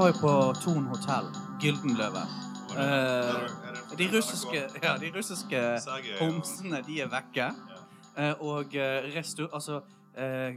Du, 0.00 0.04
var 0.04 0.12
jo 0.12 0.20
på 0.20 0.54
Thon 0.60 0.86
hotell, 0.88 1.26
Gyldenløve. 1.60 2.20
Uh, 2.70 3.96
de 3.98 4.06
russiske, 4.16 4.62
ja, 4.82 4.94
de 4.96 5.10
russiske 5.12 5.60
homsene, 6.20 6.80
de 6.86 6.94
er 7.04 7.10
vekke. 7.12 7.48
Uh, 8.16 8.40
og 8.40 8.76
eh, 8.80 9.10
restu... 9.12 9.42
Altså, 9.52 9.82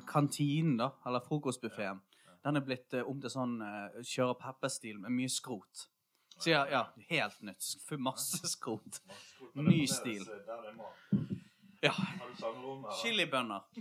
kantinen, 0.08 0.78
da, 0.80 0.88
eller 1.06 1.20
frokostbuffeen, 1.28 2.00
den 2.46 2.56
er 2.56 2.64
blitt 2.64 2.96
om 3.04 3.20
til 3.20 3.34
sånn 3.36 3.60
kjøre 4.00 4.38
Peppe-stil 4.40 5.04
med 5.04 5.12
mye 5.12 5.32
skrot. 5.32 5.84
Så 6.38 6.54
ja, 6.56 6.64
ja, 6.72 6.86
helt 7.12 7.44
nytt. 7.44 7.68
Masse 8.00 8.48
skrot. 8.48 9.02
Ny 9.60 9.84
stil. 9.92 10.24
Ja. 11.84 11.92
Chilibønner. 13.02 13.68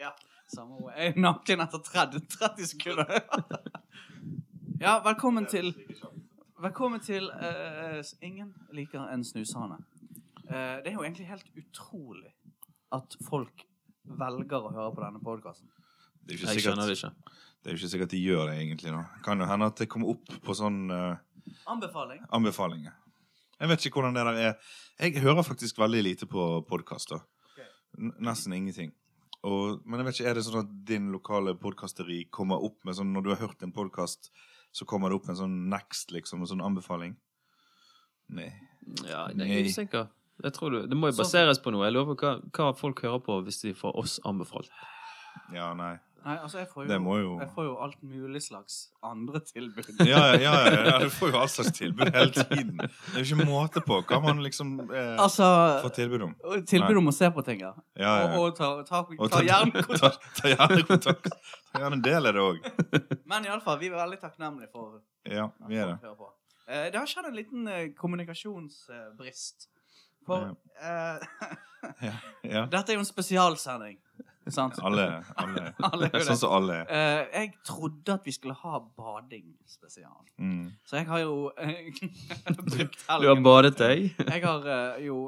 Ja, 0.00 0.10
samme 0.52 0.78
ord. 0.80 0.92
Jeg 0.96 1.12
er 1.14 1.20
naken 1.20 1.62
etter 1.64 1.82
30, 1.84 2.22
30 2.38 2.70
sekunder. 2.72 3.18
ja, 4.84 4.98
velkommen 5.04 5.46
til 5.50 5.72
Velkommen 6.56 7.02
til 7.04 7.26
eh, 7.36 8.00
Ingen 8.24 8.54
liker 8.72 9.02
en 9.12 9.24
snushane. 9.24 9.76
Eh, 10.48 10.78
det 10.80 10.88
er 10.88 10.94
jo 10.94 11.04
egentlig 11.04 11.26
helt 11.28 11.50
utrolig 11.60 12.32
at 12.96 13.16
folk 13.28 13.66
velger 14.06 14.64
å 14.64 14.72
høre 14.72 14.94
på 14.94 15.04
denne 15.04 15.20
podkasten. 15.20 15.68
Det 16.22 16.38
er, 16.38 16.40
jo 16.40 16.48
ikke 16.48 16.64
skjønner 16.64 16.88
det 16.88 16.96
sikkert, 16.96 17.18
ikke. 17.20 17.42
det 17.60 17.68
er 17.68 17.74
jo 17.74 17.80
ikke 17.80 17.92
sikkert 17.92 18.14
de 18.14 18.22
gjør 18.22 18.48
det, 18.48 18.56
egentlig. 18.62 18.94
nå. 18.94 19.02
Kan 19.26 19.42
jo 19.42 19.50
hende 19.50 19.68
at 19.68 19.82
det 19.82 19.90
kommer 19.92 20.14
opp 20.14 20.32
på 20.46 20.56
sånn 20.56 20.86
eh, 20.90 21.52
Anbefaling. 21.70 22.24
anbefalinger. 22.34 22.96
Jeg 23.60 23.70
vet 23.72 23.86
ikke 23.86 24.00
hvordan 24.00 24.16
det 24.16 24.24
der 24.26 24.40
er. 24.48 24.72
Jeg 25.00 25.22
hører 25.24 25.44
faktisk 25.46 25.78
veldig 25.80 26.02
lite 26.02 26.28
på 26.30 26.48
podkaster. 26.68 27.20
Nesten 27.96 28.52
ingenting. 28.52 28.90
Og, 29.46 29.82
men 29.86 30.00
jeg 30.00 30.08
vet 30.08 30.18
ikke, 30.18 30.28
er 30.30 30.38
det 30.38 30.44
sånn 30.46 30.62
at 30.64 30.70
din 30.88 31.10
lokale 31.14 31.54
podkasteri 31.60 32.24
kommer 32.34 32.62
opp 32.66 32.80
med 32.86 32.96
sånn 32.98 33.12
Når 33.14 33.22
du 33.24 33.30
har 33.30 33.42
hørt 33.44 33.62
en 33.62 33.74
podkast, 33.74 34.32
så 34.74 34.86
kommer 34.88 35.12
det 35.12 35.20
opp 35.20 35.28
med 35.28 35.36
en 35.36 35.42
sånn 35.44 35.56
next, 35.70 36.10
liksom, 36.14 36.42
en 36.42 36.50
sånn 36.50 36.64
anbefaling? 36.64 37.14
Nei. 38.34 38.50
Ja, 39.06 39.26
det 39.30 39.46
er 39.46 39.52
jeg 39.52 39.70
usikker. 39.70 40.10
Jeg 40.42 40.52
tror 40.52 40.74
du, 40.74 40.80
det 40.90 40.98
må 40.98 41.08
jo 41.08 41.16
baseres 41.16 41.60
på 41.62 41.72
noe. 41.72 41.86
Jeg 41.86 41.94
lover 41.96 42.18
hva, 42.20 42.34
hva 42.58 42.72
folk 42.76 43.00
hører 43.06 43.22
på 43.24 43.38
hvis 43.46 43.62
de 43.62 43.72
får 43.76 43.94
oss 44.02 44.18
anbefalt. 44.28 44.68
Ja, 45.54 45.70
nei. 45.78 45.94
Nei, 46.26 46.34
altså, 46.42 46.58
jeg 46.58 46.66
får 46.72 46.88
jo, 46.88 46.94
jo 47.20 47.34
jeg 47.38 47.46
får 47.54 47.66
jo 47.68 47.74
alt 47.84 48.00
mulig 48.02 48.40
slags 48.42 48.76
andre 49.06 49.38
tilbud. 49.46 49.90
Ja, 50.02 50.24
ja, 50.34 50.40
ja, 50.42 50.54
ja, 50.66 50.80
ja, 50.88 50.94
du 51.04 51.12
får 51.14 51.30
jo 51.30 51.38
all 51.38 51.50
slags 51.52 51.70
tilbud 51.76 52.08
hele 52.10 52.32
tiden. 52.34 52.80
Det 52.80 53.12
er 53.12 53.22
jo 53.22 53.36
ikke 53.36 53.46
måte 53.46 53.82
på 53.86 54.00
hva 54.08 54.18
man 54.24 54.42
liksom 54.42 54.72
eh, 54.88 55.12
Altså 55.22 55.46
får 55.84 55.94
tilbud 56.00 56.24
om. 56.26 56.32
Tilbud 56.66 56.98
om 56.98 57.12
å 57.12 57.14
se 57.14 57.30
på 57.30 57.44
ting, 57.46 57.62
ja. 57.62 57.70
Ja, 57.94 58.16
ja. 58.24 58.32
Og, 58.32 58.48
og 58.48 58.58
ta, 58.58 58.72
ta, 58.88 59.04
Og 59.06 59.30
ta 59.30 59.44
gjerne 59.46 59.84
ta, 59.86 60.00
ta, 60.02 60.12
ta 60.40 60.50
gjerne 60.50 60.82
kontakt. 60.90 61.30
Ta 61.70 61.84
gjerne 61.84 62.00
en 62.00 62.04
del 62.08 62.32
av 62.32 62.34
det 62.34 62.46
òg. 62.48 62.68
Men 63.30 63.46
iallfall, 63.46 63.78
vi 63.84 63.92
er 63.92 63.98
veldig 64.00 64.18
takknemlige 64.26 64.72
for 64.74 64.98
Ja, 65.30 65.46
vi 65.70 65.78
er 65.78 65.94
det. 65.94 66.14
Eh, 66.66 66.88
det 66.90 66.98
har 66.98 67.06
skjedd 67.06 67.30
en 67.30 67.38
liten 67.38 67.70
eh, 67.70 67.92
kommunikasjonsbrist. 67.94 69.70
For 70.26 70.56
eh, 70.82 71.22
Ja, 72.02 72.16
ja. 72.42 72.66
dette 72.66 72.90
er 72.90 72.98
jo 72.98 73.04
en 73.04 73.06
spesialsending. 73.06 74.00
Sant? 74.46 74.76
Alle, 74.86 75.24
alle. 75.42 75.62
Alle 75.88 76.08
gjør 76.10 76.20
det. 76.20 76.26
Sånn 76.28 76.38
som 76.38 76.52
alle 76.54 76.76
er. 76.84 76.90
Uh, 76.90 77.22
jeg 77.34 77.48
trodde 77.66 78.14
at 78.14 78.28
vi 78.28 78.34
skulle 78.36 78.54
ha 78.60 78.78
bading 78.78 79.48
spesial. 79.66 80.20
Mm. 80.38 80.68
Så 80.86 81.00
jeg 81.00 81.08
har 81.08 81.24
jo 81.24 81.34
brukt 82.70 83.00
helgen. 83.08 83.24
Du 83.24 83.26
har 83.32 83.42
badet 83.42 83.74
deg? 83.80 84.06
Jeg 84.22 84.44
har 84.44 84.70
uh, 84.70 85.00
jo 85.02 85.18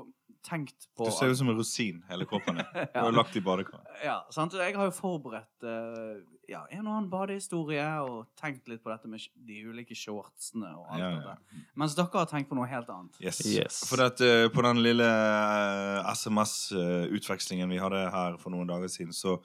tenkt 0.48 0.88
på 0.96 1.08
Du 1.08 1.12
ser 1.12 1.32
ut 1.32 1.38
som 1.38 1.50
en 1.50 1.58
rosin, 1.58 2.02
hele 2.08 2.26
kroppen 2.28 2.60
din. 2.60 2.68
Du 2.94 2.98
har 3.00 3.12
lagt 3.12 3.36
i 3.36 3.42
badekar. 3.44 3.82
Ja, 4.04 4.20
sant? 4.34 4.54
Jeg 4.54 4.76
har 4.76 4.88
jo 4.88 4.94
forberedt 4.94 5.66
eh, 5.66 6.20
ja, 6.48 6.62
en 6.72 6.86
og 6.86 6.94
annen 6.94 7.08
badehistorie 7.12 7.84
og 8.00 8.22
tenkt 8.40 8.68
litt 8.70 8.80
på 8.80 8.88
dette 8.88 9.08
med 9.10 9.20
de 9.48 9.58
ulike 9.68 9.96
shortsene 9.98 10.70
og 10.78 10.86
alt 10.94 11.02
Ja, 11.02 11.10
ja. 11.12 11.18
dette. 11.34 11.64
Mens 11.76 11.96
dere 11.98 12.08
har 12.14 12.28
tenkt 12.30 12.48
på 12.48 12.56
noe 12.56 12.68
helt 12.70 12.88
annet. 12.92 13.18
Yes. 13.20 13.42
Yes. 13.44 13.82
For 13.90 14.00
at, 14.06 14.22
uh, 14.24 14.48
på 14.54 14.64
den 14.64 14.80
lille 14.84 15.04
uh, 15.04 16.08
SMS-utvekslingen 16.14 17.68
vi 17.68 17.80
hadde 17.82 18.06
her 18.14 18.38
for 18.40 18.54
noen 18.54 18.68
dager 18.70 18.88
siden, 18.92 19.12
så, 19.12 19.36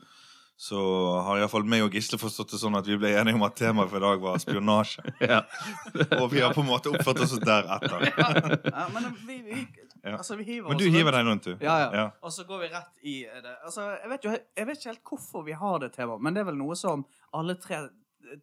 så 0.56 0.80
har 1.28 1.42
iallfall 1.44 1.68
meg 1.68 1.84
og 1.84 1.98
Gisle 1.98 2.22
forstått 2.22 2.56
det 2.56 2.62
sånn 2.64 2.80
at 2.80 2.88
vi 2.88 2.96
ble 3.02 3.12
enige 3.20 3.36
om 3.36 3.44
at 3.50 3.60
temaet 3.60 3.92
for 3.92 4.00
i 4.00 4.06
dag 4.08 4.24
var 4.24 4.40
spionasje. 4.44 5.04
Ja. 5.34 5.44
Og 6.22 6.30
vi 6.32 6.40
har 6.40 6.56
på 6.56 6.64
en 6.64 6.72
måte 6.72 6.94
oppført 6.94 7.20
oss 7.26 7.36
deretter. 7.44 8.08
Ja, 8.16 8.88
men 8.96 9.12
vi, 9.28 9.42
vi, 9.44 9.68
Ja. 10.04 10.18
altså, 10.18 10.36
vi 10.36 10.44
hiver 10.44 10.70
Men 10.70 10.78
du 10.78 10.84
hiver 10.92 11.12
deg 11.16 11.26
rundt, 11.26 11.44
du. 11.44 11.58
Ja, 11.64 11.78
ja. 11.80 11.90
Ja. 11.96 12.06
Og 12.22 12.32
så 12.36 12.44
går 12.48 12.60
vi 12.60 12.68
rett 12.74 12.92
i 13.04 13.14
det. 13.24 13.54
Altså, 13.64 13.86
jeg, 14.02 14.10
vet 14.10 14.24
jo, 14.26 14.32
jeg 14.58 14.68
vet 14.68 14.78
ikke 14.82 14.90
helt 14.92 15.04
hvorfor 15.04 15.44
vi 15.46 15.52
har 15.54 15.80
det 15.80 15.94
temaet, 15.94 16.22
men 16.22 16.34
det 16.34 16.42
er 16.42 16.46
vel 16.52 16.58
noe 16.60 16.76
som 16.76 17.06
alle 17.34 17.56
tre 17.56 17.90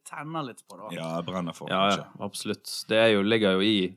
tenner 0.09 0.43
litt 0.47 0.63
på, 0.69 0.77
da. 0.79 0.89
Ja, 0.97 1.11
brenner 1.23 1.53
for 1.57 1.69
Ja, 1.69 1.83
ja, 1.97 2.05
absolutt. 2.21 2.65
Det 2.89 2.97
er 2.97 3.09
jo, 3.15 3.23
ligger 3.23 3.59
jo 3.59 3.61
i 3.61 3.97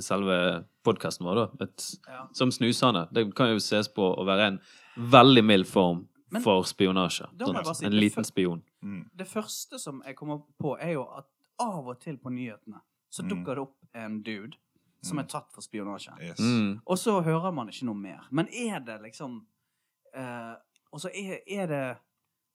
selve 0.00 0.64
podkasten 0.86 1.26
vår, 1.26 1.34
da. 1.40 1.64
Et, 1.64 1.86
Ja. 2.08 2.26
som 2.32 2.50
snusende. 2.50 3.08
Det 3.12 3.34
kan 3.34 3.48
jo 3.50 3.58
ses 3.58 3.88
på 3.88 4.16
å 4.16 4.24
være 4.24 4.46
en 4.46 4.60
veldig 4.96 5.44
mild 5.44 5.66
form 5.66 6.06
Men- 6.30 6.42
for 6.42 6.62
spionasje. 6.64 7.26
Sånn, 7.38 7.74
si, 7.74 7.86
en 7.86 7.92
liten 7.92 8.24
spion. 8.24 8.62
Mm. 8.82 9.10
Det 9.16 9.26
første 9.26 9.78
som 9.80 10.02
jeg 10.06 10.16
kommer 10.16 10.42
på, 10.62 10.76
er 10.80 10.92
jo 10.92 11.08
at 11.16 11.26
av 11.58 11.88
og 11.88 12.00
til 12.00 12.16
på 12.16 12.30
nyhetene 12.30 12.80
så 13.10 13.22
Mm. 13.24 13.28
dukker 13.30 13.54
det 13.54 13.58
opp 13.58 13.74
en 13.94 14.22
dude 14.22 14.56
som 15.02 15.16
Mm. 15.16 15.24
er 15.24 15.28
tatt 15.28 15.52
for 15.52 15.60
spionasje. 15.62 16.12
Yes. 16.20 16.38
Mm. 16.38 16.80
Og 16.86 16.98
så 16.98 17.20
hører 17.22 17.52
man 17.54 17.68
ikke 17.68 17.84
noe 17.86 17.94
mer. 17.94 18.26
Men 18.30 18.48
er 18.52 18.80
det 18.80 19.00
liksom 19.02 19.46
eh, 20.14 20.54
Og 20.92 21.00
så 21.00 21.08
er, 21.14 21.38
er 21.46 21.66
det 21.66 21.98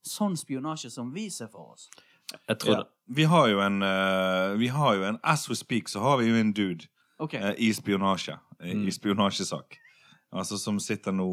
sånn 0.06 0.36
spionasje 0.38 0.90
som 0.92 1.12
vi 1.14 1.30
ser 1.30 1.48
for 1.48 1.74
oss. 1.74 1.90
Jeg 2.50 2.58
tror 2.60 2.76
Ja. 2.76 2.84
Vi 3.08 3.24
har 3.24 3.48
jo 3.48 3.60
en 3.62 3.82
uh, 3.84 4.58
Vi 4.58 4.68
har 4.68 4.96
jo 4.96 5.04
en 5.04 5.20
As 5.24 5.48
we 5.50 5.56
speak, 5.56 5.88
så 5.88 6.00
har 6.02 6.18
vi 6.18 6.26
jo 6.30 6.36
en 6.36 6.52
dude 6.54 6.88
okay. 7.20 7.40
uh, 7.42 7.54
i 7.58 7.72
spionasje. 7.74 8.38
I, 8.62 8.74
Mm. 8.74 8.88
i 8.88 8.92
spionasjesak. 8.92 9.78
Altså 10.34 10.58
som 10.58 10.80
sitter 10.80 11.12
nå 11.12 11.28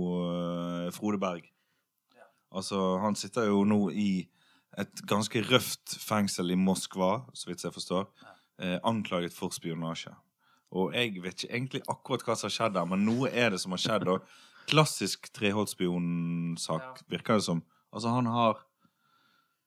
uh, 0.86 0.90
Frode 0.90 1.18
Berg. 1.18 1.42
Altså, 2.54 2.98
han 3.00 3.14
sitter 3.16 3.46
jo 3.48 3.64
nå 3.64 3.90
i 3.90 4.28
et 4.78 5.02
ganske 5.08 5.40
røft 5.48 5.94
fengsel 5.98 6.50
i 6.50 6.54
Moskva, 6.56 7.24
så 7.34 7.46
vidt 7.48 7.62
jeg 7.64 7.72
forstår, 7.72 8.06
eh, 8.58 8.78
anklaget 8.84 9.32
for 9.32 9.48
spionasje. 9.50 10.12
Og 10.72 10.94
jeg 10.96 11.20
vet 11.22 11.36
ikke 11.44 11.52
egentlig 11.54 11.82
akkurat 11.92 12.24
hva 12.26 12.36
som 12.38 12.48
har 12.48 12.54
skjedd 12.56 12.74
der, 12.78 12.88
men 12.88 13.04
noe 13.04 13.28
er 13.28 13.52
det 13.52 13.60
som 13.60 13.74
har 13.76 13.82
skjedd. 13.82 14.08
Og 14.08 14.24
klassisk 14.70 15.28
Treholt-spionsak, 15.36 17.02
virker 17.12 17.40
det 17.40 17.44
som. 17.48 17.62
Altså, 17.92 18.08
han 18.14 18.26
har 18.32 18.60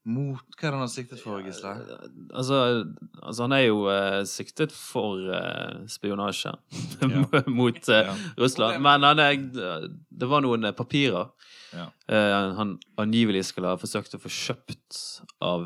mot 0.05 0.41
Hva 0.59 0.67
er 0.67 0.69
det 0.69 0.77
han 0.77 0.83
har 0.83 0.91
siktet 0.93 1.21
for, 1.21 1.41
Gisle? 1.41 1.71
Altså, 2.38 2.57
altså, 3.23 3.41
han 3.47 3.55
er 3.57 3.63
jo 3.66 3.79
uh, 3.89 4.21
siktet 4.29 4.73
for 4.75 5.17
uh, 5.33 5.81
spionasje 5.89 6.53
mot 7.59 7.79
uh, 7.89 7.95
Ja. 7.95 8.13
Russland. 8.37 8.81
Men 8.85 9.01
han 9.07 9.22
er, 9.23 9.33
det 9.89 10.29
var 10.29 10.45
noen 10.45 10.69
papirer 10.77 11.31
Ja. 11.75 11.89
eh, 12.07 12.53
han 12.55 12.77
angivelig 13.01 13.47
skulle 13.49 13.73
ha 13.73 13.75
forsøkt 13.81 14.13
å 14.16 14.22
få 14.22 14.29
kjøpt 14.31 14.99
av 15.43 15.66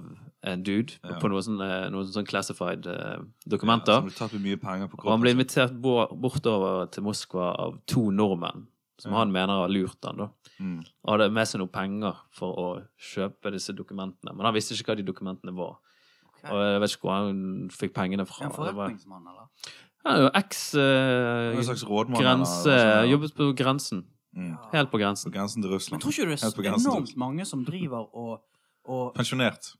dude 0.63 0.93
Ja. 1.03 1.19
på 1.19 1.27
noen 1.29 1.43
sånne, 1.43 1.89
noen 1.91 2.07
sånne 2.07 2.27
classified 2.27 2.81
dokumenter. 2.83 3.25
Ja, 3.43 3.49
dokumenter. 3.49 4.09
som 4.09 4.29
tatt 4.29 4.39
mye 4.39 4.57
penger 4.59 4.87
på 4.87 4.99
og 5.03 5.11
han 5.11 5.21
ble 5.21 5.33
invitert 5.35 5.73
bortover 5.81 6.89
til 6.91 7.03
Moskva 7.03 7.49
av 7.59 7.79
to 7.87 8.09
nordmenn, 8.11 8.67
som 8.99 9.11
Ja. 9.11 9.17
han 9.19 9.31
mener 9.31 9.47
har 9.65 9.67
lurt 9.69 9.97
han 10.05 10.17
da. 10.17 10.29
Mm. 10.59 10.79
Og 11.05 11.11
hadde 11.19 11.31
med 11.31 11.47
seg 11.47 11.59
noen 11.59 11.71
penger 11.71 12.15
for 12.31 12.55
å 12.55 12.85
kjøpe 12.99 13.51
disse 13.51 13.73
dokumentene. 13.75 14.35
Men 14.35 14.45
han 14.45 14.53
visste 14.53 14.73
ikke 14.75 14.91
hva 14.93 14.97
de 14.97 15.03
dokumentene 15.03 15.55
var. 15.55 15.77
Okay. 16.39 16.51
Og 16.51 16.59
jeg 16.63 16.79
vet 16.81 16.89
ikke 16.95 17.01
hvor 17.01 17.15
han 17.17 17.69
fikk 17.69 17.93
pengene 17.93 18.25
fra. 18.27 18.45
En 18.45 18.51
forretningsmann, 18.51 19.27
eller? 19.27 19.47
Han 20.05 20.15
er 20.15 20.21
jo 20.23 20.29
eks 20.33 20.75
eh, 20.75 21.51
En 21.51 21.63
Jobbet 23.11 23.35
på 23.35 23.53
grensen. 23.55 24.05
Mm. 24.35 24.57
Helt 24.71 24.89
på 24.91 24.91
På 24.91 24.99
grensen. 24.99 25.61
til 25.61 25.69
Russland. 25.71 25.91
Men 25.91 25.99
tror 25.99 26.11
ikke 26.11 26.23
du 26.23 26.29
det 26.29 26.43
er 26.43 26.71
grensen 26.71 26.91
enormt 26.91 27.17
mange 27.17 27.45
som 27.45 27.65
driver 27.65 28.07
og, 28.15 28.41
og 28.85 29.13
Pensjonert. 29.15 29.75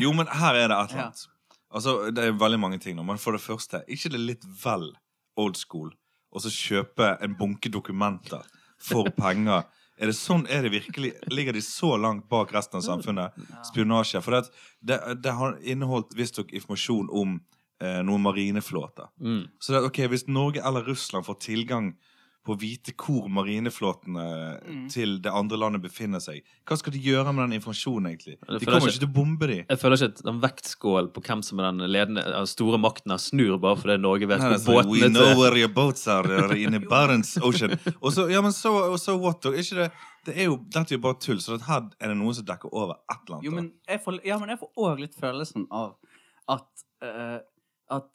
Jo, 0.00 0.12
men 0.16 0.26
her 0.26 0.54
er 0.54 0.68
det 0.68 0.76
et 0.78 0.90
eller 0.90 0.98
Ja. 1.02 1.06
annet. 1.10 1.26
Altså, 1.72 2.10
Det 2.14 2.24
er 2.24 2.32
veldig 2.32 2.60
mange 2.60 2.78
ting 2.80 2.96
nå. 2.96 3.04
Men 3.04 3.18
for 3.18 3.32
det 3.32 3.40
første, 3.40 3.82
ikke 3.88 4.10
det 4.10 4.20
litt 4.20 4.44
vel 4.64 4.92
old 5.36 5.56
school 5.56 5.90
å 6.32 6.40
så 6.40 6.48
kjøpe 6.52 7.18
en 7.22 7.34
bunke 7.34 7.70
dokumenter 7.70 8.42
for 8.78 9.04
penger? 9.16 9.64
Er 9.98 10.06
det 10.06 10.16
sånn, 10.16 10.46
er 10.50 10.62
det 10.62 10.72
virkelig, 10.72 11.12
Ligger 11.30 11.52
de 11.52 11.60
så 11.60 11.96
langt 12.00 12.28
bak 12.28 12.52
resten 12.52 12.76
av 12.80 12.82
samfunnet? 12.82 13.32
Spionasje. 13.68 14.22
For 14.22 14.30
det, 14.32 14.50
det, 14.82 15.22
det 15.22 15.32
har 15.32 15.58
inneholdt 15.62 16.14
visstnok 16.16 16.50
informasjon 16.52 17.08
om 17.12 17.40
eh, 17.80 18.00
noen 18.02 18.22
marineflåter. 18.22 19.08
Mm. 19.20 19.48
Så 19.60 19.72
det, 19.72 19.82
ok, 19.86 19.98
hvis 20.08 20.26
Norge 20.28 20.60
eller 20.64 20.82
Russland 20.88 21.24
får 21.26 21.38
tilgang 21.44 21.92
på 22.42 22.56
å 22.56 22.58
vite 22.58 22.90
hvor 22.98 23.28
marineflåtene 23.30 24.22
Mm. 24.66 24.88
til 24.90 25.18
det 25.22 25.30
andre 25.30 25.56
landet 25.58 25.82
befinner 25.82 26.18
seg. 26.20 26.42
Hva 26.66 26.76
skal 26.76 26.92
de 26.92 26.98
gjøre 26.98 27.32
med 27.34 27.48
den 27.50 27.60
informasjonen, 27.60 28.08
egentlig? 28.10 28.36
De 28.40 28.64
kommer 28.66 28.80
ikke- 28.80 28.88
ikke 28.90 28.98
til 28.98 29.08
å 29.08 29.12
bombe 29.14 29.46
de. 29.46 29.56
Jeg 29.68 29.78
føler 29.78 29.96
ikke 29.96 30.08
at 30.18 30.22
den 30.24 30.40
vektskålen 30.40 31.12
på 31.12 31.22
hvem 31.22 31.42
som 31.44 31.60
er 31.60 31.70
den 31.70 31.78
ledende, 31.90 32.24
den 32.24 32.46
store 32.46 32.78
makten 32.78 33.10
her, 33.12 33.18
snur 33.18 33.60
bare 33.60 33.76
fordi 33.76 34.00
Norge 34.00 34.26
vet 34.26 34.40
Nei, 34.40 34.48
hvor 34.58 34.82
altså, 34.82 34.90
we 34.90 35.08
know 35.08 35.24
til 35.34 35.36
where 35.38 35.56
your 35.56 35.68
boats 35.68 36.06
are 36.08 36.56
in 36.56 36.72
the 36.72 36.80
Barents 36.94 37.36
Ocean. 37.42 37.70
Og 38.02 38.12
så, 38.12 38.28
ja, 38.30 38.40
men 38.40 38.50
så, 38.52 38.96
så 38.98 39.16
what, 39.20 39.40
da? 39.40 39.50
Ikke 39.50 39.76
det, 39.76 39.92
det 40.24 40.36
er 40.38 40.44
jo, 40.46 40.56
dette 40.56 40.92
er 40.92 40.98
jo 40.98 41.02
bare 41.02 41.20
tull, 41.20 41.36
så 41.38 41.56
det 41.58 41.62
her 41.66 41.80
er 42.00 42.08
det 42.08 42.16
noen 42.16 42.34
som 42.34 42.44
dekker 42.44 42.68
over 42.72 42.94
et 43.10 43.18
eller 43.28 43.36
annet. 43.38 43.44
Jo, 43.44 43.50
men 43.52 43.72
jeg 43.88 44.00
får, 44.04 44.20
ja, 44.24 44.38
men 44.38 44.48
jeg 44.48 44.58
får 44.58 44.70
òg 44.78 44.98
litt 45.00 45.14
følelsen 45.14 45.66
av 45.70 45.94
at 46.48 46.66
uh, 47.02 47.38
At 47.90 48.08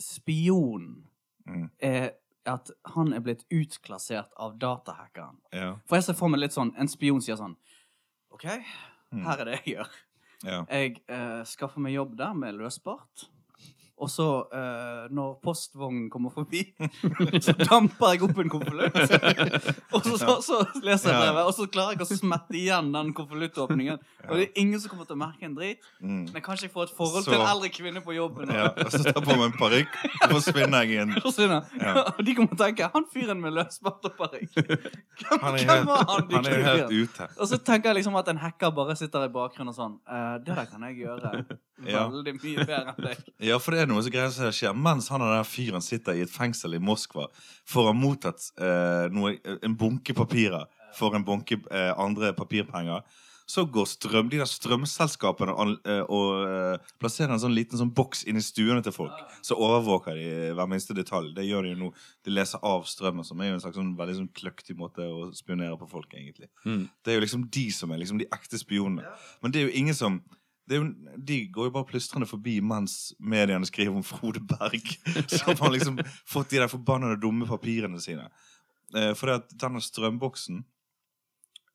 spionen 0.00 1.04
Mm. 1.48 1.70
er 1.82 2.10
At 2.50 2.70
han 2.94 3.12
er 3.16 3.20
blitt 3.24 3.44
utklassert 3.50 4.32
av 4.36 4.56
datahackeren. 4.58 5.38
ja, 5.52 5.74
For 5.86 5.96
jeg 5.96 6.04
ser 6.08 6.14
for 6.18 6.28
meg 6.32 6.40
litt 6.40 6.52
sånn 6.56 6.72
En 6.78 6.88
spion 6.88 7.20
sier 7.22 7.36
sånn 7.40 7.56
OK, 8.32 8.46
Mm. 9.12 9.24
her 9.26 9.40
er 9.40 9.44
det 9.44 9.54
jeg 9.64 9.74
gjør. 9.76 9.88
ja. 10.44 10.64
Jeg 10.70 11.00
eh, 11.08 11.42
skaffer 11.44 11.80
meg 11.82 11.92
jobb 11.96 12.16
der 12.16 12.32
med 12.34 12.54
løsbart. 12.54 13.24
Og 14.00 14.08
så, 14.10 14.26
uh, 14.48 15.12
når 15.12 15.34
postvognen 15.44 16.06
kommer 16.10 16.32
forbi, 16.32 16.62
så 17.44 17.52
damper 17.60 18.14
jeg 18.14 18.22
opp 18.24 18.38
en 18.40 18.52
konvolutt. 18.52 18.96
og 19.94 20.06
så, 20.06 20.16
så, 20.16 20.36
så 20.44 20.60
leser 20.80 21.12
jeg 21.12 21.20
brevet, 21.20 21.42
og 21.44 21.52
så 21.56 21.66
klarer 21.68 21.98
jeg 21.98 22.06
å 22.06 22.18
smette 22.22 22.56
igjen 22.56 22.88
den 22.94 23.12
konvoluttåpningen. 23.16 24.00
Og 24.28 24.40
det 24.40 24.46
er 24.46 24.62
ingen 24.62 24.80
som 24.80 24.92
kommer 24.92 25.08
til 25.08 25.18
å 25.18 25.20
merke 25.20 25.44
en 25.48 25.56
drit. 25.58 25.84
Mm. 26.00 26.24
Men 26.32 26.44
kanskje 26.44 26.68
jeg 26.68 26.74
får 26.74 26.88
et 26.88 26.96
forhold 26.96 27.28
til 27.28 27.36
en 27.36 27.46
eldre 27.46 27.72
kvinne 27.76 28.04
på 28.04 28.16
jobben. 28.16 28.54
ja. 28.56 28.70
Og 28.72 28.92
så 28.94 29.02
tar 29.04 29.12
jeg 29.12 29.26
på 29.28 29.36
meg 29.36 29.46
en 29.50 29.56
parykk, 29.58 30.00
og 30.08 30.34
forsvinner 30.38 30.88
jeg 30.88 31.04
en 31.04 31.14
Forsvinner. 31.26 31.68
Ja. 31.80 32.06
Og 32.14 32.24
de 32.24 32.36
kommer 32.38 32.54
til 32.54 32.58
å 32.58 32.64
tenke 32.64 32.90
Han 32.94 33.06
fyren 33.12 33.42
med 33.42 33.56
løsbart 33.58 34.08
og 34.08 34.16
parykk. 34.18 34.56
Hvem, 34.56 35.42
Han 35.44 35.58
hvem 35.60 35.90
var 35.90 36.06
han? 36.08 36.30
han 36.32 36.48
er 36.48 36.64
helt 36.70 36.94
ute. 36.94 37.28
Og 37.36 37.50
så 37.50 37.60
tenker 37.60 37.92
jeg 37.92 38.00
liksom 38.00 38.16
at 38.20 38.32
en 38.32 38.40
hacker 38.40 38.72
bare 38.76 38.96
sitter 38.98 39.28
i 39.28 39.32
bakgrunnen 39.34 39.74
og 39.74 39.76
sånn 39.76 39.98
uh, 40.08 40.38
Det 40.40 40.56
der 40.56 40.68
kan 40.70 40.88
jeg 40.88 41.02
gjøre 41.04 41.44
Ja. 41.88 42.04
veldig 42.12 42.34
mye 42.36 42.66
bedre 42.66 42.94
enn 42.94 43.06
deg. 43.06 43.22
Ja, 43.50 43.56
for 43.62 43.72
det 43.72 43.84
er 43.84 43.88
noe 43.90 44.02
som 44.04 44.12
greier 44.12 44.34
som 44.34 44.52
skjer 44.52 44.76
mens 44.76 45.08
han 45.12 45.22
og 45.24 45.32
den 45.32 45.48
fyren 45.48 45.84
sitter 45.84 46.18
i 46.18 46.26
et 46.26 46.34
fengsel 46.34 46.76
i 46.76 46.82
Moskva 46.82 47.28
for 47.64 47.86
å 47.86 47.92
ha 47.92 47.96
mottatt 47.96 48.50
eh, 48.60 49.08
noe, 49.14 49.36
en 49.62 49.76
bunke 49.80 50.14
papirer 50.16 50.68
for 50.98 51.14
en 51.16 51.24
bunke 51.24 51.60
eh, 51.70 51.92
andre 51.96 52.32
papirpenger. 52.36 53.02
Så 53.50 53.64
går 53.66 53.86
strøm, 53.90 54.28
de 54.30 54.38
der 54.38 54.46
strømselskapene 54.46 55.50
og, 55.58 55.72
eh, 55.90 56.04
og 56.06 56.42
eh, 56.46 56.90
plasserer 57.02 57.32
en 57.34 57.40
sånn 57.42 57.54
liten 57.56 57.80
sånn 57.80 57.90
boks 57.96 58.22
inni 58.30 58.42
stuene 58.46 58.78
til 58.86 58.94
folk. 58.94 59.16
Så 59.42 59.56
overvåker 59.58 60.14
de 60.14 60.28
hver 60.54 60.68
minste 60.70 60.94
detalj. 60.94 61.32
Det 61.34 61.48
gjør 61.48 61.66
de 61.66 61.72
jo 61.72 61.80
nå. 61.80 61.88
De 62.26 62.30
leser 62.30 62.62
av 62.62 62.86
strømmen, 62.86 63.26
som 63.26 63.42
er 63.42 63.50
jo 63.50 63.56
en 63.56 63.64
slags 63.64 63.80
sånn 63.80 63.96
veldig 63.98 64.14
sånn 64.20 64.30
kløktig 64.38 64.76
måte 64.78 65.02
å 65.02 65.32
spionere 65.34 65.74
på 65.80 65.90
folk, 65.90 66.14
egentlig. 66.14 66.46
Mm. 66.62 66.84
Det 67.02 67.10
er 67.10 67.18
jo 67.18 67.24
liksom 67.26 67.48
de 67.58 67.64
som 67.74 67.90
er 67.90 68.02
liksom 68.04 68.22
de 68.22 68.30
ekte 68.30 68.60
spionene. 68.62 69.10
Men 69.42 69.50
det 69.50 69.62
er 69.64 69.66
jo 69.66 69.74
ingen 69.82 69.98
som 69.98 70.20
jo, 70.76 70.84
De 71.18 71.36
går 71.52 71.66
jo 71.68 71.72
bare 71.74 71.88
plystrende 71.88 72.28
forbi 72.30 72.58
mens 72.62 73.12
mediene 73.18 73.66
skriver 73.66 73.96
om 73.96 74.04
Frode 74.06 74.40
Berg. 74.40 74.86
Som 75.32 75.56
har 75.58 75.72
liksom 75.74 75.98
fått 76.28 76.50
de 76.52 76.60
der 76.62 76.70
forbannede 76.72 77.20
dumme 77.22 77.46
papirene 77.48 78.00
sine. 78.00 78.28
Eh, 78.94 79.12
for 79.18 79.26
det 79.30 79.38
at 79.40 79.54
denne 79.62 79.80
strømboksen 79.82 80.64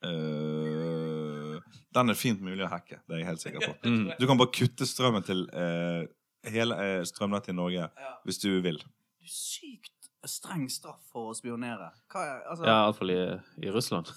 eh, 0.04 1.60
Den 1.96 2.12
er 2.12 2.20
fint 2.20 2.42
mulig 2.44 2.66
å 2.66 2.72
hacke. 2.72 3.00
Det 3.08 3.16
er 3.18 3.24
jeg 3.24 3.30
helt 3.32 3.44
sikker 3.46 3.66
på. 3.70 3.74
Mm. 3.86 4.10
Du 4.20 4.26
kan 4.28 4.40
bare 4.40 4.52
kutte 4.56 4.88
strømmen 4.90 5.24
til 5.26 5.46
eh, 5.54 6.06
hele 6.52 6.78
eh, 6.82 7.02
strømnettet 7.08 7.54
i 7.54 7.58
Norge 7.58 7.88
Ja. 7.90 8.12
hvis 8.26 8.40
du 8.44 8.50
vil. 8.66 8.80
Det 8.82 9.30
er 9.30 9.36
sykt 9.36 9.92
streng 10.26 10.66
straff 10.74 11.04
for 11.14 11.30
å 11.30 11.36
spionere. 11.38 11.92
Hva 12.10 12.24
er 12.26 12.40
altså, 12.50 12.66
Ja, 12.66 12.78
iallfall 12.88 13.12
i, 13.14 13.20
i 13.62 13.70
Russland. 13.74 14.10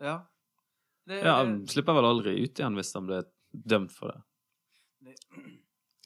ja. 0.00 0.20
Det, 1.02 1.16
Ja, 1.18 1.40
Han 1.40 1.64
slipper 1.66 1.96
vel 1.98 2.06
aldri 2.06 2.36
ut 2.44 2.60
igjen 2.60 2.76
hvis 2.78 2.92
han 2.94 3.08
ble 3.08 3.24
dømt 3.52 3.92
for 3.92 4.12
det. 4.12 4.20
det, 5.06 5.16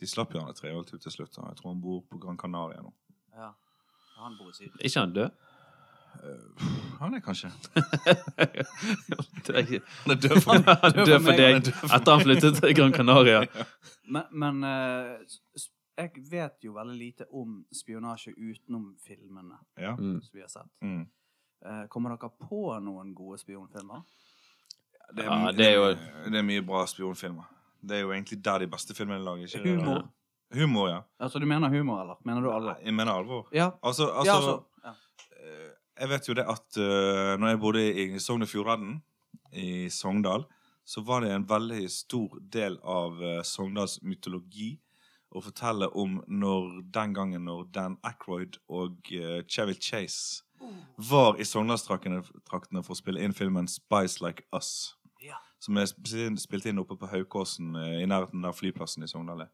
De 0.01 0.07
slapp 0.07 0.35
jo 0.35 0.41
han 0.41 0.51
et 0.51 0.65
ut 0.95 1.01
til 1.01 1.13
slutt. 1.13 1.35
da. 1.37 1.49
Jeg 1.49 1.57
tror 1.57 1.73
han 1.73 1.81
bor 1.81 2.01
på 2.11 2.19
Gran 2.19 2.37
Canaria 2.39 2.83
nå. 2.83 2.93
ja. 3.37 3.53
Han 4.17 4.37
bor 4.39 4.49
i 4.49 4.53
Syden. 4.57 4.79
ikke 4.81 5.01
han 5.01 5.13
død? 5.13 5.31
Han 6.99 7.15
er 7.15 7.21
kanskje 7.21 7.49
er 9.53 9.59
ikke- 9.59 9.83
Han 10.05 10.11
er 10.17 10.21
død 10.21 10.41
for 10.43 10.53
Han 10.53 11.01
er 11.01 11.05
død 11.05 11.21
for 11.21 11.31
meg, 11.31 11.37
deg 11.37 11.47
han 11.47 11.57
er 11.57 11.61
død 11.61 11.73
for 11.73 11.97
etter 11.97 12.13
han 12.13 12.21
flyttet 12.25 12.55
til 12.61 12.75
Gran 12.77 12.93
Canaria. 12.93 13.41
Men, 14.15 14.23
men 14.31 14.65
uh, 14.65 15.19
jeg 15.99 16.11
vet 16.31 16.63
jo 16.65 16.73
veldig 16.77 16.97
lite 16.99 17.25
om 17.35 17.65
spionasje 17.75 18.31
utenom 18.39 18.93
filmene 19.03 19.57
Ja. 19.77 19.97
Mm. 19.97 20.21
som 20.23 20.31
vi 20.37 20.41
har 20.45 20.49
sett. 20.49 20.69
Mm. 20.81 21.09
Uh, 21.67 21.87
kommer 21.91 22.15
dere 22.15 22.31
på 22.31 22.61
noen 22.81 23.11
gode 23.15 23.39
spionfilmer? 23.43 24.05
Det 25.15 25.25
er, 25.25 25.31
Ja, 25.31 25.53
det 25.53 25.67
er 25.67 25.75
jo- 25.75 26.31
det 26.31 26.39
er 26.39 26.43
mye 26.43 26.63
bra 26.67 26.87
spionfilmer. 26.87 27.45
Det 27.87 27.97
er 27.97 28.01
jo 28.01 28.11
egentlig 28.13 28.43
der 28.45 28.59
de 28.59 28.67
beste 28.67 28.95
filmene 28.95 29.23
lages. 29.25 29.55
Ikke 29.55 29.65
det? 29.77 29.83
Humor. 29.85 30.09
Humor, 30.55 30.89
ja. 30.89 31.01
Altså, 31.21 31.39
du 31.39 31.47
mener 31.47 31.69
humor, 31.69 32.01
eller? 32.03 32.15
Mener 32.25 32.41
du 32.41 32.51
alvor? 32.53 32.77
Jeg 32.85 32.95
mener 32.95 33.13
alvor. 33.13 33.49
Ja. 33.53 33.71
Altså, 33.83 34.07
altså, 34.11 34.33
ja, 34.33 34.37
altså 34.37 34.63
ja. 34.85 34.91
eh, 35.41 35.71
Jeg 36.01 36.09
vet 36.09 36.29
jo 36.29 36.35
det 36.35 36.45
at 36.49 36.77
uh, 36.79 37.37
når 37.41 37.49
jeg 37.49 37.61
bodde 37.61 37.85
i 37.95 38.19
Sogn 38.19 38.43
og 38.43 38.49
Fjordane, 38.49 39.01
i 39.53 39.89
Sogndal, 39.89 40.45
så 40.87 41.01
var 41.05 41.21
det 41.21 41.31
en 41.33 41.47
veldig 41.49 41.91
stor 41.91 42.39
del 42.53 42.79
av 42.85 43.13
uh, 43.23 43.43
Sogndals 43.43 43.99
mytologi 44.03 44.79
å 45.35 45.43
fortelle 45.43 45.89
om 45.97 46.23
når 46.29 46.83
den 46.93 47.15
gangen 47.15 47.45
når 47.45 47.65
Dan 47.73 47.97
Aykroyd 48.05 48.59
og 48.69 48.99
uh, 49.13 49.43
Chevy 49.49 49.75
Chase 49.81 50.43
var 50.97 51.41
i 51.41 51.45
Sogndalstraktene 51.45 52.23
for 52.83 52.95
å 52.95 52.99
spille 52.99 53.23
inn 53.25 53.37
filmen 53.37 53.69
Spice 53.71 54.23
Like 54.25 54.47
Us. 54.57 54.95
Ja. 55.25 55.39
Som 55.63 55.79
er 55.81 55.89
spilt 55.91 56.67
inn 56.67 56.81
oppe 56.83 56.99
på 57.01 57.11
Haukåsen, 57.11 57.75
eh, 57.77 58.03
i 58.03 58.09
nærheten 58.09 58.45
av 58.45 58.57
flyplassen 58.59 59.05
i 59.05 59.11
Sogndal. 59.11 59.47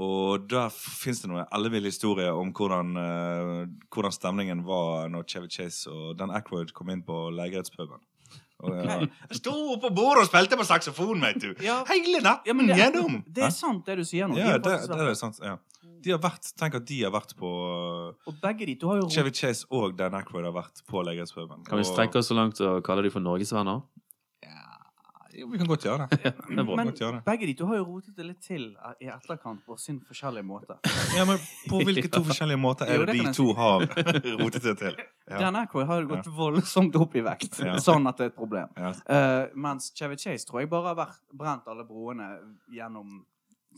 Og 0.00 0.48
der 0.48 0.70
fins 0.72 1.20
det 1.20 1.28
noen 1.28 1.44
elleville 1.52 1.90
historier 1.92 2.32
om 2.32 2.48
hvordan, 2.56 2.94
uh, 2.96 3.66
hvordan 3.92 4.14
stemningen 4.14 4.62
var 4.64 5.10
når 5.12 5.26
Chevy 5.28 5.50
Chase 5.52 5.90
og 5.92 6.16
Dan 6.16 6.32
Ackroyd 6.32 6.72
kom 6.72 6.88
inn 6.94 7.04
på 7.04 7.26
legerettspuben. 7.36 8.00
Jeg 8.62 9.40
sto 9.40 9.52
på 9.82 9.90
bordet 9.90 10.22
og 10.22 10.28
spilte 10.28 10.56
på 10.56 10.64
saksofon, 10.64 11.22
vet 11.26 11.40
du! 11.42 11.50
Ja. 11.64 11.80
Hele 11.88 12.22
natten 12.22 12.62
Ja, 12.62 12.68
det, 12.68 12.78
gjennom! 12.78 13.16
det 13.26 13.46
er 13.48 13.54
sant, 13.54 13.84
det 13.88 13.98
du 13.98 14.04
sier 14.06 14.30
nå. 14.30 14.38
Ja, 14.38 14.54
de, 14.54 14.70
det, 14.70 14.76
det 14.86 15.08
er 15.10 15.18
sant. 15.18 15.40
Ja. 15.42 15.56
De 16.02 16.14
har 16.14 16.20
vært, 16.22 16.46
Tenk 16.58 16.78
at 16.78 16.86
de 16.86 17.00
har 17.02 17.12
vært 17.14 17.34
på 17.38 17.50
Og 18.26 18.34
begge 18.42 18.66
de 18.66 18.74
to 18.80 18.88
har 18.92 18.96
jo 19.02 19.08
Chevy 19.10 19.32
Chase 19.34 19.66
og 19.70 19.96
Dan 19.98 20.14
Aykroyd 20.14 20.44
har 20.44 20.52
vært 20.56 20.84
på 20.88 21.02
legerettspuben. 21.06 21.64
Kan 21.68 21.78
vi 21.78 21.84
strekke 21.88 22.18
oss 22.22 22.28
så 22.32 22.34
langt 22.38 22.60
og 22.60 22.82
kalle 22.86 23.02
de 23.06 23.10
for 23.10 23.20
norgesvenner? 23.24 23.82
Jo, 25.32 25.46
vi 25.48 25.56
kan 25.56 25.64
godt 25.66 25.84
gjøre 25.86 26.06
det. 26.10 26.16
Det 26.22 26.28
er. 26.28 26.64
Men 26.66 26.66
godt 26.90 26.98
gjøre 27.00 27.12
det. 27.16 27.20
begge 27.24 27.46
de 27.48 27.52
to 27.56 27.66
har 27.70 27.78
jo 27.78 27.84
rotet 27.88 28.16
det 28.18 28.24
litt 28.26 28.42
til 28.44 28.66
i 29.00 29.06
etterkant 29.08 29.62
på 29.64 29.78
sin 29.80 29.96
forskjellige 30.04 30.44
måte. 30.44 30.76
Ja, 31.16 31.24
men 31.24 31.38
På 31.70 31.80
hvilke 31.80 32.10
to 32.12 32.20
forskjellige 32.28 32.60
måter 32.60 32.84
er 32.92 32.98
Jo, 33.00 33.06
det 33.08 33.16
det 33.16 33.24
de 33.30 33.32
to 33.38 33.46
har 33.56 33.86
rotet 34.42 34.62
det 34.66 34.74
til? 34.82 34.98
Ja. 35.30 35.38
Dan 35.40 35.56
Aykroyd 35.62 35.86
har 35.88 36.04
gått 36.10 36.28
voldsomt 36.36 36.96
opp 37.00 37.16
i 37.16 37.24
vekt, 37.24 37.62
Ja. 37.64 37.78
sånn 37.80 38.04
at 38.12 38.20
det 38.20 38.26
er 38.28 38.32
et 38.34 38.36
problem. 38.36 38.68
Ja. 38.76 38.92
Eh, 39.08 39.48
mens 39.56 39.88
Chevy 39.96 40.18
Chase 40.20 40.44
tror 40.48 40.60
jeg 40.66 40.68
bare 40.72 40.92
har 40.92 41.00
vært, 41.00 41.22
brent 41.32 41.64
alle 41.72 41.88
broene 41.88 42.28
gjennom 42.76 43.22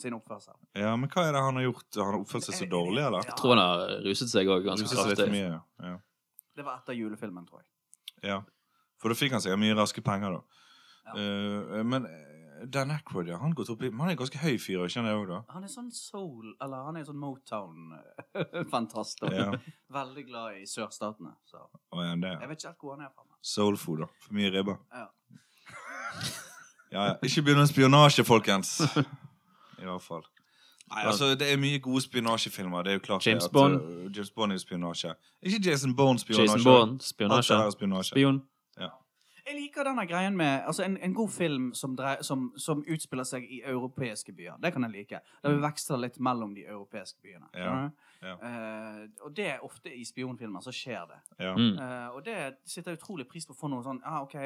sin 0.00 0.14
oppførsel. 0.16 0.54
ja, 0.74 0.96
men 0.96 1.08
hva 1.12 1.22
er 1.28 1.32
det 1.36 1.42
han 1.44 1.56
har 1.60 1.64
gjort? 1.68 1.86
Han 1.96 2.04
Har 2.08 2.16
oppført 2.20 2.44
seg 2.48 2.54
så 2.58 2.66
dårlig, 2.70 3.02
eller? 3.04 3.22
Jeg 3.28 3.36
tror 3.38 3.50
han 3.54 3.62
har 3.62 3.78
ruset 4.04 4.28
seg 4.32 4.44
òg 4.50 4.64
ganske 4.66 4.84
Ruset 4.88 4.98
seg 4.98 5.06
kraftig. 5.16 5.32
mye, 5.32 5.60
ja. 5.90 5.96
Det 6.54 6.64
var 6.66 6.74
etter 6.82 6.94
julefilmen, 6.98 7.46
tror 7.46 7.58
jeg. 7.62 7.68
ja. 8.30 8.38
For 9.02 9.08
da 9.12 9.16
fikk 9.18 9.32
han 9.36 9.42
sikkert 9.44 9.60
mye 9.60 9.74
raske 9.76 10.00
penger, 10.04 10.30
da. 10.38 10.42
Ja. 11.04 11.12
Uh, 11.18 11.82
men 11.84 12.06
eh, 12.08 12.64
Dan 12.72 12.90
Aykroyd, 12.94 13.28
ja, 13.28 13.36
han, 13.42 13.52
gått 13.52 13.68
opp 13.68 13.82
i, 13.84 13.90
han 13.92 14.06
er 14.08 14.12
en 14.14 14.20
ganske 14.20 14.38
høy 14.40 14.54
fyr, 14.62 14.84
ikke 14.86 15.02
han 15.04 15.26
da? 15.28 15.40
Han 15.52 15.64
er 15.66 15.70
sånn 15.72 15.90
soul, 15.92 16.54
eller 16.62 16.78
han 16.86 16.96
er 16.96 17.04
sånn 17.04 17.18
Motown-fantast. 17.20 19.20
Ja. 19.34 19.50
Veldig 19.98 20.24
glad 20.30 20.56
i 20.62 20.64
sørstatene. 20.70 21.34
Så 21.44 21.58
Oh, 21.90 22.00
ja, 22.00 22.14
det, 22.16 22.30
ja. 22.32 22.38
jeg 22.40 22.48
vet 22.48 22.58
ikke 22.62 22.70
helt 22.70 22.80
hvor 22.86 22.92
han 22.96 23.04
er 23.04 23.10
fra. 23.12 23.22
Soulfood, 23.44 23.98
da. 24.06 24.08
For 24.24 24.32
mye 24.38 24.50
ribber. 24.54 24.76
Ja. 24.94 25.06
Ja, 26.94 27.02
ja. 27.10 27.14
Ikke 27.26 27.42
begynn 27.42 27.58
med 27.60 27.68
spionasje, 27.68 28.24
folkens. 28.24 28.78
I 29.84 29.90
hvert 29.92 30.02
fall. 30.02 30.24
Nei, 30.90 31.02
altså, 31.08 31.30
Det 31.40 31.46
er 31.52 31.56
mye 31.56 31.78
gode 31.80 32.02
spionasjefilmer. 32.04 32.82
Det 32.84 32.90
er 32.92 32.98
jo 32.98 33.04
klart 33.06 33.26
James 33.26 33.44
at, 33.48 33.52
Bond. 33.52 33.74
uh, 33.80 34.10
James 34.16 34.30
Bond 34.30 34.52
er 34.52 34.58
spionasje. 34.60 35.14
Ikke 35.42 35.60
Jason 35.70 35.96
Bond 35.96 36.18
spionasje. 36.18 36.42
Jason 36.58 36.64
Bourne, 36.64 37.00
spionasje. 37.00 37.54
er 37.54 37.70
spionasje. 37.70 38.12
Spion. 38.16 38.42
Jeg 39.46 39.58
liker 39.60 39.84
denne 39.84 40.06
greien 40.08 40.36
med 40.36 40.62
altså 40.66 40.82
en, 40.86 40.94
en 41.04 41.14
god 41.14 41.28
film 41.28 41.74
som, 41.76 41.92
dreier, 41.96 42.22
som, 42.24 42.46
som 42.56 42.80
utspiller 42.88 43.24
seg 43.28 43.44
i 43.52 43.58
europeiske 43.68 44.32
byer. 44.32 44.54
Det 44.62 44.70
kan 44.72 44.82
jeg 44.86 44.90
like. 44.94 45.18
Der 45.44 45.52
vi 45.52 45.60
veksler 45.60 46.00
litt 46.00 46.16
mellom 46.18 46.54
de 46.56 46.62
europeiske 46.64 47.20
byene. 47.22 47.50
Ja. 47.54 47.74
Ja. 48.24 48.34
Uh, 48.40 49.02
og 49.26 49.34
det 49.36 49.46
er 49.50 49.58
ofte 49.66 49.92
i 49.92 50.04
spionfilmer 50.08 50.64
så 50.64 50.72
skjer 50.72 51.04
det. 51.10 51.18
Ja. 51.44 51.52
Mm. 51.60 51.76
Uh, 51.76 52.16
og 52.16 52.24
det 52.24 52.38
sitter 52.64 52.94
jeg 52.94 53.02
utrolig 53.02 53.28
pris 53.28 53.44
på 53.44 53.52
å 53.52 53.58
få 53.60 53.68
noe 53.68 53.84
sånn 53.84 54.00
Ja, 54.00 54.22
OK, 54.24 54.38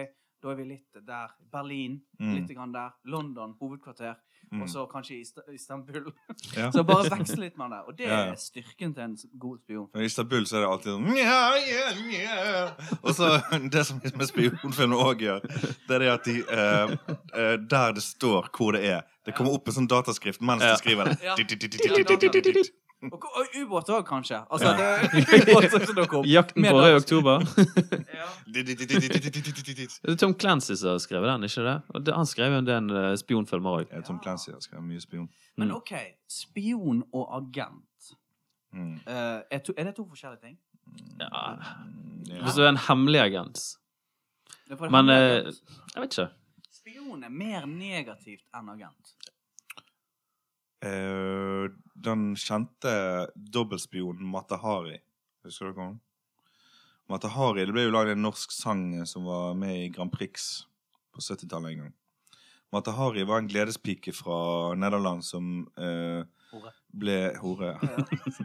da 0.43 0.51
er 0.51 0.59
vi 0.59 0.67
litt 0.73 0.99
der. 1.07 1.31
Berlin, 1.53 2.01
Mm. 2.19 2.35
litt 2.35 2.51
grann 2.57 2.73
der. 2.75 2.91
London, 3.05 3.55
hovedkvarter. 3.61 4.19
Mm. 4.51 4.63
Og 4.63 4.69
så 4.73 4.87
kanskje 4.89 5.21
Ist- 5.21 5.53
Istanbul. 5.55 6.13
Ja. 6.57 6.71
så 6.73 6.83
bare 6.85 7.11
veksle 7.11 7.41
litt 7.45 7.59
med 7.59 7.71
det. 7.71 7.81
Og 7.87 7.99
det 7.99 8.07
er 8.09 8.35
styrken 8.41 8.95
til 8.95 9.03
en 9.05 9.17
god 9.39 9.59
spion. 9.61 9.89
I 9.95 10.05
Istanbul 10.09 10.47
så 10.49 10.57
er 10.57 10.61
det 10.65 10.71
alltid 10.71 10.93
sånn 10.95 11.05
nja, 11.13 11.41
nja, 11.67 11.87
nja. 12.09 12.97
Og 13.03 13.15
så 13.15 13.29
Det 13.75 13.85
som 13.87 14.01
med 14.05 14.27
spionfilmer 14.31 14.97
òg 15.05 15.21
gjør, 15.27 15.41
det 15.89 15.95
er 15.99 15.99
det 16.07 16.11
at 16.15 16.25
de 16.25 16.37
eh, 16.41 16.97
eh, 17.35 17.57
Der 17.71 17.93
det 17.93 18.03
står 18.03 18.49
hvor 18.57 18.73
det 18.73 18.85
er 18.89 19.03
Det 19.27 19.35
kommer 19.37 19.53
opp 19.59 19.69
en 19.69 19.75
sånn 19.83 19.89
dataskrift 19.91 20.41
mens 20.41 20.63
de 20.65 20.73
skriver 20.81 21.05
det. 21.13 21.19
Ja. 21.23 21.37
Og, 23.03 23.13
og 23.15 23.53
ubåter 23.63 23.95
òg, 23.95 24.03
kanskje. 24.09 24.41
Altså, 24.51 24.73
det 24.75 24.87
er. 24.87 26.25
Jakten 26.27 26.65
på 26.67 26.75
rød 26.75 26.97
oktober. 26.97 27.45
Det 30.03 30.11
er 30.11 30.17
Tom 30.19 30.35
Clancy 30.41 30.75
som 30.75 30.91
har 30.91 30.99
skrevet 30.99 31.31
den, 31.31 31.45
ikke 31.47 31.63
det? 31.63 31.77
Og 31.95 32.11
han 32.17 32.27
skrev 32.27 32.53
jo 32.53 32.59
en 32.59 32.67
del 32.67 33.19
spionfilmer 33.19 33.71
òg. 33.83 33.93
Ja, 33.93 34.01
Tom 34.03 34.19
Clancy 34.23 34.51
har 34.51 34.59
skrevet 34.65 34.85
mye 34.89 35.01
spion. 35.01 35.29
Men 35.57 35.73
OK, 35.77 35.93
spion 36.29 37.05
og 37.13 37.31
agent. 37.39 38.11
Mm. 38.73 38.99
Er, 39.07 39.59
to, 39.59 39.73
er, 39.77 39.85
det 39.85 39.95
to 39.97 40.09
forskjellige 40.09 40.43
ting? 40.43 40.59
Ja 41.21 41.57
Hvis 42.43 42.55
du 42.57 42.63
er 42.63 42.69
en 42.69 42.83
hemmelig 42.89 43.21
agent. 43.21 43.63
Men 44.69 44.81
hemmelig 44.81 45.17
agent. 45.17 45.63
jeg 45.95 46.03
vet 46.03 46.19
ikke. 46.19 46.29
Spion 46.83 47.23
er 47.25 47.33
mer 47.33 47.67
negativt 47.67 48.45
enn 48.57 48.69
agent. 48.75 49.15
Eh, 50.85 51.71
den 51.99 52.35
kjente 52.39 52.93
dobbeltspionen 53.35 54.23
Matahari. 54.31 54.99
Husker 55.45 55.73
dere 55.73 55.87
den? 55.89 56.01
Matahari, 57.09 57.65
Det 57.67 57.73
ble 57.73 57.87
jo 57.87 57.95
laget 57.95 58.13
en 58.19 58.23
norsk 58.27 58.53
sang 58.53 58.83
som 59.09 59.25
var 59.25 59.55
med 59.57 59.75
i 59.87 59.89
Grand 59.89 60.13
Prix 60.13 60.67
på 61.15 61.21
70-tallet 61.25 61.73
en 61.73 61.79
gang. 61.87 61.95
Matahari 62.73 63.25
var 63.25 63.39
en 63.41 63.49
gledespike 63.49 64.13
fra 64.13 64.75
Nederland 64.77 65.25
som 65.25 65.67
eh, 65.81 66.23
Hore. 66.53 66.73
ble 66.93 67.17
hore. 67.41 67.73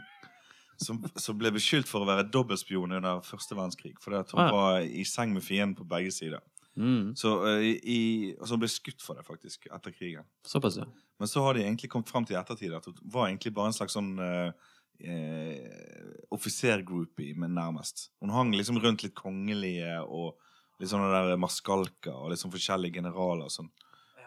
som, 0.83 1.01
som 1.19 1.37
ble 1.37 1.51
beskyldt 1.51 1.89
for 1.91 2.01
å 2.03 2.07
være 2.07 2.29
dobbeltspion 2.31 2.95
under 2.97 3.19
første 3.27 3.55
verdenskrig. 3.55 3.97
Fordi 4.01 4.21
at 4.21 4.31
hun 4.31 4.41
Ah, 4.41 4.47
ja. 4.47 4.55
var 4.55 4.79
i 4.87 5.03
seng 5.03 5.33
med 5.35 5.43
fienden 5.43 5.75
på 5.75 5.83
begge 5.87 6.11
sider. 6.15 6.39
Mm. 6.77 7.13
Så, 7.19 7.35
uh, 7.45 7.63
i, 7.63 8.33
og 8.39 8.47
så 8.49 8.57
ble 8.59 8.69
skutt 8.71 9.03
for 9.03 9.19
det, 9.19 9.25
faktisk, 9.27 9.67
etter 9.73 9.93
krigen. 9.95 10.27
Såpass, 10.47 10.79
ja. 10.81 10.87
Men 11.21 11.29
så 11.29 11.43
har 11.45 11.55
de 11.55 11.65
egentlig 11.65 11.91
kommet 11.93 12.09
fram 12.09 12.25
til 12.25 12.35
i 12.35 12.39
ettertid 12.39 12.73
at 12.75 12.87
hun 12.89 12.95
var 13.13 13.29
egentlig 13.29 13.53
bare 13.55 13.71
en 13.71 13.77
slags 13.77 13.93
sånn 13.95 14.15
uh, 14.19 14.49
eh, 14.99 16.17
offisergroupie, 16.33 17.35
men 17.39 17.53
nærmest. 17.55 18.09
Hun 18.23 18.33
hang 18.33 18.53
liksom 18.55 18.79
rundt 18.81 19.05
litt 19.05 19.15
kongelige 19.17 19.99
og 20.03 20.39
litt 20.81 20.91
sånne 20.91 21.11
der 21.13 21.39
maskalker 21.39 22.15
og 22.15 22.31
litt 22.31 22.41
sånn 22.41 22.53
forskjellige 22.53 22.99
generaler 22.99 23.47
og 23.47 23.53
sånn. 23.53 23.69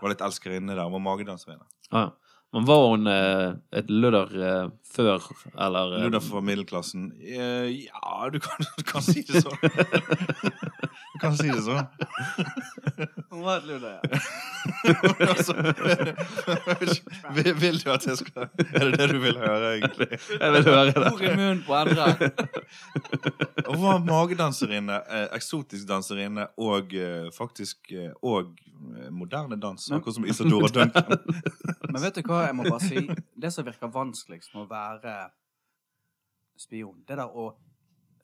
Var 0.00 0.12
litt 0.12 0.24
elskerinne 0.24 0.76
der. 0.76 0.88
Var 0.92 1.02
magedanserinne. 1.02 1.66
Ah, 1.90 2.06
ja. 2.06 2.25
Men 2.52 2.64
var 2.64 2.88
hun 2.88 3.06
eh, 3.10 3.54
et 3.78 3.90
ludder 3.90 4.30
eh, 4.48 4.68
før, 4.94 5.24
eller 5.58 5.96
eh, 5.96 6.04
Ludder 6.06 6.22
fra 6.24 6.40
middelklassen. 6.40 7.10
Eh, 7.20 7.86
ja, 7.86 8.28
du 8.32 8.38
kan, 8.40 8.66
du 8.78 8.84
kan 8.86 9.04
si 9.04 9.24
det 9.26 9.42
sånn. 9.44 9.58
du 11.12 11.18
kan 11.20 11.36
si 11.36 11.50
det 11.50 11.62
sånn. 11.66 11.82
Hun 13.30 13.42
var 13.44 13.58
et 13.58 13.66
ludder, 13.68 13.98
ja. 13.98 14.00
altså, 15.28 15.52
vil, 17.36 17.50
vil 17.60 17.80
du 17.82 17.90
at 17.92 18.06
jeg 18.06 18.16
skal 18.22 18.46
Er 18.46 18.86
det 18.88 19.00
det 19.00 19.08
du 19.10 19.18
vil 19.20 19.36
høre, 19.36 19.74
egentlig? 19.76 20.08
Jeg 20.16 20.54
vil 20.54 20.68
høre 20.70 20.94
det. 20.94 21.10
Ord 21.10 21.24
i 21.26 21.32
munnen 21.34 21.62
på 21.66 21.76
andre. 21.76 22.06
Hun 23.66 23.82
var 23.82 24.00
magedanserinne, 24.06 25.00
eh, 25.10 25.26
eksotisk 25.36 25.88
danserinne 25.90 26.48
og 26.56 26.94
eh, 26.96 27.28
faktisk 27.36 27.92
eh, 27.92 28.14
og 28.22 28.54
moderne 29.10 29.56
dans. 29.60 29.90
Akkurat 29.92 30.14
som 30.14 30.26
Isadora 30.28 30.68
Duncan. 30.68 31.18
Men 31.90 32.02
vet 32.02 32.18
du 32.18 32.26
hva 32.28 32.35
jeg 32.44 32.56
må 32.58 32.66
bare 32.68 32.82
si? 32.84 33.02
Det 33.36 33.52
som 33.54 33.66
virker 33.66 33.92
vanskeligst 33.92 34.54
med 34.54 34.66
å 34.66 34.70
være 34.70 35.16
spion, 36.56 37.02
det 37.06 37.18
der 37.18 37.26
å 37.28 37.50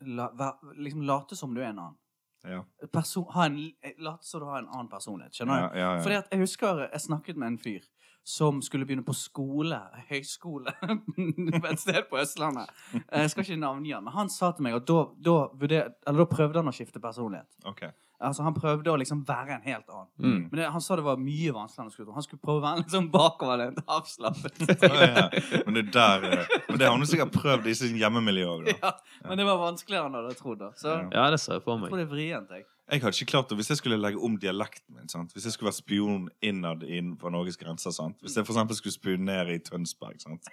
la, 0.05 0.29
være, 0.33 0.75
liksom 0.81 1.03
late 1.07 1.37
som 1.37 1.53
du 1.53 1.61
er 1.61 1.71
en 1.71 1.83
annen. 1.87 1.99
Ja, 2.43 2.59
Person, 2.91 3.23
ha 3.31 3.45
en, 3.47 3.59
late 4.03 4.27
som 4.27 4.41
du 4.41 4.49
har 4.49 4.59
en 4.59 4.67
annen 4.67 4.89
personlighet. 4.91 5.35
Skjønner 5.37 5.61
ja, 5.61 5.67
du? 5.69 5.79
ja, 5.79 5.91
Fordi 6.03 6.17
at 6.19 6.33
jeg 6.33 6.43
husker 6.43 6.81
jeg 6.89 7.03
snakket 7.05 7.39
med 7.39 7.53
en 7.53 7.59
fyr 7.61 7.85
som 8.23 8.61
skulle 8.63 8.87
begynne 8.87 9.03
på 9.03 9.15
skole, 9.15 9.77
høyskole, 10.09 10.71
på 11.61 11.67
et 11.67 11.79
sted 11.79 12.05
på 12.09 12.19
Østlandet. 12.19 12.71
Jeg 12.95 13.31
skal 13.31 13.45
ikke 13.45 13.59
navngi 13.59 13.91
han, 13.95 14.05
men 14.05 14.15
han 14.15 14.31
sa 14.31 14.53
til 14.55 14.67
meg 14.67 14.77
at 14.79 14.87
da, 14.87 14.99
da, 15.27 15.35
vurder, 15.59 15.91
eller 16.07 16.23
da 16.23 16.29
prøvde 16.31 16.63
han 16.63 16.71
å 16.71 16.75
skifte 16.75 17.03
personlighet. 17.03 17.49
Ok. 17.67 17.83
Altså 18.23 18.43
Han 18.45 18.53
prøvde 18.55 18.91
å 18.91 18.95
liksom 19.01 19.21
være 19.27 19.57
en 19.57 19.63
helt 19.67 19.87
annen. 19.91 20.09
Mm. 20.23 20.37
Men 20.51 20.59
det, 20.59 20.67
han 20.71 20.81
sa 20.81 20.95
det 20.99 21.03
var 21.05 21.17
mye 21.21 21.51
vanskeligere 21.55 21.83
enn 21.83 21.89
han 21.89 21.93
skulle 21.95 22.07
tro. 22.07 22.15
Han 22.17 22.25
skulle 22.27 22.43
prøve 22.43 22.61
å 22.61 22.65
være 22.65 22.85
sånn 22.93 23.09
bakoverlent, 23.13 23.81
avslappet. 23.87 24.63
Ja, 24.83 25.07
ja. 25.07 25.61
Men 25.67 25.77
det 25.77 25.83
er 25.85 25.91
der 25.95 26.27
eh, 26.29 26.53
Men 26.69 26.79
det 26.79 26.87
har 26.87 26.95
han 26.97 27.05
sikkert 27.09 27.33
prøvd 27.35 27.67
i 27.67 27.75
sin 27.77 27.97
hjemmemiljø 27.99 28.47
òg, 28.55 28.67
da. 28.69 28.75
ja, 28.87 28.93
men 29.29 29.41
det 29.41 29.47
var 29.49 29.59
vanskeligere 29.61 30.07
enn 30.09 30.15
han 30.17 30.25
hadde 30.27 30.39
trodd. 30.39 30.59
da. 30.63 30.71
Så 30.79 30.95
Ja. 31.11 31.27
Det 31.33 31.39
ser 31.43 31.57
jeg 31.59 31.65
for 31.65 31.75
jeg 31.75 31.81
meg. 31.83 31.91
tror 31.93 32.01
det 32.01 32.05
er 32.07 32.13
vrient. 32.15 32.49
jeg. 32.57 32.65
Jeg 32.91 32.99
hadde 33.01 33.15
ikke 33.15 33.31
klart 33.31 33.47
det 33.49 33.55
hvis 33.57 33.69
jeg 33.71 33.77
skulle 33.79 33.95
legge 33.97 34.19
om 34.19 34.33
dialekten 34.37 34.91
min. 34.97 35.07
sant? 35.09 35.31
Hvis 35.33 35.45
jeg 35.47 35.53
skulle 35.55 35.69
vært 35.69 35.79
spion 35.79 36.25
innad 36.43 36.81
innenfor 36.83 37.31
Norges 37.31 37.55
grenser. 37.57 37.93
sant? 37.95 38.17
Hvis 38.21 38.35
jeg 38.35 38.45
for 38.45 38.53
eksempel 38.53 38.75
skulle 38.75 38.93
spionere 38.93 39.55
i 39.55 39.61
Tønsberg, 39.63 40.17
sant? 40.21 40.49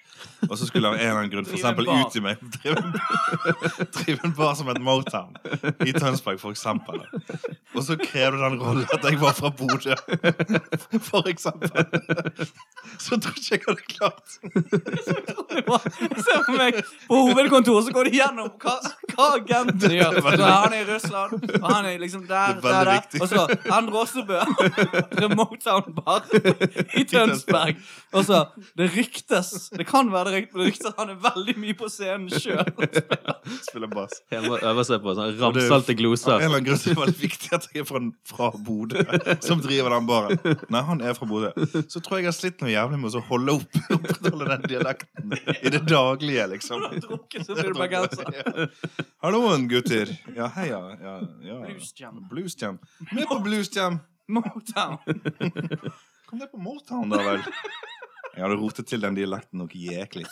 og 0.47 0.55
så 0.57 0.69
skulle 0.69 0.89
jeg 0.89 0.95
av 0.95 1.01
en 1.01 1.09
eller 1.11 1.19
annen 1.21 1.33
grunn 1.33 1.49
for 1.49 1.59
eksempel 1.59 1.91
ut 1.91 2.17
i 2.17 2.23
meg 2.23 2.37
drive, 3.97 4.21
en 4.25 4.35
bar 4.39 4.55
som 4.55 4.71
et 4.71 4.81
Motown 4.81 5.35
i 5.83 5.93
Tønsberg, 5.97 6.39
for 6.41 6.55
eksempel. 6.55 7.03
Og 7.75 7.83
så 7.87 7.99
krevde 7.99 8.39
den 8.45 8.61
rollen 8.63 8.87
at 8.95 9.05
jeg 9.11 9.19
var 9.21 9.35
fra 9.37 9.51
Bodø, 9.51 9.99
for 11.11 11.27
eksempel. 11.29 11.83
Så 13.03 13.19
tror 13.19 13.37
ikke 13.37 13.59
jeg 13.59 13.63
hadde 13.67 13.85
klart 13.91 14.39
Se 16.21 16.35
på 16.47 16.55
meg 16.57 16.79
på 17.09 17.21
hovedkontoret, 17.27 17.89
så 17.89 17.95
går 17.95 18.09
de 18.09 18.17
gjennom 18.21 18.51
hva, 18.63 18.77
hva 19.17 19.29
agenten 19.41 19.95
gjør. 19.99 20.21
Så 20.23 20.47
han 20.47 20.75
er 20.77 20.81
i 20.81 20.89
Russland, 20.89 21.51
og 21.59 21.69
han 21.69 21.91
er 21.91 21.99
liksom 22.01 22.27
der, 22.31 22.61
Det 22.61 22.71
er 22.71 22.85
der, 22.85 23.03
der. 23.11 23.21
Og 23.21 23.29
så 23.29 23.47
han 23.71 23.91
Remote 25.21 25.61
Town 25.65 25.95
Bar 25.97 26.25
i 26.97 27.05
Tønsberg. 27.11 27.81
Og 28.13 28.25
så 28.27 28.45
Det 28.79 28.91
ryktes 28.97 29.71
Det 29.77 29.87
kan 29.87 30.11
være 30.13 30.31
det 30.31 30.37
ryktes, 30.39 30.55
men 30.55 30.63
det 30.65 30.71
ryktes 30.71 30.91
at 30.91 30.99
han 30.99 31.13
er 31.15 31.21
veldig 31.25 31.57
mye 31.61 31.77
på 31.79 31.91
scenen 31.93 32.31
sjøl. 32.31 32.65
Spiller 33.69 33.91
bass. 33.93 34.21
Øver 34.31 34.87
seg 34.87 35.03
på 35.05 35.15
sånn 35.19 35.37
ramsalte 35.41 35.97
Av 36.31 36.41
en 36.41 36.49
eller 36.49 36.61
annen 36.61 36.69
grunn 36.71 37.05
er 37.05 37.13
det 37.13 37.19
viktig 37.21 37.53
at 37.57 37.69
jeg 37.71 37.85
er 37.85 37.89
fra, 37.89 38.03
fra 38.29 38.51
Bodø, 38.67 39.05
som 39.45 39.63
driver 39.63 39.95
den 39.95 40.09
baren. 40.09 40.41
Nei, 40.71 40.83
han 40.87 41.03
er 41.05 41.17
fra 41.19 41.29
Bodø. 41.29 41.53
Så 41.91 42.03
tror 42.03 42.19
jeg 42.19 42.29
jeg 42.29 42.33
har 42.33 42.37
slitt 42.37 42.65
noe 42.65 42.73
jævlig 42.73 43.01
med 43.01 43.17
å 43.17 43.23
holde 43.31 43.57
opp 43.59 43.79
opprettholde 43.97 44.49
den 44.53 44.67
dialekten 44.71 45.37
i 45.63 45.73
det 45.73 45.83
daglige, 45.89 46.47
liksom. 46.55 46.81
Du 46.81 46.87
har 46.87 47.03
drukket, 47.07 47.47
så 47.47 47.57
blir 47.57 47.73
du 47.73 47.81
bergenser. 47.81 48.33
Ja. 48.41 48.67
Halloen, 49.25 49.67
gutter. 49.71 50.13
Ja, 50.37 50.51
heia. 50.57 50.81
Ja, 51.01 51.17
ja. 51.47 51.59
Blues 51.67 51.93
Jam. 52.15 52.29
Blues 52.31 52.57
Jam. 52.63 52.79
Med 53.13 53.27
på 53.29 53.39
Blues 53.45 53.71
Jam. 53.77 54.01
Motown. 54.29 54.99
Kom 56.31 56.39
ned 56.39 56.51
på 56.53 56.59
Motown, 56.63 57.09
da 57.11 57.17
vel. 57.27 57.41
Jeg 58.37 58.45
hadde 58.45 58.59
rotet 58.61 58.87
til 58.87 59.01
den 59.03 59.17
dialekten 59.19 59.59
noe 59.59 59.69
jæklig. 59.75 60.27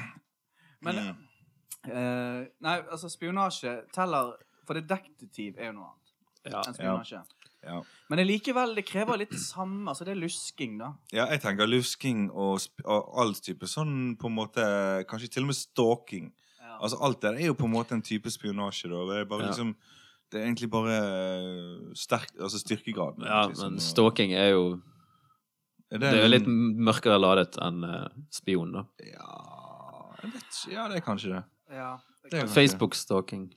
Men 0.84 0.96
Mm. 0.96 1.16
eh, 1.92 2.46
Nei, 2.60 2.76
altså, 2.92 3.08
spionasje 3.12 3.82
teller 3.92 4.32
For 4.66 4.74
det 4.76 4.86
detektiv 4.88 5.56
er 5.58 5.66
jo 5.70 5.72
noe 5.78 5.90
annet 5.90 6.52
Ja. 6.52 6.60
enn 6.66 6.74
spionasje. 6.76 7.20
Ja. 7.62 7.82
Men 8.08 8.16
det 8.18 8.26
likevel, 8.26 8.74
det 8.74 8.86
krever 8.88 9.18
litt 9.18 9.30
det 9.34 9.40
samme. 9.40 9.84
Altså, 9.90 10.04
det 10.06 10.12
er 10.14 10.20
lusking, 10.22 10.78
da. 10.78 10.94
Ja, 11.12 11.26
jeg 11.28 11.42
tenker 11.42 11.66
lusking 11.68 12.30
og, 12.32 12.56
sp 12.64 12.80
og 12.86 13.10
all 13.20 13.34
type 13.34 13.66
sånn 13.68 14.16
på 14.16 14.30
en 14.30 14.36
måte 14.38 14.64
Kanskje 15.10 15.28
til 15.34 15.42
og 15.44 15.50
med 15.52 15.56
stalking. 15.58 16.30
Ja. 16.60 16.78
Altså 16.80 16.96
Alt 17.04 17.20
det 17.20 17.34
er 17.42 17.46
jo 17.50 17.54
på 17.54 17.66
en 17.68 17.74
måte 17.74 17.92
en 17.92 18.00
type 18.02 18.30
spionasje. 18.32 18.88
da 18.88 19.04
Det 19.12 19.20
er 19.20 19.24
bare 19.26 19.42
Ja. 19.42 19.48
liksom 19.50 19.74
Det 20.30 20.38
er 20.40 20.44
egentlig 20.46 20.70
bare 20.70 20.96
eh, 20.96 21.94
sterk, 21.98 22.28
altså 22.40 22.58
styrkegraden. 22.62 23.24
ja, 23.26 23.46
liksom, 23.48 23.72
men 23.72 23.80
stalking 23.82 24.32
er 24.38 24.52
jo 24.54 24.80
Er 25.90 25.98
Det 25.98 26.08
er 26.12 26.20
jo 26.22 26.28
litt 26.30 26.46
mørkere 26.86 27.16
ladet 27.18 27.56
enn 27.66 27.82
uh, 27.82 28.04
spion, 28.30 28.70
da. 28.76 28.84
Ja, 29.02 29.30
jeg 30.22 30.30
vet 30.36 30.44
ikke. 30.44 30.74
Ja, 30.76 30.84
det 30.88 31.00
er 31.00 31.06
kanskje 31.06 31.32
det. 31.34 31.42
ja. 31.74 31.96
Det 32.30 32.44
Facebook-stalking. 32.52 33.48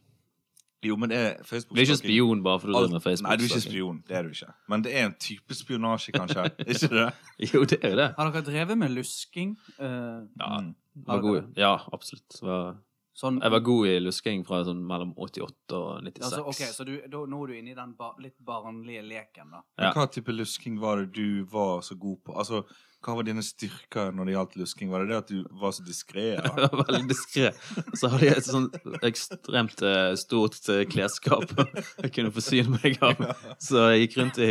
Jo, 0.84 0.96
men 0.98 1.10
det 1.12 1.18
er 1.18 1.44
Facebook 1.46 1.76
Du 1.78 1.80
er 1.80 1.86
ikke 1.86 1.98
spion 2.00 2.42
bare 2.44 2.60
fordi 2.60 2.74
du 2.74 2.78
driver 2.80 2.94
med 2.98 3.04
Facebook. 3.04 3.28
Nei, 3.30 3.36
du 3.38 3.44
er 3.44 3.52
ikke 3.52 3.62
spion. 3.62 4.00
Det 4.08 4.16
er 4.18 4.24
du 4.26 4.30
ikke. 4.34 4.54
Men 4.68 4.82
det 4.84 4.94
er 4.98 5.06
en 5.06 5.14
type 5.20 5.56
spionasje, 5.56 6.12
kanskje. 6.16 6.46
ikke 6.74 6.90
det? 6.90 7.06
Jo, 7.54 7.62
det 7.70 7.78
er 7.84 7.94
jo 7.94 8.00
det. 8.02 8.08
Har 8.18 8.32
dere 8.34 8.42
drevet 8.50 8.78
med 8.82 8.90
lusking? 8.98 9.54
Uh, 9.78 10.26
Ja, 10.42 10.50
Mm. 10.60 10.74
var 11.08 11.22
god. 11.22 11.54
ja 11.58 11.76
absolutt. 11.94 12.28
Det 12.34 12.42
var 12.50 12.76
Sånn 13.14 13.36
Jeg 13.44 13.54
var 13.54 13.62
god 13.62 13.88
i 13.88 13.98
lusking 14.02 14.42
fra 14.48 14.64
sånn 14.66 14.80
mellom 14.90 15.12
88 15.22 15.76
og 15.78 16.00
96. 16.02 16.24
Altså, 16.26 16.42
ok, 16.50 16.62
Så 16.74 16.86
du, 16.88 16.96
da, 17.06 17.20
nå 17.30 17.44
er 17.44 17.52
du 17.52 17.58
inne 17.60 17.72
i 17.76 17.78
den 17.78 17.94
ba 17.98 18.14
litt 18.24 18.40
barnlige 18.42 19.04
leken, 19.06 19.52
da. 19.54 19.62
Men 19.78 19.86
Ja. 19.86 19.92
Hva 19.94 20.08
type 20.10 20.34
lusking 20.34 20.80
var 20.82 20.98
det 21.04 21.12
du 21.14 21.44
var 21.46 21.82
så 21.86 21.96
god 22.00 22.24
på? 22.26 22.34
Altså, 22.42 22.64
Hva 23.04 23.18
var 23.18 23.26
dine 23.28 23.44
styrker 23.44 24.14
når 24.16 24.30
det 24.30 24.36
gjaldt 24.38 24.56
lusking? 24.62 24.92
Var 24.94 25.04
det 25.04 25.12
det 25.12 25.18
at 25.18 25.32
du 25.34 25.60
var 25.60 25.74
så 25.76 25.84
diskré? 25.84 26.38
Var 26.56 26.88
veldig 26.88 27.10
diskré. 27.10 27.52
Så 28.00 28.08
hadde 28.14 28.30
jeg 28.30 28.40
et 28.40 28.48
sånn 28.48 28.70
ekstremt 29.04 29.84
eh, 29.84 30.14
stort 30.20 30.60
eh, 30.72 30.86
klesskap 30.88 31.52
jeg 31.58 32.14
kunne 32.16 32.32
forsyne 32.32 32.80
meg 32.80 32.98
av. 33.04 33.20
Så 33.60 33.90
jeg 33.92 34.06
gikk 34.06 34.18
rundt 34.22 34.40
i, 34.44 34.50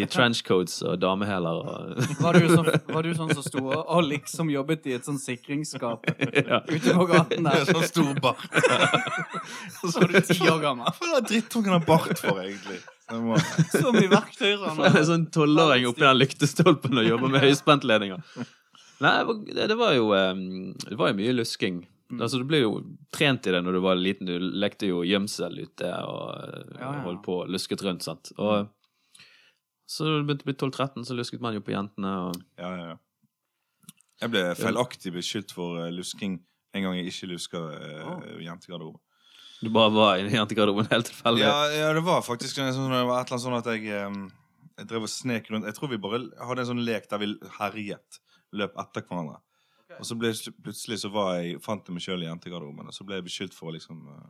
i 0.00 0.08
trenchcoats 0.08 0.80
og 0.88 0.96
damehæler 1.02 1.60
og 1.60 2.02
Var 2.24 2.40
du, 2.40 2.48
sånn, 2.54 2.72
var 2.88 3.04
du 3.04 3.12
sånn 3.20 3.36
som 3.36 3.44
sto 3.44 3.64
og 3.68 4.04
liksom 4.08 4.52
jobbet 4.54 4.88
i 4.88 4.96
et 4.96 5.08
sånn 5.08 5.20
sikringsskap 5.20 6.08
ja. 6.48 6.62
ute 6.64 6.96
på 6.96 7.08
gaten 7.12 7.52
er 7.52 7.64
der? 7.64 7.72
sånn 7.72 7.88
stor 7.92 8.22
bart. 8.24 8.48
Så 9.84 9.98
var 10.00 10.14
du 10.14 10.22
ti 10.24 10.40
år 10.48 10.62
gammel. 10.64 10.88
Hva 10.88 11.10
er 11.12 11.18
det 11.20 11.26
drittungen 11.34 11.76
har 11.76 11.84
bart 11.84 12.16
for, 12.16 12.40
egentlig? 12.40 12.80
Må- 13.28 13.38
Så 13.72 13.92
mye 13.94 14.08
verktøy 14.12 14.54
Sånn, 14.60 14.78
har. 14.82 14.96
sånn 15.10 15.26
tolvåring 15.32 15.86
oppi 15.88 16.04
den 16.04 16.18
lyktestolpen 16.20 16.98
og 17.00 17.06
jobber 17.08 17.30
med 17.32 17.44
høyspentledninger. 17.46 18.24
Nei, 19.00 19.12
det 19.20 19.26
var- 19.30 19.44
det, 19.46 19.68
det 19.70 19.76
var 19.78 19.92
jo 19.96 20.08
eh, 20.16 20.34
Det 20.88 20.98
var 20.98 21.12
jo 21.12 21.18
mye 21.20 21.36
lusking. 21.38 21.78
Mm. 22.10 22.22
Altså, 22.24 22.38
Du 22.40 22.44
ble 22.48 22.62
jo 22.62 22.72
trent 23.12 23.46
i 23.46 23.52
det 23.52 23.62
når 23.64 23.78
du 23.78 23.80
var 23.84 23.96
liten. 24.00 24.28
Du 24.28 24.36
lekte 24.40 24.88
jo 24.90 25.02
gjemsel 25.06 25.58
ute 25.64 25.90
og 26.04 26.22
eh, 26.36 26.74
Ja, 26.80 26.92
ja. 26.92 27.02
holdt 27.06 27.22
på 27.24 27.40
lusket 27.48 27.84
rundt. 27.86 28.02
sant? 28.06 28.32
Og 28.38 28.68
så 29.88 30.04
da 30.04 30.18
du 30.20 30.26
begynte 30.28 30.44
å 30.44 30.50
bli 30.50 30.56
12-13, 30.68 31.04
så 31.08 31.14
lusket 31.16 31.40
man 31.40 31.54
jo 31.56 31.62
på 31.64 31.72
jentene. 31.72 32.10
og... 32.28 32.42
Ja, 32.60 32.72
ja, 32.76 32.88
ja. 32.92 32.96
Jeg 34.20 34.32
ble 34.34 34.42
feilaktig 34.58 35.12
beskyldt 35.14 35.52
for 35.56 35.78
eh, 35.86 35.92
lusking 35.94 36.40
en 36.76 36.84
gang 36.84 36.96
jeg 36.98 37.08
ikke 37.08 37.28
luska 37.30 37.60
uh, 37.70 38.08
Åh. 38.12 38.24
jentegarderoben. 38.44 39.00
Du 39.60 39.70
bare 39.74 39.90
var 39.90 40.20
i 40.22 40.28
jentegarderoben 40.30 40.86
helt 40.92 41.08
tilfeldig. 41.10 41.42
Ja, 41.42 41.66
ja, 41.74 41.92
det 41.96 42.04
var 42.06 42.22
faktisk 42.22 42.60
en 42.62 42.70
sånn, 42.76 42.92
det 42.94 43.02
var 43.08 43.24
et 43.24 43.30
eller 43.32 43.38
annet 43.38 43.44
sånn 43.46 43.58
at 43.58 43.70
jeg, 43.72 43.88
jeg 44.78 44.86
drev 44.92 45.06
og 45.08 45.10
snek 45.10 45.50
rundt. 45.50 45.66
Jeg 45.66 45.74
tror 45.78 45.90
vi 45.90 45.98
bare 45.98 46.20
hadde 46.46 46.62
en 46.62 46.70
sånn 46.72 46.84
lek 46.86 47.08
der 47.10 47.18
vi 47.24 47.32
herjet. 47.58 48.20
Løp 48.54 48.76
etter 48.80 49.02
hverandre. 49.08 49.40
Og 49.98 50.06
så 50.06 50.14
ble, 50.20 50.30
plutselig 50.62 51.00
så 51.02 51.10
var 51.10 51.40
jeg, 51.40 51.58
fant 51.64 51.86
jeg 51.88 51.96
meg 51.96 52.04
sjøl 52.04 52.22
i 52.22 52.28
jentegarderoben, 52.28 52.86
og 52.86 52.94
så 52.94 53.04
ble 53.08 53.18
jeg 53.18 53.26
beskyldt 53.26 53.56
for 53.56 53.70
å 53.70 53.74
liksom 53.74 54.04
uh, 54.06 54.28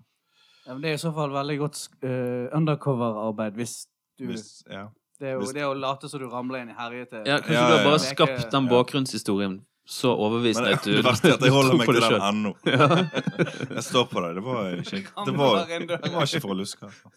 Ja, 0.65 0.73
men 0.73 0.81
det 0.85 0.93
er 0.93 0.97
i 0.97 1.03
så 1.03 1.11
fall 1.13 1.35
veldig 1.35 1.57
godt 1.61 1.81
uh, 2.07 2.47
undercover-arbeid 2.57 3.59
hvis 3.59 3.75
du 4.19 4.27
hvis, 4.31 4.47
ja. 4.71 4.87
det, 5.21 5.29
er 5.29 5.35
jo, 5.37 5.43
hvis- 5.43 5.53
det 5.59 5.67
å 5.67 5.75
late 5.77 6.09
som 6.11 6.23
du 6.23 6.29
ramler 6.31 6.63
inn 6.65 6.73
i 6.73 6.79
herjete 6.79 7.21
Ja, 7.27 7.41
kanskje 7.43 7.59
Ja, 7.59 7.67
du 7.69 7.75
har 7.77 7.85
bare 7.85 7.99
ja. 8.01 8.07
skapt 8.07 8.49
den 8.55 8.71
Ja. 8.71 8.73
bakgrunnshistorien 8.73 9.59
så 9.89 10.11
overbevisende 10.13 10.75
du 10.85 10.91
det 10.99 11.05
verste 11.07 11.31
er 11.31 11.39
at 11.39 11.45
jeg 11.47 11.55
holder 11.59 11.79
meg 11.81 11.89
til 11.89 12.03
den 12.05 12.25
ennå. 12.29 12.51
Jeg 13.79 13.85
står 13.87 14.05
på 14.11 14.21
deg. 14.25 14.37
Det 14.37 14.45
var 14.45 14.69
ikke, 14.77 15.01
det 15.25 15.35
var, 15.39 15.63
det 15.69 16.13
var 16.13 16.27
ikke 16.29 16.43
for 16.45 16.53
å 16.53 16.59
luske. 16.59 16.85
altså. 16.91 17.13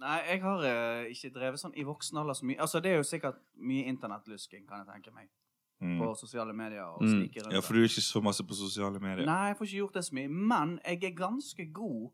Nei, 0.00 0.16
jeg 0.30 0.40
har 0.40 0.62
eh, 0.64 1.10
ikke 1.12 1.28
drevet 1.34 1.60
sånn 1.60 1.74
i 1.76 1.82
voksen 1.84 2.16
alder 2.22 2.36
så 2.38 2.46
mye. 2.48 2.56
Altså, 2.64 2.80
det 2.80 2.92
er 2.94 3.00
jo 3.02 3.04
sikkert 3.04 3.36
mye 3.60 3.84
internettlusking, 3.90 4.62
kan 4.68 4.80
jeg 4.84 4.88
tenke 4.94 5.12
meg. 5.12 5.26
Mm. 5.80 5.98
På 6.00 6.10
sosiale 6.16 6.52
medier 6.56 6.84
og 6.86 7.02
Mm. 7.04 7.10
snike 7.18 7.42
rundt. 7.44 7.52
Ja, 7.56 7.60
for 7.64 7.76
du 7.76 7.80
er 7.82 7.88
ikke 7.88 8.04
så 8.04 8.20
masse 8.24 8.44
på 8.44 8.56
sosiale 8.56 9.00
medier. 9.00 9.24
Nei, 9.28 9.46
jeg 9.50 9.56
får 9.58 9.68
ikke 9.68 9.80
gjort 9.82 9.94
det 9.98 10.04
så 10.08 10.16
mye. 10.16 10.28
Men 10.52 10.74
jeg 10.84 11.04
er 11.08 11.14
ganske 11.20 11.66
god 11.72 12.10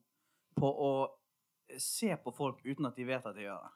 på 0.58 0.70
å 0.70 0.90
se 1.82 2.10
på 2.26 2.34
folk 2.34 2.58
uten 2.66 2.86
at 2.90 2.94
de 2.98 3.06
vet 3.08 3.26
at 3.26 3.34
de 3.38 3.46
gjør 3.46 3.62
det. 3.66 3.72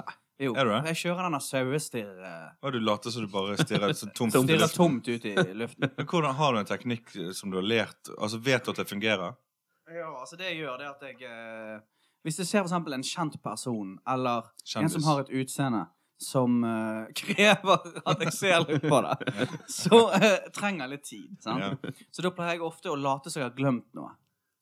Nei. 0.00 0.12
Jo, 0.40 0.54
Er 0.56 0.64
du 0.64 0.70
det? 0.72 0.80
jeg 0.94 0.96
kjører 1.02 1.26
denne 1.28 1.40
sauestirr... 1.44 2.14
eh, 2.24 2.70
du 2.72 2.78
later 2.80 3.12
som 3.12 3.26
du 3.26 3.28
bare 3.32 3.56
stirrer 3.60 3.92
så 3.92 4.06
tomt. 4.16 4.32
Tomt. 4.32 4.48
i 4.48 4.54
Stirrer 4.54 4.62
luften. 4.64 4.76
tomt 4.80 5.08
ut 5.08 5.24
i 5.28 5.34
luften. 5.60 5.90
Men 5.98 6.06
hvordan 6.08 6.34
Har 6.38 6.52
du 6.56 6.58
en 6.62 6.68
teknikk 6.70 7.14
eh, 7.16 7.30
som 7.36 7.50
du 7.52 7.58
har 7.60 7.66
lært? 7.66 8.08
Altså 8.18 8.40
Vet 8.40 8.64
du 8.64 8.70
at 8.72 8.80
det 8.82 8.88
fungerer? 8.88 9.36
Ja, 9.90 10.08
altså 10.20 10.36
det 10.38 10.52
jeg 10.52 10.62
gjør, 10.62 10.76
det 10.78 10.86
er 10.86 10.90
at 10.94 11.02
jeg 11.02 11.28
eh, 11.28 11.80
Hvis 12.24 12.38
jeg 12.40 12.46
ser 12.46 12.62
for 12.62 12.68
eksempel 12.70 12.94
en 12.96 13.02
kjent 13.04 13.36
person, 13.42 13.96
eller 14.08 14.48
en 14.78 14.88
som 14.92 15.02
har 15.08 15.24
et 15.26 15.32
utseende 15.42 15.86
som 16.20 16.58
eh, 16.68 17.06
krever 17.20 17.84
at 18.06 18.24
jeg 18.26 18.32
ser 18.36 18.64
litt 18.68 18.82
på 18.88 18.98
det, 19.06 19.46
så 19.82 20.00
eh, 20.18 20.50
trenger 20.52 20.84
jeg 20.86 20.90
litt 20.94 21.06
tid. 21.08 21.36
Sant? 21.40 21.86
Så 22.12 22.24
da 22.24 22.30
pleier 22.36 22.58
jeg 22.58 22.64
ofte 22.66 22.92
å 22.92 22.96
late 23.00 23.32
som 23.32 23.40
jeg 23.40 23.48
har 23.48 23.56
glemt 23.56 23.86
noe. 23.96 24.12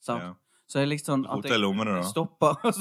Sant? 0.03 0.23
Ja. 0.23 0.35
Så 0.69 0.83
jeg 0.83 0.89
liksom 0.91 1.23
at 1.33 1.47
jeg 1.49 1.61
lommene, 1.63 2.03
stopper 2.05 2.59
og 2.69 2.75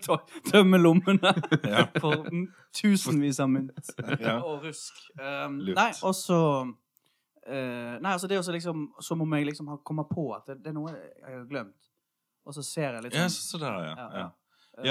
så 0.06 0.16
tømmer 0.48 0.80
lommene 0.80 1.32
Ja. 1.68 1.82
for 2.00 2.24
tusenvis 2.72 3.40
av 3.44 3.50
mynt 3.52 3.90
Ja. 4.24 4.38
og 4.40 4.64
rusk. 4.64 5.02
Um, 5.20 5.58
nei, 5.76 5.90
og 6.00 6.14
så 6.16 6.38
uh, 6.64 7.98
Nei, 8.00 8.12
altså 8.14 8.30
det 8.30 8.38
er 8.38 8.40
også 8.40 8.54
liksom 8.56 8.86
som 9.04 9.20
om 9.26 9.36
jeg 9.36 9.50
liksom 9.50 9.68
har 9.68 9.82
kommet 9.84 10.08
på 10.08 10.30
at 10.36 10.48
det, 10.48 10.62
det 10.64 10.72
er 10.72 10.78
noe 10.78 10.94
jeg 10.96 11.28
har 11.36 11.44
glemt. 11.50 11.92
Og 12.46 12.56
så 12.56 12.64
ser 12.64 12.96
jeg 12.96 13.04
litt 13.08 13.18
Ja, 13.18 13.28
sånn 13.28 13.52
så 13.52 13.62
der, 13.62 13.78
ja. 13.84 14.08
Ja, 14.16 14.26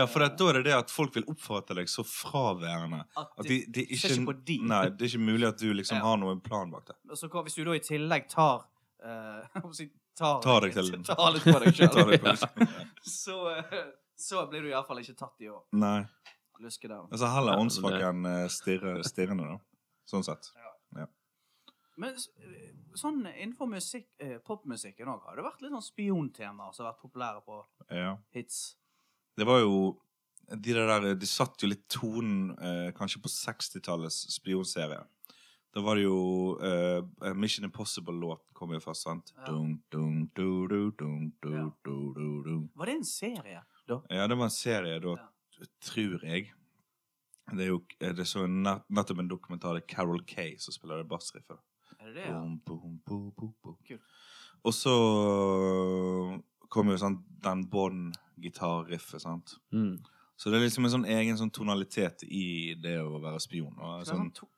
ja. 0.01 0.05
for 0.11 0.21
det, 0.21 0.31
da 0.37 0.47
er 0.51 0.57
det 0.59 0.63
det 0.69 0.77
at 0.77 0.89
folk 0.93 1.15
vil 1.15 1.25
oppfatte 1.31 1.75
deg 1.77 1.89
så 1.89 2.03
fraværende. 2.05 3.03
At 3.17 3.33
At 3.39 3.45
de, 3.49 3.61
de, 3.69 3.85
ikke, 3.89 4.01
ser 4.05 4.15
ikke, 4.19 4.29
på 4.31 4.37
de. 4.51 4.57
Nei, 4.69 4.83
det 4.93 5.05
er 5.07 5.11
ikke 5.13 5.25
mulig 5.33 5.47
at 5.49 5.61
du 5.61 5.69
liksom 5.73 5.97
Ja. 5.97 6.05
har 6.11 6.17
noen 6.21 6.41
plan 6.45 6.69
bak 6.73 6.87
det. 6.89 6.97
og 7.09 7.17
så 7.17 7.29
hvis 7.29 7.57
du 7.57 7.63
da 7.65 7.73
i 7.77 7.83
tillegg 7.85 8.29
tar 8.29 8.65
eh, 9.05 9.61
si, 9.77 9.89
tar, 10.15 10.41
Tar 10.41 10.61
deg 10.61 10.73
til- 10.73 11.03
tar 11.09 11.31
litt 11.33 11.43
på 11.43 11.59
deg 11.63 11.75
sjøl, 11.75 12.37
så, 13.03 13.37
eh, 13.57 13.85
så 14.17 14.45
blir 14.49 14.61
du 14.65 14.69
iallfall 14.71 14.99
ikke 15.03 15.17
tatt 15.19 15.41
i 15.43 15.49
å 15.51 15.61
Nei. 15.73 16.05
luske 16.63 16.87
der. 16.87 17.03
Altså 17.11 17.27
heller 17.33 17.53
Ja, 17.57 17.59
åndssvak 17.65 17.97
det- 17.99 18.07
enn 18.09 18.25
eh, 18.25 18.47
stirrende, 19.03 19.49
da. 19.49 19.59
Sånn 20.07 20.23
sett. 20.23 20.51
Men 21.97 22.15
sånn 22.99 23.21
innenfor 23.23 23.69
musikk, 23.71 24.09
eh, 24.19 24.37
popmusikken 24.43 25.07
òg, 25.07 25.21
har 25.29 25.37
det 25.37 25.45
vært 25.45 25.61
litt 25.63 25.71
sånn 25.71 25.85
spiontemaer 25.85 26.73
som 26.75 26.85
har 26.85 26.93
vært 26.93 27.05
populære 27.05 27.43
på 27.45 27.61
Ja. 27.91 28.17
hits. 28.33 28.75
Det 29.37 29.45
var 29.47 29.59
jo 29.61 30.01
De 30.47 30.73
der, 30.73 31.15
de 31.15 31.25
satt 31.25 31.57
jo 31.63 31.67
litt 31.67 31.87
tonen 31.89 32.51
eh, 32.61 32.91
kanskje 32.91 33.17
på 33.23 33.27
60-tallets 33.31 34.27
spionserie. 34.29 34.99
Da 35.75 35.81
var 35.83 35.97
det 35.99 36.05
jo 36.05 36.55
uh, 36.55 37.33
Mission 37.35 37.65
Impossible-låt 37.67 38.45
kom 38.55 38.71
jo 38.71 38.79
først, 38.79 39.03
sant? 39.09 39.33
Ja. 39.35 39.49
Dun, 39.51 39.73
dun, 39.91 40.29
dun, 40.35 41.33
Ja. 41.43 41.65
Var 42.79 42.85
det 42.85 42.93
en 42.95 43.03
serie, 43.03 43.63
da? 43.87 43.97
Ja, 44.09 44.27
det 44.31 44.37
var 44.39 44.47
en 44.47 44.55
serie 44.55 44.99
da, 45.03 45.17
Ja. 45.19 45.65
tror 45.83 46.23
jeg. 46.23 46.53
Det 47.51 47.65
er 47.65 47.67
jo 47.73 47.81
det 47.99 48.19
er 48.19 48.23
så 48.23 48.47
nettopp 48.47 49.19
en 49.19 49.27
dokumentar. 49.27 49.75
Det 49.75 49.83
er 49.83 49.95
Carol 49.95 50.23
Kay 50.23 50.55
som 50.57 50.71
spiller 50.73 51.03
det 51.03 51.09
bassriffet. 51.09 51.59
Er 51.99 52.05
det 52.07 52.15
det, 52.15 52.25
ja? 52.29 52.39
Boom, 52.39 52.57
boom, 52.65 53.01
boom, 53.05 53.31
boom, 53.35 53.53
boom. 53.61 53.77
Kult. 53.85 54.01
Og 54.63 54.73
så 54.73 54.95
kom 56.69 56.89
jo 56.89 56.97
sånn 56.97 57.19
den 57.43 57.67
Bond-gitarriffet, 57.69 59.21
sant. 59.21 59.57
Mm. 59.73 59.99
Så 60.35 60.49
det 60.49 60.57
er 60.59 60.65
liksom 60.65 60.87
en 60.87 60.91
sånn 60.97 61.05
egen 61.05 61.37
sånn 61.37 61.51
tonalitet 61.53 62.23
i 62.27 62.73
det 62.79 62.97
å 63.03 63.19
være 63.19 63.39
spion. 63.43 63.75
Og 63.77 64.07
sånn, 64.07 64.31
sånn 64.33 64.49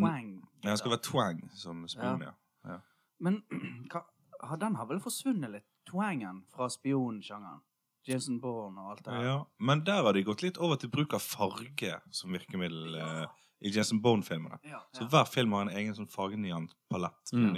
twang. 0.00 0.32
ja, 0.64 0.70
det 0.70 0.78
skal 0.80 0.94
være 0.94 1.04
twang 1.06 1.44
som 1.58 1.84
spion, 1.88 2.24
ja. 2.26 2.80
Men 3.24 3.42
hva, 3.92 4.56
den 4.60 4.74
har 4.76 4.86
vel 4.90 5.00
forsvunnet 5.00 5.50
litt, 5.54 5.66
twangen 5.88 6.42
fra 6.52 6.66
spionsjangeren? 6.72 7.62
Jason 8.04 8.36
Bourne 8.40 8.82
og 8.82 8.90
alt 8.92 9.04
det 9.06 9.12
her. 9.14 9.22
ja. 9.24 9.36
Men 9.64 9.80
der 9.86 10.02
har 10.04 10.12
de 10.12 10.22
gått 10.26 10.42
litt 10.44 10.58
over 10.60 10.76
til 10.76 10.90
bruk 10.92 11.14
av 11.16 11.22
farge 11.24 11.94
som 12.12 12.34
virkemiddel 12.36 12.98
eh, 13.00 13.22
i 13.64 13.70
Jason 13.72 14.02
Bourne-filmene. 14.04 14.58
Ja, 14.68 14.82
Så 14.92 15.06
hver 15.08 15.24
film 15.24 15.54
har 15.56 15.64
en 15.64 15.72
egen 15.72 15.94
sånn 15.96 16.10
fargepalett. 16.12 17.32
Mm. 17.32 17.54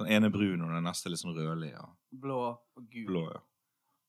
Den 0.00 0.10
ene 0.10 0.26
er 0.26 0.34
brun, 0.34 0.64
og 0.66 0.72
den 0.74 0.82
neste 0.88 1.12
litt 1.12 1.22
sånn 1.22 1.36
rødlig. 1.36 1.70
Ja. 1.76 1.84
Blå 2.10 2.40
og 2.50 2.88
gul. 2.90 3.06
Blå, 3.12 3.22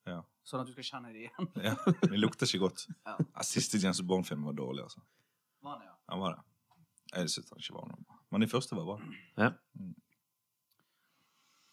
ja. 0.10 0.24
Sånn 0.48 0.63
at 0.63 0.70
du 0.70 0.74
skal 0.74 0.88
kjenne 0.90 1.13
det 1.13 1.28
igjen. 1.28 1.52
ja. 1.68 1.76
Men 1.86 2.16
det 2.16 2.24
lukter 2.24 2.50
ikke 2.50 2.63
godt. 2.66 2.88
Ja. 3.06 3.18
Ja, 3.22 3.46
Siste 3.46 3.78
Jason 3.84 4.08
Bourne-film 4.10 4.48
var 4.50 4.58
dårlig, 4.58 4.88
altså. 4.88 5.04
Var 5.62 5.78
det, 5.84 5.86
ja. 5.92 5.96
Ja, 6.08 6.18
var 6.24 6.34
det. 6.40 6.47
Jeg 7.13 7.30
synes 7.30 7.50
han 7.54 7.62
ikke 7.63 7.78
var 7.78 7.88
noe 7.91 8.04
bra. 8.04 8.20
Men 8.32 8.43
de 8.43 8.50
første 8.52 8.76
var 8.78 8.86
bra. 8.89 8.98
Ja. 9.38 9.52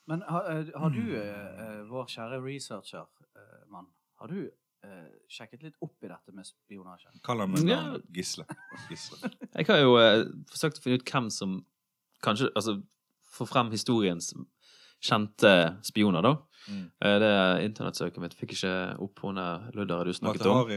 Men 0.07 0.23
har, 0.29 0.51
eh, 0.53 0.70
har 0.77 0.90
du, 0.92 1.03
eh, 1.16 1.61
eh, 1.64 1.81
vår 1.88 2.07
kjære 2.12 2.40
researcher-mann, 2.44 3.87
har 4.20 4.29
du 4.29 4.51
eh, 4.85 5.12
sjekket 5.33 5.62
litt 5.64 5.77
opp 5.81 6.05
i 6.05 6.09
dette 6.11 6.33
med 6.37 6.44
spionasje? 6.44 7.09
Kall 7.25 7.40
ham 7.40 7.55
Ja. 7.66 7.97
Gisle. 8.12 8.44
Gisle. 8.90 9.31
Jeg 9.57 9.66
har 9.66 9.79
jo 9.81 9.94
eh, 9.97 10.27
forsøkt 10.51 10.79
å 10.79 10.85
finne 10.85 11.01
ut 11.01 11.09
hvem 11.09 11.31
som 11.33 11.62
kanskje 12.25 12.51
Altså 12.55 12.83
få 13.35 13.47
frem 13.49 13.70
historiens 13.73 14.29
kjente 15.05 15.55
spioner, 15.85 16.23
da. 16.25 16.35
Mm. 16.68 16.85
Eh, 17.01 17.16
det 17.20 17.33
internettsøket 17.66 18.23
mitt 18.23 18.37
fikk 18.38 18.55
ikke 18.57 18.75
opp 19.05 19.25
hun 19.25 19.40
der 19.40 19.70
ludderet 19.77 20.07
du 20.09 20.16
snakket 20.16 20.47
om. 20.49 20.68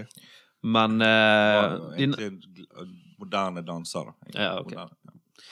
Men 0.65 0.97
var 0.99 1.67
ja, 1.67 1.73
egentlig 1.99 2.31
en 2.31 2.93
moderne 3.21 3.61
danser, 3.65 4.09
da. 4.09 4.15
egentlig. 4.25 4.43
Ja, 4.43 4.55
ok. 4.61 4.71
Moderne, 4.71 4.97
ja. 5.05 5.43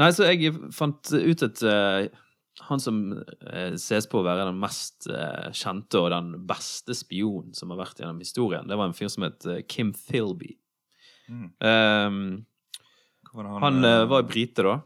Nei, 0.00 0.10
så 0.16 0.28
jeg 0.30 0.52
fant 0.72 1.10
ut 1.12 1.42
at 1.44 1.62
uh, 1.66 2.20
han 2.68 2.80
som 2.80 3.00
uh, 3.16 3.72
ses 3.80 4.08
på 4.08 4.20
å 4.20 4.24
være 4.24 4.46
den 4.48 4.60
mest 4.60 5.08
eh, 5.12 5.50
kjente 5.56 6.00
og 6.00 6.10
den 6.12 6.32
beste 6.48 6.96
spionen 6.96 7.56
som 7.56 7.72
har 7.72 7.82
vært 7.82 8.00
gjennom 8.00 8.20
historien, 8.22 8.68
det 8.68 8.78
var 8.80 8.88
en 8.88 8.96
fyr 8.96 9.12
som 9.12 9.26
het 9.28 9.48
eh, 9.48 9.64
Kim 9.68 9.92
Philby. 9.96 10.54
Mm. 11.30 11.50
Um, 11.60 12.22
han 13.34 13.84
eh, 13.84 13.90
eh, 13.90 14.04
var 14.04 14.22
brite, 14.22 14.62
da. 14.62 14.80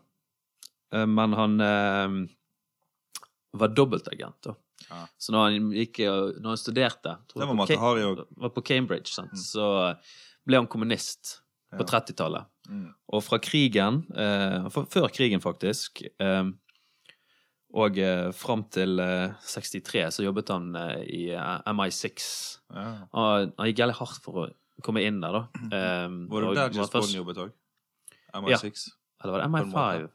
Eh, 0.92 1.06
men 1.06 1.32
han 1.32 1.60
eh, 1.60 2.08
var 3.52 3.68
dobbeltagent, 3.68 4.42
da. 4.42 4.54
Ja. 4.90 5.06
Så 5.18 5.32
når 5.32 5.44
han, 5.50 5.70
gikk, 5.72 6.00
eh, 6.04 6.40
når 6.40 6.48
han 6.54 6.60
studerte 6.60 7.16
var 7.34 7.46
på 7.54 7.66
Ca- 7.70 7.78
Hari 7.80 8.02
var 8.36 8.50
på 8.50 8.62
Cambridge? 8.64 9.10
Mm. 9.22 9.36
så 9.36 9.68
ble 10.46 10.56
han 10.60 10.66
kommunist 10.66 11.40
på 11.74 11.80
Ja. 11.82 11.86
30-tallet. 12.00 12.46
Mm. 12.68 12.94
Og 13.12 13.22
fra 13.24 13.38
krigen, 13.38 14.04
eh, 14.16 14.68
før 14.70 15.08
krigen 15.12 15.40
faktisk, 15.40 16.02
eh, 16.20 16.44
og 17.74 17.98
eh, 17.98 18.30
fram 18.32 18.62
til 18.70 19.00
eh, 19.00 19.32
63 19.42 20.04
så 20.14 20.22
jobbet 20.22 20.48
han 20.54 20.68
eh, 20.76 21.00
i 21.10 21.22
eh, 21.34 21.62
MI6. 21.74 22.28
Ja. 22.70 22.84
Han, 23.12 23.52
han 23.58 23.66
gikk 23.72 23.78
jævlig 23.82 23.96
hardt 23.98 24.20
for 24.22 24.44
å 24.44 24.50
komme 24.82 25.02
inn 25.02 25.18
der, 25.20 25.32
da. 25.32 25.42
Eh, 25.66 26.08
Var 26.30 26.40
det 26.40 26.48
og 26.48 26.54
der 26.54 26.70
først- 26.78 26.92
Bond 26.92 27.14
jobbet 27.18 27.36
òg? 27.48 27.52
MI6? 28.34 28.88
Eller 29.22 29.32
var 29.32 29.40
det 29.42 29.50
MI5? 29.50 29.72
måte. 29.72 30.10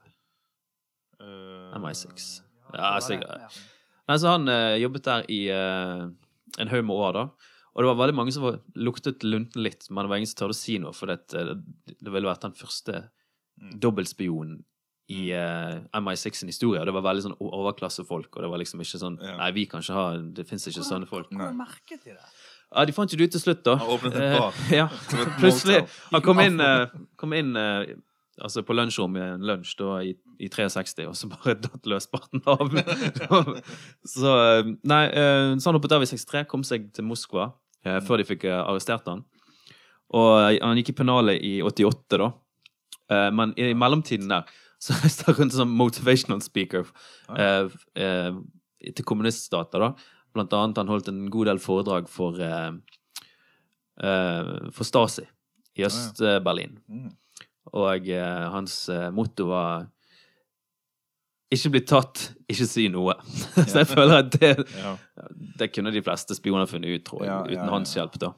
Eh, 1.19 1.77
MI6. 1.79 2.41
det 2.71 2.79
Ja, 2.79 2.93
var 2.93 2.99
sikkert. 3.01 3.27
det, 3.27 3.41
ja. 3.41 3.49
Nei, 4.09 4.17
så 4.17 4.33
han 4.33 4.49
eh, 4.49 4.79
jobbet 4.81 5.05
der 5.05 5.29
i 5.29 5.39
eh, 5.53 6.03
en 6.59 6.73
haug 6.73 6.83
med 6.87 6.95
år, 6.97 7.13
da. 7.19 7.53
Og 7.75 7.83
det 7.85 7.91
var 7.91 7.99
veldig 8.01 8.17
mange 8.17 8.33
som 8.33 8.43
var, 8.47 8.57
luktet 8.75 9.21
lunten 9.23 9.61
litt, 9.63 9.85
men 9.93 10.03
det 10.03 10.09
var 10.11 10.19
ingen 10.19 10.31
som 10.31 10.39
turte 10.41 10.57
å 10.57 10.59
si 10.59 10.79
noe, 10.81 10.91
for 10.97 11.11
det, 11.11 11.19
det, 11.31 11.59
det 11.93 12.11
ville 12.11 12.27
vært 12.27 12.47
den 12.49 12.57
første 12.57 13.05
Mm. 13.59 13.79
dobbeltspionen 13.83 14.63
i 15.11 15.33
uh, 15.33 15.81
MI6 15.99 16.33
sin 16.33 16.47
historie. 16.47 16.79
Og 16.79 16.85
det 16.87 16.93
var 16.95 17.03
veldig 17.09 17.25
sånn 17.25 17.37
overklassefolk, 17.43 18.29
og 18.37 18.45
det 18.45 18.51
var 18.53 18.61
liksom 18.61 18.83
ikke 18.83 19.01
sånn 19.01 19.17
Ja. 19.19 19.33
Nei, 19.41 19.49
vi 19.51 19.65
kan 19.67 19.83
ikke 19.83 19.97
ha 19.97 20.05
Det 20.37 20.45
fins 20.47 20.67
ikke 20.69 20.85
sånne 20.85 21.09
folk. 21.09 21.27
Hvordan 21.33 21.57
merket 21.57 22.05
de 22.05 22.13
det? 22.13 22.27
Ja, 22.69 22.85
De 22.85 22.93
fant 22.93 23.11
jo 23.11 23.17
det 23.17 23.27
ut 23.27 23.33
til 23.35 23.41
slutt, 23.41 23.63
da. 23.65 23.75
Han 23.81 23.95
åpnet 23.97 24.15
et 24.15 24.37
bar. 24.37 24.53
bar. 24.53 24.53
ja, 24.79 24.87
plutselig. 25.41 25.81
Han 26.13 26.21
kom 26.23 26.39
inn, 26.45 26.61
uh, 26.61 26.87
kom 27.17 27.33
inn 27.33 27.51
eh, 27.57 27.95
altså 28.41 28.63
på 28.65 28.75
lunsjrom 28.75 29.17
i 29.17 29.23
en 29.23 29.45
lunsj 29.45 29.75
da, 29.79 29.99
i, 30.05 30.13
i 30.39 30.49
63, 30.51 31.07
og 31.09 31.17
så 31.17 31.29
bare 31.31 31.57
datt 31.59 31.89
løsparten 31.89 32.43
av. 32.49 32.75
så 34.15 34.35
eh, 34.35 34.71
Nei, 34.89 35.03
eh, 35.09 35.55
så 35.57 35.69
han 35.69 35.79
hoppet 35.79 35.97
av 35.97 36.05
i 36.05 36.09
63, 36.09 36.45
kom 36.49 36.65
seg 36.67 36.89
til 36.95 37.07
Moskva 37.09 37.51
eh, 37.85 37.99
før 38.05 38.21
de 38.21 38.27
fikk 38.29 38.47
eh, 38.49 38.61
arrestert 38.61 39.07
han. 39.11 39.25
Og 40.17 40.29
han 40.57 40.79
gikk 40.79 40.93
i 40.93 40.99
pennalet 41.01 41.43
i 41.45 41.59
88, 41.61 42.17
da. 42.21 42.31
Eh, 43.11 43.29
men 43.35 43.53
i, 43.57 43.71
i 43.71 43.77
mellomtiden 43.77 44.31
der 44.31 44.47
så 44.79 44.95
reiste 45.01 45.27
han 45.27 45.39
rundt 45.39 45.57
som 45.57 45.73
motivational 45.75 46.41
speaker 46.45 46.87
eh, 47.35 47.67
eh, 47.99 48.39
til 48.93 49.07
kommuniststater, 49.07 49.83
da. 49.83 50.15
Blant 50.35 50.53
annet 50.53 50.77
han 50.79 50.91
holdt 50.91 51.09
en 51.11 51.25
god 51.33 51.49
del 51.49 51.61
foredrag 51.61 52.09
for 52.11 52.37
for 53.99 54.87
Stasi 54.87 55.25
i 55.75 55.83
Øst-Berlin. 55.83 56.77
Mm. 56.87 57.09
Og 57.73 58.07
eh, 58.09 58.49
hans 58.53 58.75
eh, 58.89 59.09
motto 59.13 59.45
var 59.51 59.87
ikke 61.53 61.71
bli 61.73 61.81
tatt, 61.89 62.27
ikke 62.49 62.65
si 62.69 62.87
noe. 62.93 63.15
Så 63.69 63.81
jeg 63.81 63.89
føler 63.89 64.21
at 64.23 64.35
det, 64.37 64.51
Ja. 64.83 64.95
det 65.59 65.71
kunne 65.73 65.93
de 65.93 66.03
fleste 66.05 66.37
spioner 66.37 66.69
funnet 66.69 66.93
ut, 66.99 67.05
tror 67.07 67.23
jeg, 67.25 67.31
Ja, 67.31 67.39
ja, 67.45 67.57
uten 67.63 67.73
hans 67.73 67.95
hjelp. 67.97 68.19
da. 68.21 68.33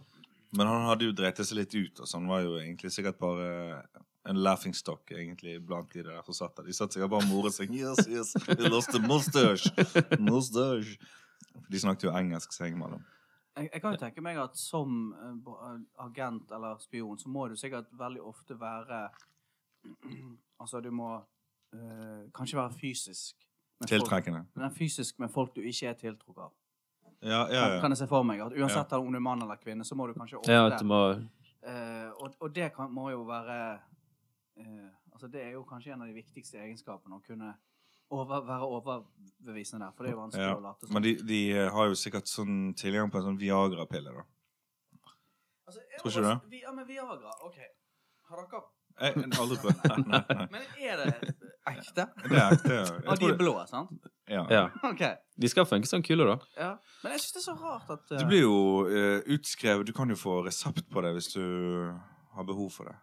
Men 0.55 0.67
han 0.67 0.85
hadde 0.89 1.07
jo 1.07 1.15
dreit 1.15 1.37
seg 1.39 1.57
litt 1.61 1.75
ut, 1.75 2.01
så 2.03 2.17
han 2.17 2.27
var 2.27 2.41
jo 2.43 2.57
egentlig 2.59 2.91
sikkert 2.91 3.19
bare 3.19 3.83
en 4.29 4.37
laughing 4.43 4.73
stock 4.75 5.09
egentlig 5.15 5.57
blant 5.65 5.91
de 5.95 6.03
der 6.05 6.19
som 6.27 6.35
satt 6.35 6.57
der. 6.59 6.67
De 6.67 6.75
satt 6.75 6.93
sikkert 6.93 7.09
bare 7.13 7.23
og 7.23 7.31
moret 7.31 7.55
seg. 7.55 7.71
Yes, 7.73 8.03
yes, 8.11 8.33
we 8.49 8.67
lost 8.69 8.91
the 8.91 8.99
mustache. 8.99 9.71
Mustache. 10.19 10.97
De 11.71 11.79
snakket 11.79 12.09
jo 12.09 12.15
engelsk 12.15 12.51
seg 12.55 12.75
imellom. 12.75 13.01
Jeg, 13.57 13.69
jeg 13.73 13.81
kan 13.81 13.95
jo 13.95 13.99
tenke 13.99 14.23
meg 14.23 14.37
at 14.39 14.55
som 14.57 15.11
eh, 15.11 15.51
eh, 15.51 15.79
agent 16.05 16.51
eller 16.55 16.79
spion, 16.79 17.19
så 17.19 17.29
må 17.29 17.47
du 17.51 17.57
sikkert 17.59 17.91
veldig 17.99 18.23
ofte 18.23 18.59
være 18.59 19.09
Altså, 20.61 20.79
du 20.79 20.91
må 20.93 21.15
øh, 21.73 22.31
kanskje 22.35 22.57
være 22.57 22.73
fysisk. 22.77 23.47
Tiltrekkende. 23.87 24.43
Men 24.53 24.71
fysisk 24.71 25.19
med 25.19 25.29
folk 25.33 25.55
du 25.55 25.61
ikke 25.61 25.87
er 25.89 25.95
tiltrukket 25.97 26.43
av. 26.43 26.51
Ja, 27.21 27.39
ja, 27.49 27.63
ja. 27.73 27.79
kan 27.81 27.91
jeg 27.93 27.97
se 27.97 28.07
for 28.09 28.25
meg 28.25 28.41
at 28.41 28.53
Uansett 28.57 28.93
om 28.97 29.09
du 29.13 29.17
er 29.17 29.23
mann 29.25 29.41
eller 29.41 29.57
kvinne, 29.61 29.85
så 29.85 29.97
må 29.97 30.07
du 30.09 30.13
kanskje 30.13 30.37
ofte 30.37 30.53
Ja, 30.53 30.67
at 30.69 30.79
det 30.79 30.87
må 30.89 31.01
Øh, 31.61 32.09
og, 32.17 32.33
og 32.39 32.55
det 32.55 32.71
kan, 32.73 32.89
må 32.89 33.11
jo 33.11 33.21
være 33.21 33.79
øh, 34.57 34.89
Altså, 35.13 35.27
det 35.27 35.43
er 35.43 35.51
jo 35.51 35.63
kanskje 35.63 35.93
en 35.93 36.01
av 36.01 36.07
de 36.09 36.15
viktigste 36.15 36.57
egenskapene 36.57 37.19
å 37.19 37.21
kunne 37.21 37.51
over, 38.11 38.41
være 38.47 38.67
overbevisende 38.67 39.85
der, 39.85 39.95
for 39.95 40.03
det 40.03 40.11
er 40.11 40.15
jo 40.15 40.21
vanskelig 40.21 40.47
ja. 40.47 40.57
å 40.57 40.63
late 40.65 40.87
som. 40.87 40.93
Men 40.97 41.05
de, 41.05 41.13
de 41.27 41.39
eh, 41.55 41.69
har 41.75 41.89
jo 41.91 41.97
sikkert 41.99 42.31
sånn 42.31 42.59
tilgang 42.79 43.11
på 43.11 43.21
en 43.21 43.29
sånn 43.29 43.39
Viagra-pille, 43.39 44.13
da. 44.17 44.25
Altså, 45.71 45.83
jeg 45.87 46.01
Tror 46.01 46.11
ikke 46.11 46.23
du 46.23 46.27
det? 46.27 46.37
Vi, 46.51 46.61
ja, 46.65 46.75
men 46.75 46.87
Viagra, 46.89 47.33
OK. 47.47 47.59
Har 48.31 48.41
dere 48.43 48.61
Jeg, 49.01 49.15
jeg, 49.15 49.29
aldri 49.39 49.57
prøvd. 49.63 49.83
Nei, 49.91 49.99
nei, 50.11 50.23
nei. 50.39 50.47
Men 50.53 50.65
er 50.79 50.99
det 50.99 51.05
ekte? 51.71 52.05
Det 52.25 52.37
er 52.37 52.55
ekte. 52.57 52.75
ja. 52.75 52.85
Og 53.05 53.21
de 53.21 53.29
er 53.31 53.37
blå, 53.39 53.53
sant? 53.69 54.09
ja. 54.31 54.43
Ja. 54.51 54.63
Okay. 54.91 55.15
De 55.41 55.49
skal 55.51 55.67
funke 55.67 55.89
som 55.89 56.03
kuler, 56.03 56.33
da. 56.33 56.49
Ja. 56.59 56.71
Men 57.03 57.15
jeg 57.15 57.23
syns 57.23 57.37
det 57.37 57.41
er 57.41 57.45
så 57.47 57.55
rart 57.59 57.93
at 57.95 58.11
uh... 58.11 58.17
Du 58.19 58.27
blir 58.29 58.43
jo 58.43 58.57
uh, 58.87 59.19
utskrevet 59.35 59.87
Du 59.87 59.93
kan 59.95 60.11
jo 60.11 60.17
få 60.19 60.41
resept 60.45 60.83
på 60.91 61.03
det 61.05 61.13
hvis 61.17 61.31
du 61.33 61.43
har 62.35 62.47
behov 62.47 62.69
for 62.75 62.91
det. 62.91 62.97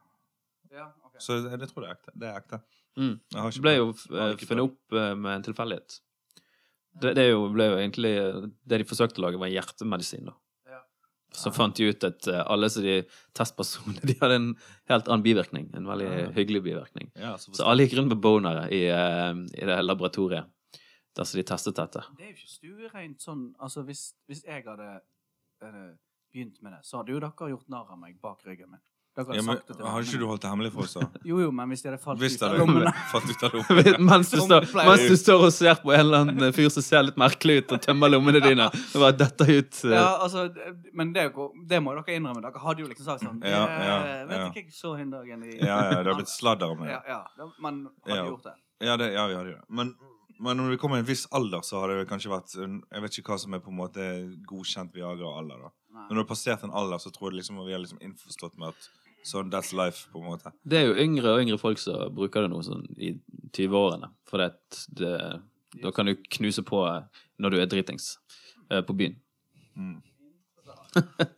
ja, 0.72 0.90
okay. 1.04 1.20
Så 1.24 1.40
jeg, 1.40 1.60
jeg 1.60 1.72
tror 1.72 1.84
det 1.84 1.90
er 1.90 1.96
ekte. 1.96 2.14
Det 2.14 2.28
er 2.28 2.42
ekte. 2.42 2.60
Mm. 2.98 3.14
Det 3.30 3.62
ble 3.62 3.72
jo 3.76 3.88
eh, 3.94 4.34
funnet 4.42 4.64
opp 4.66 4.98
eh, 4.98 5.14
med 5.14 5.36
en 5.38 5.46
tilfeldighet. 5.46 6.00
Det, 6.98 7.12
det 7.14 7.28
jo, 7.28 7.44
ble 7.54 7.66
jo 7.68 7.76
egentlig 7.78 8.10
Det 8.66 8.78
de 8.80 8.86
forsøkte 8.88 9.20
å 9.20 9.26
lage, 9.28 9.38
var 9.38 9.46
en 9.46 9.54
hjertemedisin, 9.54 10.24
da. 10.26 10.34
Ja. 10.66 10.80
Så 11.36 11.52
fant 11.54 11.76
de 11.78 11.86
ut 11.92 12.06
at 12.08 12.26
eh, 12.32 12.42
alle 12.50 12.70
som 12.74 12.82
de 12.82 12.96
testpersonene 13.38 14.02
de 14.08 14.16
hadde 14.20 14.38
en 14.40 14.48
helt 14.90 15.06
annen 15.08 15.22
bivirkning. 15.26 15.70
En 15.78 15.86
veldig 15.86 16.08
Ja. 16.10 16.30
hyggelig 16.34 16.62
bivirkning. 16.66 17.12
Ja, 17.14 17.36
så 17.38 17.54
Så 17.54 17.68
alle 17.70 17.86
gikk 17.86 17.98
rundt 18.00 18.10
med 18.16 18.20
bonere 18.24 18.66
i, 18.74 18.82
eh, 18.90 19.34
i 19.62 19.68
det 19.70 19.78
laboratoriet 19.84 20.50
der 21.18 21.24
som 21.26 21.38
de 21.38 21.44
testet 21.46 21.74
dette. 21.78 22.02
Det 22.18 22.24
er 22.26 22.32
jo 22.32 22.36
ikke 22.36 22.52
stuereint 22.56 23.20
sånn 23.22 23.48
Altså, 23.58 23.82
hvis, 23.86 24.12
hvis 24.30 24.42
jeg 24.46 24.62
hadde 24.66 25.00
øh, 25.62 25.94
begynt 26.32 26.60
med 26.62 26.72
det, 26.76 26.82
så 26.86 26.98
hadde 27.00 27.14
jo 27.14 27.18
dere 27.22 27.48
gjort 27.54 27.68
narr 27.72 27.90
av 27.90 27.98
meg 27.98 28.18
bak 28.22 28.42
ryggen 28.46 28.70
min. 28.74 28.82
Dere 29.18 29.26
har 29.32 29.34
ja, 29.34 29.42
men, 29.42 29.56
sagt 29.58 29.70
det 29.70 29.74
til 29.76 29.86
Har 29.90 30.04
ikke 30.06 30.18
du 30.20 30.24
holdt 30.30 30.42
det 30.44 30.50
hemmelig 30.52 30.70
for 30.76 30.84
oss, 30.84 30.92
da? 30.94 31.06
Jo, 31.30 31.40
jo, 31.42 31.48
men 31.58 31.72
hvis 31.72 31.80
de 31.82 31.88
hadde 31.90 31.98
falt 32.02 32.20
Hvis 32.22 32.36
ut 32.36 32.42
det 32.44 32.48
av 32.48 32.58
lommene 32.60 32.92
falt 33.12 33.32
ut 33.32 33.42
av 33.48 33.54
lommene. 33.58 33.94
mens, 34.10 34.30
du 34.30 34.38
står, 34.44 34.66
mens 34.78 35.04
du 35.10 35.16
står 35.18 35.44
og 35.48 35.54
ser 35.56 35.80
på 35.82 35.92
en 35.96 36.02
eller 36.04 36.24
annen 36.26 36.54
fyr 36.54 36.68
som 36.70 36.84
ser 36.86 37.02
litt 37.08 37.18
merkelig 37.18 37.56
ut, 37.64 37.74
og 37.74 37.82
tømmer 37.88 38.12
lommene 38.14 38.42
dine. 38.44 38.68
Og 38.70 39.02
bare 39.02 39.16
detter 39.24 39.50
ut 39.56 39.80
uh... 39.88 39.94
Ja, 39.96 40.06
altså, 40.28 40.46
men 41.02 41.10
det, 41.16 41.26
det 41.72 41.80
må 41.82 41.96
dere 41.98 42.16
innrømme. 42.20 42.44
Dere 42.46 42.62
hadde 42.62 42.84
jo 42.86 42.90
liksom 42.92 43.08
sagt 43.10 43.26
sånn 43.26 43.42
Ja, 43.42 43.64
ja, 43.66 43.96
ja, 43.98 44.20
Vet 44.30 44.44
ikke 44.52 44.62
jeg 44.68 44.76
så 44.78 44.94
hin 45.00 45.10
dagen 45.12 45.42
i 45.48 45.56
Ja, 45.58 45.80
ja, 45.90 45.98
det 45.98 46.12
har 46.12 46.20
blitt 46.22 46.30
sladder 46.32 46.76
om 46.76 46.84
det. 46.86 46.92
Ja, 46.94 47.02
ja. 47.18 47.50
men 47.58 47.82
hadde 48.06 48.20
Ja. 48.22 48.28
gjort 48.30 48.46
det. 48.46 48.54
Ja, 48.86 48.94
det, 49.00 49.10
ja 49.16 49.26
vi 49.26 49.34
hadde 49.40 49.56
det. 49.56 49.64
Men, 49.68 49.90
men 50.38 50.60
når 50.60 50.70
du 50.76 50.78
kommer 50.78 51.00
i 51.00 51.02
en 51.02 51.08
viss 51.08 51.26
alder, 51.34 51.64
så 51.66 51.80
har 51.82 51.90
det 51.90 52.06
kanskje 52.10 52.30
vært 52.30 52.54
Jeg 52.54 53.02
vet 53.02 53.18
ikke 53.18 53.32
hva 53.34 53.38
som 53.42 53.56
er 53.58 53.62
på 53.64 53.72
en 53.74 53.80
måte 53.80 54.06
godkjent 54.46 54.94
Viagra-alder. 54.94 55.66
da. 55.66 55.72
Nei. 55.98 56.04
Men 56.04 56.14
når 56.14 56.20
du 56.20 56.24
har 56.26 56.30
passert 56.30 56.62
en 56.68 56.74
alder, 56.78 57.00
så 57.02 57.10
tror 57.10 57.32
jeg 57.32 57.40
liksom 57.40 57.58
vi 57.66 57.74
er 57.74 57.80
liksom 57.82 57.98
innforstått 58.04 58.54
med 58.60 58.70
at 58.70 58.88
sånn 59.28 59.50
that's 59.52 59.74
life, 59.76 60.08
på 60.12 60.22
en 60.22 60.30
måte. 60.32 60.52
Det 60.64 60.80
er 60.80 60.88
jo 60.90 60.96
yngre 61.04 61.34
og 61.36 61.42
yngre 61.44 61.58
folk 61.60 61.80
som 61.82 62.08
bruker 62.16 62.46
det 62.46 62.52
nå 62.52 62.62
sånn 62.66 62.84
i 62.96 63.12
20-årene. 63.54 64.10
For 64.28 64.42
det, 64.42 64.50
det, 64.98 65.14
da 65.82 65.92
kan 65.94 66.08
du 66.10 66.14
knuse 66.38 66.64
på 66.66 66.82
når 67.38 67.54
du 67.54 67.60
er 67.62 67.70
dritings 67.70 68.14
eh, 68.70 68.80
på 68.82 68.96
byen. 68.98 69.18
Mm. 69.78 69.98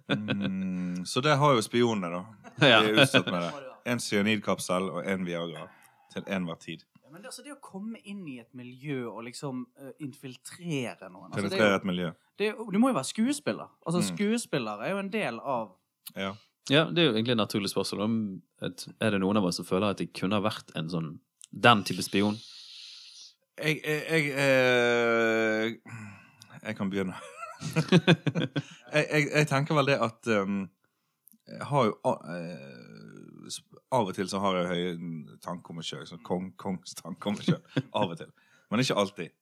Mm, 0.09 1.05
så 1.07 1.21
det 1.21 1.35
har 1.37 1.55
jo 1.55 1.63
spionene, 1.63 2.11
da. 2.11 2.25
De 2.61 2.71
er 2.71 3.03
utstått 3.03 3.29
med 3.33 3.43
det. 3.43 3.67
En 3.91 4.01
cyanidkapsel 4.01 4.91
og 4.93 5.07
en 5.09 5.25
Viagra 5.27 5.67
til 6.13 6.27
enhver 6.29 6.59
tid. 6.61 6.83
Ja, 7.03 7.11
men 7.13 7.23
det, 7.23 7.31
altså, 7.31 7.43
det 7.47 7.55
å 7.55 7.61
komme 7.65 7.99
inn 8.05 8.23
i 8.29 8.39
et 8.43 8.51
miljø 8.57 9.07
og 9.11 9.25
liksom 9.27 9.65
uh, 9.81 9.91
infiltrere 10.03 11.09
noen 11.11 11.31
altså, 11.31 11.41
det 11.41 11.47
er 11.47 11.49
Penetrere 11.49 11.73
jo, 11.73 11.79
et 11.81 11.89
miljø. 11.91 12.11
det 12.39 12.51
Du 12.75 12.79
må 12.83 12.93
jo 12.93 12.99
være 12.99 13.11
skuespiller. 13.11 13.73
Altså, 13.87 14.03
Mm. 14.03 14.09
Skuespiller 14.13 14.85
er 14.85 14.95
jo 14.95 15.03
en 15.03 15.13
del 15.13 15.41
av 15.41 15.73
Ja. 16.17 16.35
Ja, 16.69 16.85
det 16.91 17.03
er 17.03 17.09
jo 17.09 17.17
egentlig 17.17 17.35
et 17.35 17.41
naturlig 17.41 17.71
spørsmål. 17.73 18.03
Om 18.05 18.17
er 19.01 19.15
det 19.15 19.21
noen 19.23 19.41
av 19.41 19.49
oss 19.49 19.59
som 19.59 19.67
føler 19.67 19.95
at 19.95 19.99
de 20.03 20.07
kunne 20.13 20.37
ha 20.39 20.45
vært 20.45 20.71
en 20.79 20.91
sånn 20.93 21.13
den 21.51 21.85
type 21.89 22.05
spion? 22.07 22.37
Jeg, 23.61 23.81
jeg, 23.85 24.03
jeg, 24.09 24.29
eh, 24.41 25.97
jeg 26.63 26.77
kan 26.77 26.91
begynne. 26.93 27.17
jeg, 28.95 29.05
jeg, 29.05 29.27
jeg 29.35 29.49
tenker 29.51 29.77
vel 29.77 29.91
det 29.91 29.99
at 30.01 30.29
um, 30.33 30.63
Jeg 31.45 31.67
har 31.69 31.91
jo 31.91 31.93
uh, 32.09 33.59
Av 33.93 34.09
og 34.09 34.15
til 34.17 34.31
så 34.31 34.41
har 34.41 34.57
jeg 34.57 34.71
høye 34.71 35.37
tanker 35.45 35.75
om 35.75 35.81
meg 35.81 35.89
sjøl. 35.89 36.07
Sånn 36.09 36.23
kong, 36.25 36.53
kongs 36.61 36.95
tanker 36.97 37.33
om 37.33 37.37
meg 37.37 37.51
sjøl. 37.51 37.85
Av 37.91 38.15
og 38.15 38.17
til. 38.21 38.31
Men 38.71 38.85
ikke 38.85 38.97
alltid. 39.03 39.35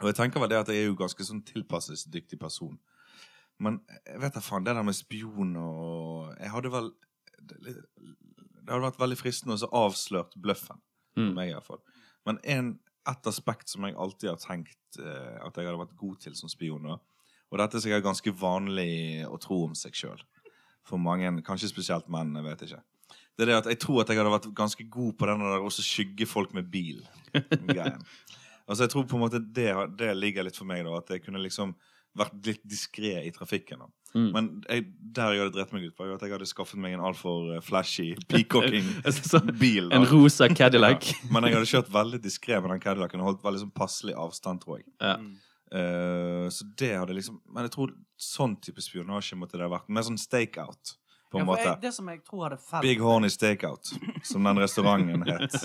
Og 0.00 0.08
jeg 0.08 0.16
tenker 0.16 0.40
vel 0.40 0.50
det 0.50 0.62
at 0.62 0.70
jeg 0.72 0.82
er 0.82 0.88
jo 0.88 0.96
ganske 0.98 1.26
sånn 1.26 1.44
tilpasningsdyktig 1.46 2.38
person. 2.40 2.78
Men 3.58 3.80
jeg 4.06 4.20
vet 4.22 4.36
da 4.36 4.42
faen, 4.44 4.66
det 4.66 4.76
der 4.76 4.86
med 4.86 4.94
spion 4.94 5.56
og 5.58 6.28
Jeg 6.38 6.52
hadde 6.52 6.70
vel 6.70 6.92
Det 7.38 7.74
det 8.68 8.74
hadde 8.76 8.84
vært 8.84 9.00
veldig 9.00 9.16
fristende 9.16 9.56
å 9.64 9.70
avslørt 9.86 10.34
bløffen. 10.36 10.76
Mm. 11.16 11.32
meg, 11.34 11.50
i 11.50 11.54
hvert 11.56 11.66
fall. 11.66 11.80
Men 12.28 12.36
en, 12.44 12.66
et 13.08 13.28
aspekt 13.30 13.72
som 13.72 13.86
jeg 13.86 13.96
alltid 13.96 14.28
har 14.30 14.42
tenkt 14.42 14.98
eh, 15.00 15.38
at 15.40 15.56
jeg 15.56 15.66
hadde 15.66 15.80
vært 15.80 15.96
god 15.98 16.18
til 16.22 16.36
som 16.38 16.52
spion, 16.52 16.84
nå, 16.84 16.98
og 17.48 17.62
dette 17.62 17.78
er 17.78 17.82
sikkert 17.82 18.04
ganske 18.04 18.34
vanlig 18.36 19.24
å 19.26 19.38
tro 19.40 19.62
om 19.70 19.74
seg 19.78 19.96
sjøl, 19.96 20.20
for 20.86 21.00
mange, 21.00 21.30
kanskje 21.46 21.72
spesielt 21.72 22.10
menn, 22.12 22.36
jeg 22.36 22.46
vet 22.46 22.66
ikke, 22.68 22.82
det 23.08 23.46
er 23.46 23.50
det 23.50 23.56
at 23.62 23.70
jeg 23.72 23.80
tror 23.82 24.02
at 24.02 24.12
jeg 24.12 24.20
hadde 24.20 24.34
vært 24.34 24.50
ganske 24.60 24.84
god 24.92 25.16
på 25.16 25.30
den 25.30 25.42
der 25.46 25.64
også 25.64 25.84
skygge 25.86 26.28
folk 26.28 26.54
med 26.58 26.68
bil. 26.70 27.06
Altså, 28.68 28.84
jeg 28.84 28.90
tror 28.92 29.04
på 29.08 29.16
en 29.16 29.22
måte 29.22 29.38
det, 29.40 29.70
det 29.96 30.10
ligger 30.12 30.44
litt 30.44 30.58
for 30.58 30.68
meg, 30.68 30.82
da. 30.84 30.98
At 30.98 31.08
jeg 31.08 31.22
kunne 31.24 31.40
liksom 31.40 31.70
vært 32.18 32.36
litt 32.46 32.62
diskré 32.68 33.16
i 33.24 33.32
trafikken. 33.34 33.84
da. 33.84 33.88
Mm. 34.14 34.28
Men 34.32 34.46
jeg, 34.64 34.84
der 35.16 35.34
jeg 35.34 35.42
hadde 35.42 35.54
drept 35.58 35.74
meg 35.76 35.84
ut, 35.84 35.96
var 35.98 36.08
jo 36.08 36.14
at 36.16 36.22
jeg 36.24 36.32
hadde 36.32 36.48
skaffet 36.48 36.80
meg 36.80 36.94
en 36.96 37.04
altfor 37.04 37.50
eh, 37.56 37.64
flashy 37.64 38.08
peacocking-bil. 38.30 39.90
En 39.96 40.06
rosa 40.08 40.48
Cadillac. 40.52 41.10
Ja. 41.18 41.32
Men 41.34 41.48
jeg 41.48 41.58
hadde 41.58 41.68
kjørt 41.70 41.92
veldig 41.92 42.22
diskré 42.24 42.56
med 42.62 42.72
den 42.72 42.80
Cadillacen 42.82 43.20
og 43.20 43.32
holdt 43.32 43.44
veldig 43.44 43.64
sånn 43.66 43.74
passelig 43.76 44.16
avstand, 44.18 44.62
tror 44.64 44.80
jeg. 44.80 44.88
Ja. 45.02 45.18
Eh, 45.68 46.46
så 46.54 46.64
det 46.80 46.94
hadde 46.96 47.12
liksom 47.12 47.42
Men 47.52 47.66
jeg 47.66 47.74
tror 47.74 47.90
sånn 48.16 48.54
type 48.64 48.80
spionasje 48.80 49.36
måtte 49.36 49.58
det 49.60 49.66
ha 49.66 49.72
vært. 49.74 49.90
Mer 49.92 50.06
sånn 50.06 50.20
stakeout, 50.20 50.94
på 51.28 51.40
en 51.40 51.44
ja, 51.44 51.48
måte. 51.50 51.66
jeg, 51.66 51.80
det 51.84 51.92
som 51.98 52.08
jeg 52.08 52.22
tror 52.24 52.46
hadde 52.46 52.60
felt 52.70 52.86
Big 52.86 53.02
Horny 53.04 53.28
Stakeout, 53.32 53.92
som 54.24 54.48
den 54.48 54.62
restauranten 54.62 55.26
het. 55.28 55.58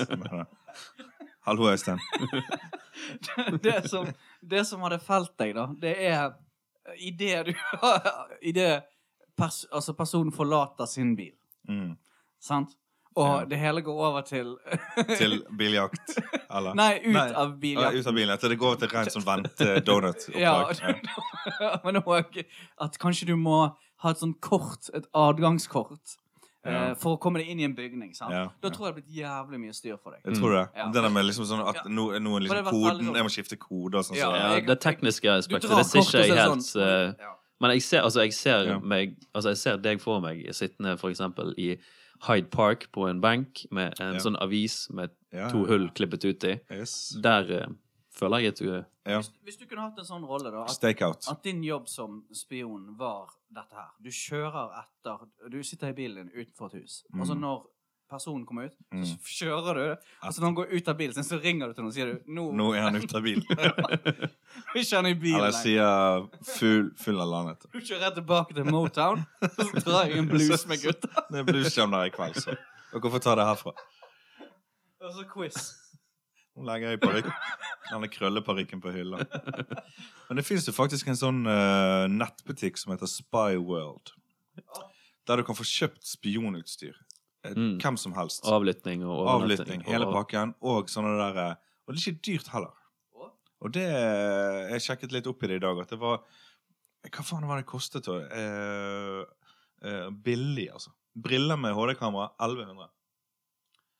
Hallo, 1.47 1.67
Øystein. 1.71 1.99
det, 3.63 3.77
som, 3.91 4.07
det 4.41 4.63
som 4.67 4.83
hadde 4.85 4.99
felt 5.03 5.33
deg, 5.39 5.55
da, 5.57 5.69
det 5.79 5.95
er 6.07 6.35
i 6.99 7.11
det 7.11 7.45
du 7.45 7.53
I 8.49 8.51
det 8.51 8.83
pers, 9.37 9.65
altså 9.71 9.93
personen 9.97 10.31
forlater 10.31 10.85
sin 10.87 11.15
bil, 11.15 11.33
Mm. 11.69 11.95
sant? 12.39 12.69
Og 13.15 13.27
Ja. 13.39 13.45
det 13.45 13.57
hele 13.59 13.81
går 13.81 13.93
over 14.07 14.21
til 14.21 14.57
Til 15.17 15.43
biljakt, 15.57 16.15
eller? 16.49 16.73
Nei, 16.73 16.99
ut 17.05 17.13
Nei. 17.13 17.27
av 17.33 17.49
Ja, 17.51 17.55
biljakten. 17.61 17.99
ut 17.99 18.07
av 18.07 18.13
bilen. 18.17 18.37
Til 18.41 18.49
det 18.49 18.57
går 18.59 18.67
over 18.67 18.79
til 18.81 18.89
rent 18.89 19.11
sånn 19.13 19.25
vente-donut-oppdrag. 19.27 20.81
Ja, 21.61 21.77
men 21.85 22.01
òg 22.01 22.43
at 22.81 22.97
kanskje 22.99 23.27
du 23.27 23.35
må 23.37 23.75
ha 24.03 24.09
et 24.09 24.17
sånt 24.19 24.39
kort, 24.41 24.89
et 24.93 25.05
adgangskort, 25.13 26.17
Ja. 26.65 26.89
eh, 26.89 26.93
for 26.95 27.17
å 27.17 27.19
komme 27.19 27.39
deg 27.39 27.49
inn 27.49 27.59
i 27.59 27.63
en 27.65 27.75
bygning. 27.75 28.13
sant? 28.15 28.31
Ja, 28.31 28.49
Da 28.61 28.69
tror 28.69 28.87
jeg 28.87 28.95
det 28.95 29.03
har 29.03 29.45
blitt 29.47 29.51
jævlig 29.51 29.59
mye 29.59 29.73
styr 29.75 29.97
for 29.99 30.11
deg. 30.11 30.21
Jeg 30.25 30.41
tror 30.41 30.51
det. 30.55 30.69
Ja. 30.77 30.85
Det 30.91 31.01
der 31.03 31.09
med 31.09 31.25
liksom 31.25 31.45
sånn 31.45 31.67
at 31.67 31.85
nå, 31.85 32.05
nå 32.19 32.35
er 32.37 32.39
liksom 32.47 32.65
koden 32.71 33.05
sånn- 33.05 33.15
Jeg 33.15 33.23
må 33.23 33.33
skifte 33.35 33.57
kode 33.59 33.95
og 33.95 34.05
sånn. 34.05 34.15
Ja, 34.17 34.31
så- 34.31 34.35
Ja, 34.35 34.59
det 34.61 34.79
tekniske 34.79 35.29
aspektet, 35.29 35.69
det 35.75 35.85
ser 35.85 35.99
ikke 35.99 36.11
jeg 36.11 36.29
så 36.29 36.33
det 36.33 36.37
helt 36.37 36.61
sånn- 36.63 37.19
uh, 37.19 37.35
Men 37.61 37.71
jeg 37.71 37.81
ser, 37.83 38.01
altså, 38.01 38.21
jeg 38.23 38.33
ser 38.33 38.63
Ja. 38.65 38.79
meg 38.79 39.15
Altså, 39.35 39.49
jeg 39.49 39.57
ser 39.57 39.77
deg 39.77 40.01
for 40.01 40.19
meg 40.21 40.45
sittende 40.51 40.97
for 40.99 41.09
eksempel 41.09 41.53
i 41.57 41.77
Hyde 42.27 42.49
Park 42.49 42.87
på 42.93 43.09
en 43.09 43.19
benk 43.21 43.65
med 43.71 43.99
en 43.99 44.13
Ja. 44.13 44.19
sånn 44.19 44.37
avis 44.41 44.89
med 44.91 45.09
Ja, 45.33 45.49
to 45.49 45.65
hull 45.65 45.89
klippet 45.89 46.23
ut 46.23 46.43
i. 46.43 46.59
Yes. 46.71 47.09
Der 47.21 47.43
eh, 47.51 47.65
føler 48.15 48.43
jeg 48.43 48.53
at 48.53 48.59
du 48.61 48.67
er 48.73 48.83
Ja. 49.05 49.17
Hvis, 49.19 49.31
hvis 49.43 49.57
du 49.59 49.65
kunne 49.67 49.81
hatt 49.89 49.97
en 49.99 50.05
sånn 50.07 50.23
rolle, 50.27 50.51
da, 50.53 50.63
at, 50.63 51.27
at 51.27 51.43
din 51.43 51.63
jobb 51.63 51.87
som 51.91 52.23
spion 52.31 52.95
var 52.97 53.29
dette 53.51 53.75
her 53.75 53.89
Du 54.01 54.09
kjører 54.09 54.71
etter 54.79 55.25
Du 55.51 55.61
sitter 55.63 55.89
i 55.89 55.93
bilen 55.97 56.29
din 56.29 56.31
utenfor 56.45 56.71
et 56.73 56.81
hus, 56.83 57.03
og 57.19 57.25
så 57.27 57.33
Mm. 57.35 57.41
når 57.41 57.65
personen 58.13 58.45
kommer 58.45 58.65
ut, 58.69 58.75
Mm. 58.93 59.03
så 59.03 59.17
kjører 59.25 59.73
du. 59.75 60.01
Og 60.23 60.33
så 60.33 60.39
når 60.39 60.45
han 60.45 60.55
går 60.55 60.73
ut 60.77 60.87
av 60.87 60.97
bilen, 60.97 61.23
så 61.23 61.39
ringer 61.41 61.67
du 61.67 61.73
til 61.73 61.81
noen 61.83 61.89
og 61.89 61.93
sier 61.95 62.05
du, 62.13 62.19
nå, 62.31 62.43
Nå 62.53 62.67
er 62.75 62.81
han 62.85 62.95
ute 62.95 63.15
av 63.17 63.23
bilen. 63.23 63.43
ikke 64.77 64.95
han 64.95 65.05
i 65.09 65.13
bilen 65.15 65.39
Eller 65.39 65.51
sier 65.51 66.27
full, 66.45 66.91
full 66.95 67.19
av 67.19 67.27
landet. 67.31 67.65
Du 67.73 67.79
kjører 67.79 68.05
rett 68.05 68.15
tilbake 68.19 68.53
til 68.53 68.65
Motown, 68.69 69.25
og 69.41 69.49
så 69.57 69.83
drar 69.83 70.05
jeg 70.07 70.17
en 70.19 70.27
blues 70.29 70.67
med 70.69 70.79
gutta. 70.85 71.25
Det 71.31 71.39
er 71.41 71.43
bluesjam 71.49 71.91
der 71.91 72.05
i 72.05 72.13
kveld, 72.13 72.37
så 72.37 72.53
dere 72.93 73.11
får 73.17 73.19
ta 73.25 73.35
det 73.35 73.45
herfra. 73.49 73.73
Og 75.01 75.11
så 75.17 75.25
quiz. 75.33 75.73
Nå 76.55 76.65
legger 76.67 76.93
jeg 76.93 76.99
parykk. 77.01 77.29
denne 77.93 78.07
krølleparykken 78.09 78.81
på 78.81 78.91
hylla. 78.93 79.19
Men 80.29 80.39
det 80.39 80.45
fins 80.47 80.67
jo 80.69 80.73
faktisk 80.75 81.09
en 81.11 81.17
sånn 81.19 81.41
eh, 81.49 82.05
nettbutikk 82.13 82.77
som 82.79 82.93
heter 82.93 83.09
Spy 83.09 83.57
World. 83.59 84.13
Der 85.27 85.39
du 85.39 85.43
kan 85.47 85.55
få 85.57 85.65
kjøpt 85.67 86.05
spionutstyr. 86.15 86.93
Eh, 86.93 87.09
Mm. 87.43 87.73
Hvem 87.81 87.97
som 87.99 88.13
helst. 88.15 88.45
avlytting 88.47 89.01
og 89.03 89.17
overnatting. 89.25 89.43
Avlytting, 89.43 89.81
hele 89.89 90.05
og- 90.07 90.13
pakken, 90.15 90.53
og 90.63 90.87
sånne 90.87 91.17
der 91.19 91.39
eh, 91.41 91.55
Og 91.87 91.93
det 91.93 91.99
er 91.99 92.11
ikke 92.13 92.21
dyrt 92.29 92.47
heller. 92.53 92.71
Og 93.63 93.71
det 93.75 93.83
Jeg 93.83 94.81
sjekket 94.85 95.11
litt 95.11 95.27
opp 95.27 95.43
i 95.43 95.47
det 95.47 95.55
i 95.59 95.59
dag, 95.65 95.77
at 95.83 95.89
det 95.91 95.99
var 95.99 96.21
Hva 97.11 97.23
faen 97.27 97.45
var 97.47 97.57
det 97.59 97.65
kostet, 97.67 98.05
da? 98.07 98.15
Eh, 98.31 99.25
eh, 99.83 100.09
billig, 100.23 100.69
altså. 100.71 100.91
Briller 101.19 101.57
med 101.59 101.75
HD-kamera 101.75 102.29
1100. 102.39 102.87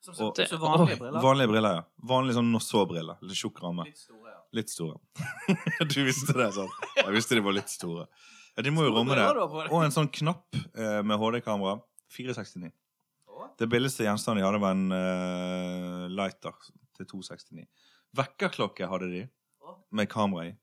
Så, 0.04 0.12
sagt, 0.12 0.40
Og- 0.44 0.50
så 0.52 0.60
vanlige 0.60 1.00
briller. 1.00 1.22
Vanlige 1.24 1.48
briller, 1.54 1.76
ja. 1.80 1.84
Vanlige 2.04 2.36
sånn 2.36 2.52
Nosso-briller. 2.52 3.22
Litt 3.24 3.40
tjukk 3.40 3.62
ramme. 3.64 3.86
Litt 3.88 4.02
store, 4.02 4.34
ja. 4.34 4.40
Litt 4.60 4.70
store. 4.74 5.00
du 5.94 6.00
visste 6.04 6.36
det, 6.36 6.50
sant? 6.58 6.88
Jeg 7.00 7.16
visste 7.16 7.38
de 7.40 7.44
var 7.46 7.56
litt 7.56 7.72
store. 7.72 8.08
Ja, 8.58 8.66
de 8.68 8.74
må 8.76 8.84
jo 8.86 8.92
romme 8.94 9.16
det. 9.16 9.26
Og 9.72 9.80
en 9.82 9.96
sånn 9.96 10.12
knapp 10.12 10.60
eh, 10.76 11.00
med 11.08 11.18
HD-kamera. 11.22 11.80
469. 12.14 12.70
Det 13.58 13.68
billigste 13.70 14.06
gjenstanden 14.06 14.42
de 14.42 14.46
hadde, 14.46 14.60
var 14.62 14.76
en 14.76 14.94
uh, 14.94 16.06
lighter 16.12 16.54
til 16.98 17.08
269. 17.10 17.66
Vekkerklokke 18.18 18.88
hadde 18.90 19.10
de, 19.12 19.24
med 19.92 20.08
kamera 20.10 20.46
i. 20.48 20.54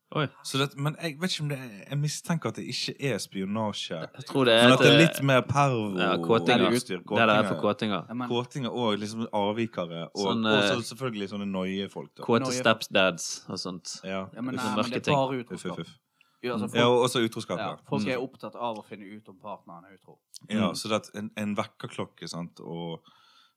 Så 0.43 0.59
det, 0.59 0.77
men 0.77 0.97
jeg 1.01 1.17
vet 1.21 1.31
ikke 1.31 1.43
om 1.45 1.49
det 1.49 1.59
er, 1.59 1.85
Jeg 1.91 1.99
mistenker 1.99 2.49
at 2.49 2.57
det 2.57 2.65
ikke 2.67 2.95
er 3.13 3.19
spionasje. 3.19 4.01
Jeg 4.17 4.25
tror 4.27 4.45
det 4.45 4.55
er, 4.55 4.63
Men 4.65 4.73
at 4.73 4.79
det 4.83 4.89
er 4.91 4.99
litt 4.99 5.23
mer 5.23 5.41
pervo. 5.47 5.99
ja, 5.99 6.17
kåtinger. 6.19 6.67
utstyr. 6.75 6.99
Det 7.07 7.19
er 7.21 7.27
det 7.31 7.47
for 7.49 7.61
kåtinger. 7.63 8.07
Ja, 8.11 8.27
Kåtinger 8.29 8.71
og 8.75 8.99
liksom 8.99 9.27
avvikere. 9.33 10.09
Og, 10.15 10.25
Sånn, 10.25 10.45
og 10.47 10.59
eh, 10.59 10.69
så 10.75 10.95
selvfølgelig 10.95 11.29
sånne 11.31 11.47
noie-folk. 11.47 12.11
da. 12.17 12.23
Kåte 12.27 12.41
Nå 12.49 12.51
stepdads 12.51 13.45
og 13.49 13.59
sånt. 13.59 14.01
Ja. 14.05 14.27
ja, 14.35 14.41
men, 14.43 14.55
nei, 14.57 14.65
men 14.77 14.91
det 14.91 15.07
er 15.07 15.13
bare 15.15 15.45
utroskap. 15.45 15.79
uff, 15.79 15.87
uff. 15.87 15.99
Ja, 16.43 16.53
altså, 16.57 16.69
folk, 16.73 16.85
og 16.85 17.03
også 17.05 17.21
utroskap. 17.29 17.59
ja, 17.59 17.69
Ja. 17.71 17.77
folk 17.89 18.07
er 18.09 18.17
Mm. 18.19 18.25
opptatt 18.29 18.55
av 18.57 18.77
å 18.79 18.85
finne 18.85 19.05
ut 19.17 19.29
om 19.29 19.37
partneren 19.37 19.85
er 19.85 19.95
utro. 19.99 20.19
Ja, 20.49 20.71
Mm. 20.71 20.75
så 20.75 20.89
det 20.89 21.03
er 21.15 21.19
en, 21.19 21.31
en 21.37 21.55
vekkerklokke, 21.57 22.27
sant, 22.29 22.59
og 22.61 23.01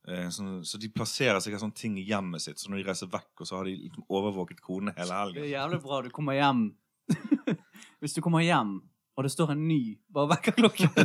sånn, 0.03 0.63
Så 0.67 0.79
de 0.81 0.89
plasserer 0.91 1.39
sikkert 1.43 1.63
sånne 1.63 1.79
ting 1.79 1.97
i 1.97 2.05
hjemmet 2.07 2.43
sitt, 2.43 2.59
så 2.59 2.69
når 2.69 2.81
de 2.81 2.87
reiser 2.89 3.11
vekk, 3.11 3.31
og 3.39 3.47
så 3.47 3.59
har 3.59 3.69
de 3.69 3.75
liksom 3.85 4.07
overvåket 4.09 4.63
konene 4.63 4.95
hele 4.97 5.19
Det 5.37 5.45
er 5.45 5.53
jævlig 5.55 5.81
bra. 5.83 6.01
Du 6.03 6.09
kommer 6.13 6.39
hjem 6.39 6.65
Hvis 8.03 8.15
du 8.15 8.21
kommer 8.23 8.43
hjem, 8.43 8.81
og 9.13 9.23
det 9.23 9.31
står 9.31 9.51
en 9.53 9.67
ny 9.67 9.81
bare 10.13 10.29
vekkerklokke. 10.33 10.87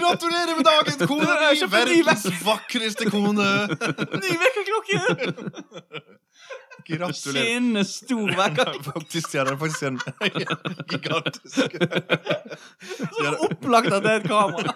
Gratulerer 0.00 0.56
med 0.56 0.64
dagen, 0.66 1.06
kone! 1.10 1.26
Ny 1.26 1.66
Verdens 1.72 2.26
vakreste 2.44 3.10
kone! 3.10 3.48
Ny 4.24 4.30
vekkerklokke! 4.42 5.00
Gratulerer. 6.86 7.44
Skinnende 7.44 7.84
stor 7.84 8.30
vekkerklokke. 8.42 8.92
Faktisk, 8.92 9.34
ja, 9.34 9.44
det 9.44 9.52
er 9.52 9.58
faktisk 9.60 9.82
en 9.82 9.98
gigantisk 10.90 11.76
Så 13.18 13.34
opplagt 13.48 13.92
at 13.92 14.06
det 14.06 14.12
er 14.14 14.22
et 14.22 14.30
kamera. 14.30 14.70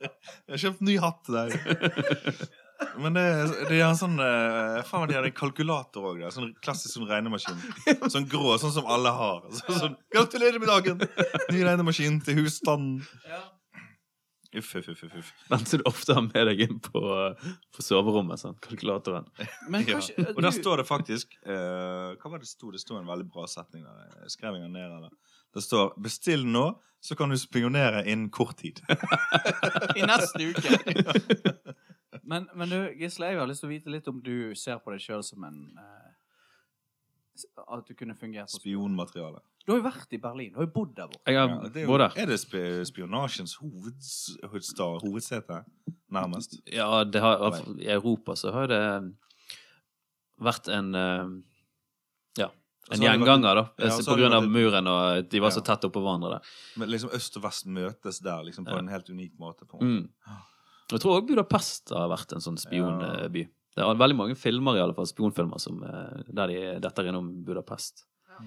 Jeg 0.00 0.56
har 0.56 0.64
kjøpt 0.66 0.82
ny 0.86 0.98
hatt 1.02 1.30
deg. 1.30 1.48
Men 3.00 3.16
det, 3.16 3.24
det 3.68 3.76
er 3.78 3.86
en 3.88 3.98
sånn 3.98 4.16
eh, 4.24 4.80
Faen, 4.88 5.06
de 5.08 5.16
hadde 5.18 5.30
en 5.30 5.36
kalkulator 5.36 6.10
òg. 6.12 6.24
Sånn 6.34 6.52
klassisk 6.64 6.96
sånn 6.96 7.08
regnemaskin. 7.10 7.60
Sånn 8.08 8.28
grå, 8.30 8.56
sånn 8.62 8.74
som 8.74 8.88
alle 8.90 9.12
har. 9.16 9.46
Så, 9.56 9.78
sånn, 9.78 9.96
Gratulerer 10.14 10.60
med 10.62 10.70
dagen! 10.70 11.00
Ny 11.52 11.64
regnemaskin 11.66 12.20
til 12.24 12.40
husstanden. 12.40 13.02
Uff, 14.50 14.72
uff, 14.74 14.88
uff. 14.88 15.02
uff, 15.06 15.12
uff. 15.14 15.28
Den 15.48 15.66
som 15.66 15.78
du 15.78 15.84
ofte 15.86 16.14
har 16.16 16.24
med 16.26 16.48
deg 16.48 16.64
inn 16.64 16.80
på, 16.82 17.00
på 17.76 17.84
soverommet. 17.86 18.40
Sånn, 18.42 18.56
kalkulatoren. 18.64 19.28
Men 19.70 19.86
Ja. 19.86 20.00
Og 20.32 20.40
der 20.42 20.54
står 20.56 20.82
det 20.82 20.88
faktisk 20.88 21.36
eh, 21.44 22.16
Hva 22.18 22.32
var 22.32 22.42
det 22.42 22.50
sto? 22.50 22.72
Det 22.74 22.82
sto 22.82 22.98
en 22.98 23.06
veldig 23.06 23.28
bra 23.30 23.46
setning 23.50 23.84
der. 23.86 24.08
Jeg 24.24 24.34
skrev 24.34 24.58
den 24.58 24.72
ned. 24.74 24.90
Eller. 24.90 25.12
Det 25.54 25.62
står 25.62 25.94
'Bestill 25.98 26.44
nå, 26.46 26.66
så 27.00 27.16
kan 27.18 27.30
du 27.30 27.38
spionere 27.38 28.02
innen 28.06 28.30
kort 28.30 28.58
tid'. 28.58 28.82
I 29.98 30.06
neste 30.06 30.50
uke. 30.50 31.74
Men, 32.24 32.48
men 32.54 32.68
du, 32.68 32.76
Gisle, 33.00 33.26
jeg 33.32 33.38
har 33.40 33.46
lyst 33.48 33.60
til 33.64 33.68
å 33.70 33.72
vite 33.72 33.90
litt 33.92 34.08
om 34.08 34.20
du 34.22 34.54
ser 34.54 34.78
på 34.84 34.92
deg 34.92 35.00
sjøl 35.00 35.22
som 35.24 35.44
en 35.44 35.60
eh, 35.78 36.10
At 37.66 37.86
du 37.88 37.94
kunne 37.96 38.14
fungert 38.18 38.50
som 38.52 38.60
Spionmateriale. 38.60 39.40
Du 39.66 39.72
har 39.72 39.78
jo 39.80 39.84
vært 39.86 40.12
i 40.16 40.18
Berlin. 40.20 40.52
Du 40.52 40.58
har 40.60 40.66
jo 40.66 40.72
bodd 40.74 40.94
der 40.96 41.08
borte. 41.08 41.24
Jeg 41.30 41.36
har 41.38 41.48
Ja, 41.48 41.68
det 41.68 41.82
er, 41.82 41.86
jo, 41.86 41.96
der. 42.00 42.12
er 42.16 42.26
det 42.26 42.38
spi 42.40 42.62
spionasjens 42.88 43.54
hoveds, 43.60 44.10
hovedstad, 44.42 45.00
hovedsete? 45.04 45.60
Nærmest. 46.10 46.56
Ja, 46.66 47.04
det 47.04 47.20
har, 47.22 47.60
i 47.78 47.86
Europa 47.92 48.34
så 48.36 48.52
har 48.56 48.66
det 48.72 48.82
vært 50.40 50.68
en 50.72 50.94
eh, 50.94 51.30
Ja. 52.40 52.50
En 52.90 53.04
gjenganger, 53.04 53.54
da. 53.54 53.64
Ja, 53.78 53.94
på 54.02 54.16
grunn 54.18 54.32
av 54.34 54.46
muren, 54.50 54.86
og 54.90 55.28
de 55.30 55.38
var 55.44 55.52
så 55.54 55.60
tett 55.62 55.84
oppå 55.86 56.00
hverandre 56.02 56.32
der. 56.38 56.54
Men 56.80 56.90
liksom 56.90 57.12
øst 57.14 57.36
og 57.38 57.44
vest 57.44 57.68
møtes 57.70 58.18
der 58.24 58.42
liksom 58.48 58.64
på 58.66 58.72
Ja. 58.74 58.78
en 58.82 58.88
helt 58.88 59.08
unik 59.12 59.36
måte. 59.38 59.64
på 59.68 59.78
en 59.78 59.86
måte. 59.86 60.08
Mm. 60.26 60.40
Jeg 60.90 61.00
tror 61.04 61.20
òg 61.20 61.28
Budapest 61.28 61.92
har 61.94 62.08
vært 62.10 62.32
en 62.34 62.42
sånn 62.44 62.58
spionby. 62.58 63.44
Det 63.76 63.84
er 63.86 63.94
veldig 64.00 64.16
mange 64.18 64.34
filmer, 64.36 64.76
i 64.76 64.82
alle 64.82 64.94
fall, 64.96 65.06
spionfilmer, 65.06 65.60
som, 65.62 65.78
eh, 65.86 66.22
der 66.34 66.50
de 66.50 66.80
detter 66.82 67.06
innom 67.08 67.28
Budapest. 67.46 68.04
Ja. 68.28 68.40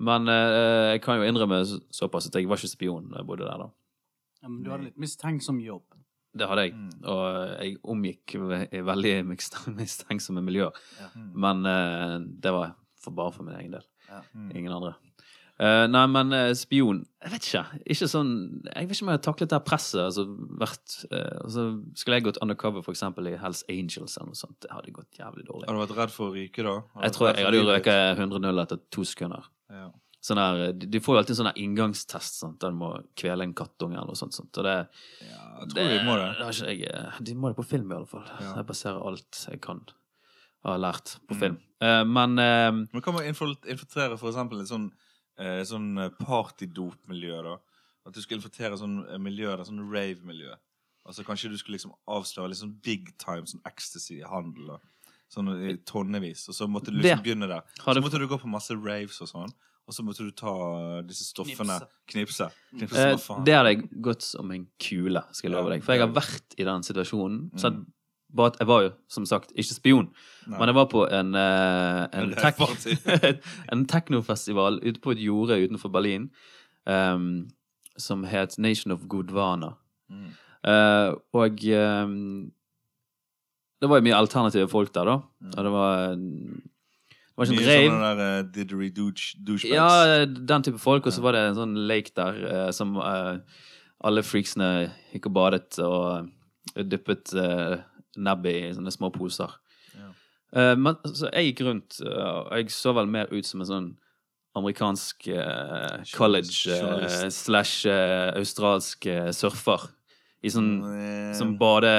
Men 0.00 0.28
eh, 0.32 0.94
jeg 0.94 1.02
kan 1.04 1.18
jo 1.20 1.26
innrømme 1.28 1.58
såpass 1.92 2.28
at 2.30 2.34
jeg 2.38 2.48
var 2.48 2.56
ikke 2.60 2.70
spion 2.72 3.10
da 3.10 3.18
jeg 3.20 3.26
bodde 3.28 3.44
der, 3.48 3.58
da. 3.58 3.68
Ja, 4.42 4.48
men 4.48 4.62
du 4.62 4.70
hadde 4.70 4.84
litt 4.88 4.96
mistenksom 5.02 5.58
jobb. 5.60 5.84
Det 6.38 6.46
hadde 6.48 6.64
jeg. 6.68 6.74
Mm. 6.78 6.90
Og 7.10 7.62
jeg 7.64 7.76
omgikk 7.82 8.34
i 8.72 8.82
veldig 8.86 9.14
mist- 9.32 9.58
mistenksomme 9.74 10.42
miljøer. 10.46 10.72
Ja. 11.00 11.08
Mm. 11.16 11.30
Men 11.44 11.66
eh, 11.66 12.16
det 12.46 12.52
var 12.54 12.76
for 13.02 13.14
bare 13.18 13.32
for 13.34 13.42
min 13.48 13.58
egen 13.58 13.74
del. 13.76 13.84
Ja. 14.08 14.22
Mm. 14.34 14.50
Ingen 14.56 14.72
andre. 14.78 14.94
Eh, 15.58 15.84
nei, 15.90 16.04
men 16.06 16.30
uh, 16.32 16.52
spion 16.54 17.00
Jeg 17.24 17.32
vet 17.32 17.46
ikke. 17.48 17.62
Ikke 17.90 18.06
sånn 18.06 18.28
Jeg 18.68 18.86
vet 18.86 18.94
ikke 18.94 19.02
om 19.02 19.08
jeg 19.10 19.16
har 19.18 19.24
taklet 19.26 19.50
det 19.50 19.58
presset. 19.66 20.00
Altså, 20.04 20.22
vært, 20.60 20.92
uh, 21.10 21.40
altså, 21.44 21.64
skulle 21.98 22.18
jeg 22.20 22.26
gått 22.28 22.38
undercover 22.44 22.84
for 22.86 22.94
eksempel 22.94 23.26
i 23.26 23.36
Hells 23.42 23.64
Angels 23.68 24.14
eller 24.20 24.30
noe 24.30 24.38
sånt, 24.38 24.60
det 24.62 24.70
hadde 24.70 24.92
gått 24.94 25.18
jævlig 25.18 25.46
dårlig. 25.48 25.66
Har 25.66 25.74
du 25.74 25.80
vært 25.82 25.96
redd 25.98 26.12
for 26.14 26.30
å 26.30 26.36
ryke, 26.36 26.62
da? 26.62 26.76
Hadde 26.94 27.08
Jeg 27.08 27.16
tror 27.16 27.26
jeg, 27.30 27.36
jeg 27.40 27.48
hadde 27.48 27.58
jo 27.62 27.66
røket 27.72 28.22
100-0 28.22 28.62
etter 28.62 28.84
to 28.94 29.04
sekunder. 29.10 29.48
Ja. 29.74 29.88
Sånn 30.28 30.38
der, 30.42 30.62
de, 30.78 30.86
de 30.94 31.00
får 31.02 31.14
jo 31.14 31.18
alltid 31.24 31.34
en 31.34 31.40
sånn 31.40 31.58
inngangstest 31.62 32.38
sant, 32.40 32.56
der 32.62 32.72
du 32.74 32.78
må 32.78 32.92
kvele 33.18 33.44
en 33.46 33.52
kattunge 33.58 33.94
eller 33.98 34.10
noe 34.14 34.18
sånt. 34.18 34.34
sånt. 34.38 34.50
Og 34.62 34.66
det, 34.66 34.76
ja, 35.26 35.42
jeg 35.64 35.68
tror 35.74 35.90
vi 35.92 35.98
må 36.06 36.16
det. 36.22 36.30
det 36.38 36.70
jeg, 36.78 37.04
de 37.28 37.34
må 37.38 37.50
det 37.52 37.58
på 37.58 37.66
film, 37.70 37.90
i 37.90 37.98
alle 37.98 38.10
fall. 38.10 38.24
Ja. 38.38 38.54
Jeg 38.60 38.66
baserer 38.70 39.02
alt 39.10 39.42
jeg 39.50 39.60
kan 39.66 39.82
har 40.66 40.78
lært 40.82 41.16
på 41.28 41.34
Mm. 41.34 41.38
film. 41.42 41.58
Eh, 41.80 42.04
men 42.04 42.34
Men 42.34 43.02
kan 43.02 43.14
man 43.14 43.24
infiltrere 43.30 44.18
for 44.18 44.30
eksempel 44.30 44.58
en 44.62 44.66
sånn, 44.70 44.88
eh, 45.38 45.62
sånn 45.64 45.94
partydopmiljø, 45.96 46.26
partydop-miljø, 46.26 47.42
da? 47.46 47.56
At 48.08 48.14
du 48.16 48.20
skulle 48.22 48.40
infiltrere 48.40 48.78
sånn 48.80 49.00
eh, 49.08 49.18
miljø, 49.22 49.54
da, 49.56 49.64
sånn 49.68 49.84
rave-miljø. 49.92 50.54
Altså 51.08 51.24
Kanskje 51.24 51.50
du 51.52 51.56
skulle 51.60 51.78
liksom 51.78 51.94
avsløre 52.08 52.56
sånn 52.56 52.74
big 52.84 53.14
time 53.20 53.46
sånn 53.48 53.62
ecstasy-handel. 53.68 54.76
Sånn 55.32 55.48
i 55.68 55.76
tonnevis. 55.88 56.46
Og 56.48 56.56
så 56.56 56.68
måtte 56.68 56.92
du 56.92 56.98
liksom 57.00 57.20
Det 57.20 57.24
begynne 57.24 57.48
der. 57.48 57.64
Så 57.80 58.00
måtte 58.00 58.20
du 58.20 58.26
gå 58.28 58.38
på 58.40 58.48
masse 58.48 58.76
raves 58.76 59.20
og 59.24 59.28
sånn. 59.28 59.52
Og 59.88 59.94
så 59.96 60.04
måtte 60.04 60.24
du 60.24 60.32
ta 60.36 60.52
eh, 60.98 61.02
disse 61.08 61.24
stoffene. 61.24 61.78
Knipse. 62.08 62.48
Knipse. 62.48 62.48
Knipse 62.76 63.04
Eh, 63.08 63.44
det 63.44 63.54
hadde 63.56 63.70
jeg 63.72 63.86
gått 64.04 64.24
som 64.24 64.50
en 64.52 64.66
kule, 64.80 65.22
skal 65.32 65.48
jeg 65.48 65.54
love 65.56 65.72
deg. 65.72 65.84
For 65.84 65.96
jeg 65.96 66.04
har 66.04 66.12
vært 66.12 66.56
i 66.60 66.64
den 66.68 66.84
situasjonen. 66.84 67.50
Så 67.56 67.72
Mm. 67.72 67.86
Bare 68.36 68.52
at 68.52 68.58
jeg 68.60 68.68
var 68.68 68.82
jo, 68.82 68.90
som 69.08 69.26
sagt, 69.26 69.52
ikke 69.56 69.74
spion. 69.74 70.08
Nei. 70.46 70.58
Men 70.58 70.70
jeg 70.70 70.76
var 70.78 70.88
på 70.92 71.04
en, 71.06 71.34
uh, 71.34 72.04
en, 72.12 72.34
tek 72.36 72.60
en 73.72 73.86
teknofestival 73.88 74.80
ute 74.84 75.00
på 75.00 75.14
et 75.16 75.22
jorde 75.24 75.60
utenfor 75.64 75.92
Berlin 75.92 76.28
um, 76.86 77.48
som 77.96 78.24
het 78.28 78.58
Nation 78.58 78.92
of 78.92 79.06
Godvana. 79.08 79.74
Mm. 80.08 80.30
Uh, 80.68 81.16
og 81.32 81.64
um, 81.72 82.50
det 83.80 83.88
var 83.88 84.00
jo 84.00 84.06
mye 84.08 84.18
alternative 84.18 84.68
folk 84.68 84.94
der, 84.94 85.04
da. 85.04 85.16
Mm. 85.40 85.52
Og 85.56 85.64
det 85.64 85.72
var 85.72 85.96
Det 86.18 87.36
var 87.36 87.44
ikke 87.44 87.62
en 87.62 87.68
rave. 87.68 87.90
sånne 87.90 88.12
der 88.18 88.38
uh, 88.38 88.52
didgery 88.54 88.90
douche, 88.96 89.36
douchebags. 89.46 89.74
Ja, 89.74 90.24
den 90.24 90.62
type 90.62 90.78
folk. 90.78 91.06
Og 91.06 91.12
så 91.12 91.22
var 91.22 91.32
det 91.32 91.44
en 91.46 91.58
sånn 91.58 91.76
lake 91.88 92.10
der 92.16 92.40
uh, 92.44 92.70
som 92.74 92.96
uh, 92.98 93.38
alle 94.04 94.22
freaksene 94.26 94.88
gikk 95.12 95.28
og 95.30 95.34
badet 95.34 95.78
og 95.82 96.28
eh, 96.76 96.84
dyppet 96.86 97.34
uh, 97.34 97.78
nebbet 98.18 98.58
i 98.58 98.74
sånne 98.76 98.92
små 98.94 99.10
poser. 99.14 99.54
Ja. 99.94 100.10
Uh, 100.56 100.74
men 100.80 100.98
så 101.06 101.30
jeg 101.32 101.52
gikk 101.52 101.64
rundt, 101.66 101.98
eh, 102.04 102.28
og 102.42 102.52
jeg 102.56 102.72
så 102.74 102.94
vel 102.96 103.10
mer 103.10 103.30
ut 103.32 103.46
som 103.46 103.62
en 103.64 103.68
sånn 103.68 103.88
amerikansk 104.58 105.28
uh, 105.36 106.00
college 106.16 106.66
slash 107.30 107.86
australsk 107.86 109.06
surfer. 109.36 109.90
I 110.42 110.50
sånn 110.54 110.70
Mm, 110.78 111.34
som 111.34 111.56
bade 111.58 111.92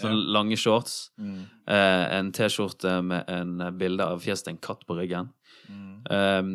Sånne 0.00 0.32
lange 0.34 0.56
shorts. 0.58 1.12
mm, 1.20 1.42
en 1.70 2.32
T-skjorte 2.32 2.96
med 3.04 3.28
en 3.30 3.78
bilde 3.78 4.02
av 4.02 4.18
fjeset 4.24 4.48
til 4.48 4.54
en 4.56 4.58
katt 4.58 4.82
på 4.88 4.96
ryggen. 4.98 5.28
mm. 5.68 5.92
Um, 6.10 6.54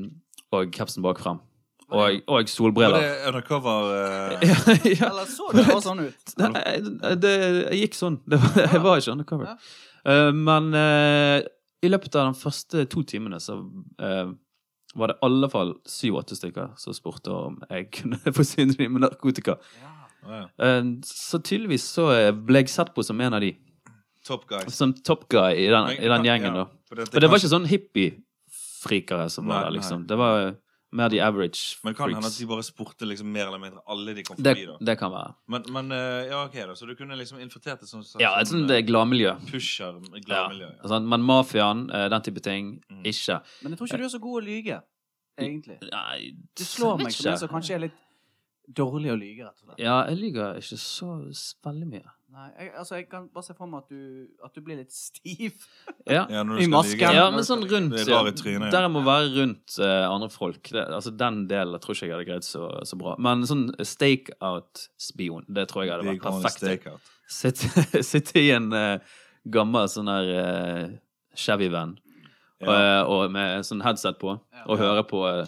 og 0.52 0.72
capsen 0.74 1.02
bak 1.06 1.20
fram. 1.22 1.40
Og, 1.90 2.20
og 2.30 2.36
Var 2.38 2.50
solbriller. 2.52 3.00
det 3.02 3.28
undercover 3.32 3.88
uh... 3.90 4.44
ja, 4.44 5.08
Eller 5.10 5.26
så 5.26 5.48
det 5.56 5.64
bare 5.66 5.82
sånn 5.82 6.02
ut? 6.06 6.34
Nei, 6.44 6.76
det, 7.02 7.16
det 7.24 7.32
gikk 7.80 7.96
sånn. 7.98 8.20
Det 8.30 8.38
var, 8.44 8.60
jeg 8.76 8.82
var 8.84 9.00
ikke 9.02 9.14
undercover. 9.16 9.48
Ja. 9.50 9.56
Uh, 10.06 10.30
men 10.38 10.68
uh, 10.78 11.40
i 11.82 11.90
løpet 11.90 12.16
av 12.20 12.30
de 12.30 12.40
første 12.44 12.86
to 12.94 13.02
timene 13.10 13.40
så 13.42 13.58
uh, 13.64 14.30
var 14.98 15.12
det 15.12 15.18
i 15.18 15.24
alle 15.28 15.50
fall 15.54 15.74
syv-åtte 15.90 16.38
stykker 16.38 16.72
som 16.82 16.94
spurte 16.98 17.34
om 17.34 17.58
jeg 17.70 17.90
kunne 18.00 18.20
forsyne 18.38 18.74
dem 18.78 18.94
med 18.98 19.06
narkotika. 19.08 19.58
Ja. 19.82 20.44
Uh, 20.62 20.94
så 21.06 21.42
tydeligvis 21.42 21.86
så 21.90 22.08
ble 22.38 22.62
jeg 22.66 22.70
sett 22.74 22.94
på 22.96 23.06
som 23.08 23.20
en 23.26 23.34
av 23.38 23.42
de. 23.46 23.54
Top 24.28 24.46
guys. 24.50 24.70
Som 24.76 24.94
top 24.94 25.26
guy 25.32 25.56
i 25.58 25.70
den, 25.72 25.94
i 25.96 26.10
den 26.12 26.26
gjengen, 26.28 26.54
ja, 26.54 26.66
da. 26.66 26.66
for 26.90 27.00
det- 27.02 27.10
For 27.14 27.24
det 27.24 27.30
var 27.32 27.40
ikke 27.42 27.50
sånn 27.56 27.66
hippie-frikere 27.70 29.30
som 29.34 29.48
var 29.50 29.64
der, 29.66 29.72
nei. 29.72 29.78
liksom. 29.80 30.04
Det 30.10 30.18
var 30.20 30.52
mer 30.92 31.10
de 31.10 31.20
average 31.22 31.78
Men 31.84 31.94
kan 31.94 32.10
hende 32.14 32.26
at 32.28 32.38
de 32.40 32.46
bare 32.50 32.64
spurte 32.66 33.06
liksom 33.06 33.28
mer 33.32 33.46
eller 33.48 33.60
mindre 33.62 33.82
alle 33.88 34.14
de 34.18 34.24
kom 34.24 34.36
Det, 34.40 34.56
forbi, 34.56 34.66
da. 34.66 34.78
det 34.90 34.96
kan 34.98 35.12
være. 35.14 35.34
Men, 35.48 35.64
men 35.76 35.92
eh, 35.92 36.28
ja, 36.32 36.44
ok, 36.48 36.54
da. 36.72 36.74
Så 36.76 36.88
du 36.90 36.96
kunne 36.98 37.16
liksom 37.20 37.40
infiltrert 37.40 37.84
et 37.84 37.90
sånt 37.92 38.08
slags 38.08 38.22
Ja, 38.24 38.32
et 38.42 38.48
sånn, 38.50 38.64
sånt 38.66 38.72
eh, 38.74 38.82
gladmiljø. 38.88 39.36
pusher, 39.52 40.00
gladmiljø. 40.26 40.72
Ja. 40.82 40.90
Ja. 40.90 41.00
men 41.00 41.22
mafiaen, 41.22 41.88
den 41.88 42.22
type 42.26 42.42
ting, 42.42 42.80
Mm. 42.90 43.04
ikke. 43.06 43.42
Men 43.64 43.72
jeg 43.72 43.78
tror 43.80 43.88
ikke 43.88 43.98
du 44.02 44.04
er 44.10 44.14
så 44.18 44.20
god 44.24 44.42
å 44.42 44.46
lyge, 44.46 44.82
egentlig. 45.38 45.78
Nei, 45.92 46.32
Du 46.58 46.64
slår 46.66 46.98
meg 47.04 47.12
som 47.14 47.32
en 47.32 47.38
som 47.38 47.50
kanskje 47.50 47.76
er 47.76 47.80
litt 47.88 47.98
dårlig 48.70 49.12
å 49.14 49.18
lyge, 49.18 49.46
rett 49.46 49.62
og 49.62 49.70
slett. 49.70 49.80
Ja, 49.80 50.06
jeg 50.10 50.18
lyver 50.20 50.58
ikke 50.58 50.78
så 50.78 51.14
veldig 51.66 51.88
mye. 51.90 52.10
Nei, 52.30 52.48
jeg, 52.60 52.70
altså, 52.78 52.96
jeg 53.00 53.08
kan 53.10 53.24
bare 53.34 53.44
se 53.48 53.54
for 53.58 53.66
meg 53.72 53.80
at 53.82 53.90
du, 53.90 54.28
at 54.46 54.54
du 54.54 54.62
blir 54.62 54.78
litt 54.78 54.94
stiv. 54.94 55.64
Ja, 56.06 56.28
Ja, 56.36 56.44
I 56.46 56.68
masken. 56.70 57.00
lyge. 57.00 57.14
ja 57.18 57.24
men 57.34 57.46
sånn 57.48 57.64
rundt 57.66 57.96
ja. 58.06 58.20
Der 58.70 58.86
jeg 58.86 58.92
må 58.94 59.02
være 59.08 59.32
rundt 59.34 59.80
eh, 59.82 60.04
andre 60.06 60.30
folk. 60.30 60.62
Det, 60.70 60.84
altså 60.94 61.10
Den 61.18 61.48
delen 61.50 61.82
tror 61.82 61.98
ikke 61.98 62.06
jeg 62.12 62.14
hadde 62.14 62.28
greid 62.30 62.46
så, 62.46 62.68
så 62.86 63.00
bra. 63.02 63.16
Men 63.18 63.42
sånn 63.50 63.66
stakeout-spion, 63.82 65.46
det 65.50 65.68
tror 65.72 65.86
jeg 65.86 65.94
hadde 65.96 66.14
vært 66.14 66.22
perfekt. 66.22 67.10
Sitte, 67.30 68.04
sitte 68.12 68.42
i 68.42 68.52
en 68.56 68.70
eh, 68.74 69.18
gammel 69.50 69.90
sånn 69.90 70.10
der 70.10 70.30
uh, 70.30 70.86
Chevy-van 71.38 71.98
Ja. 72.60 72.74
eh, 72.74 73.02
og 73.10 73.30
med 73.32 73.64
sånn 73.68 73.82
headset 73.86 74.18
på, 74.22 74.34
Ja. 74.54 74.66
og 74.68 74.82
høre 74.82 75.04
på 75.08 75.22
eh, 75.30 75.46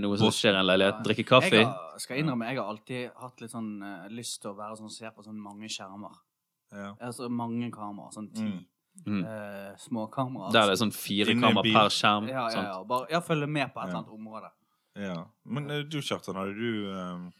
noe 0.00 0.16
som 0.20 0.30
skjer 0.34 0.54
i 0.54 0.60
en 0.60 0.66
leilighet. 0.66 1.02
Drikke 1.04 1.24
kaffe. 1.28 1.50
Jeg 1.56 1.66
har, 1.66 1.98
skal 1.98 2.18
innrømme, 2.22 2.48
jeg 2.50 2.58
har 2.60 2.68
alltid 2.72 3.10
hatt 3.20 3.40
litt 3.40 3.50
sånn 3.54 3.70
uh, 3.82 4.08
lyst 4.08 4.40
til 4.42 4.50
å 4.52 4.56
være 4.58 4.76
sånn 4.78 4.90
som 4.90 4.96
ser 4.96 5.10
på 5.16 5.24
sånn 5.24 5.38
mange 5.40 5.68
skjermer. 5.72 6.18
Ja. 6.72 6.92
Altså 7.00 7.28
mange 7.28 7.70
kameraer. 7.74 8.12
Sånn 8.14 8.32
ti 8.34 8.42
Mm. 8.50 8.66
Mm. 9.06 9.20
eh, 9.24 9.76
små 9.78 10.08
kameraer. 10.10 10.50
Der 10.52 10.62
er 10.66 10.72
det 10.74 10.78
sånn 10.80 10.90
fire 10.92 11.30
Inni 11.30 11.38
en 11.44 11.48
kamera 11.48 11.62
bil. 11.62 11.74
per 11.78 11.88
skjerm. 11.94 12.26
ja, 12.28 12.48
ja, 12.50 12.62
ja. 12.66 12.82
Bare 12.84 13.06
ja, 13.08 13.20
følge 13.20 13.46
med 13.48 13.70
på 13.72 13.78
et 13.80 13.84
Ja. 13.86 13.88
eller 13.88 13.98
annet 14.00 14.12
område. 14.12 14.50
ja. 14.96 15.24
Men 15.46 15.70
eh, 15.70 15.82
du, 15.84 16.00
Kjartan, 16.02 16.34
hadde 16.34 16.54
du 16.58 16.90
eh, 16.90 17.30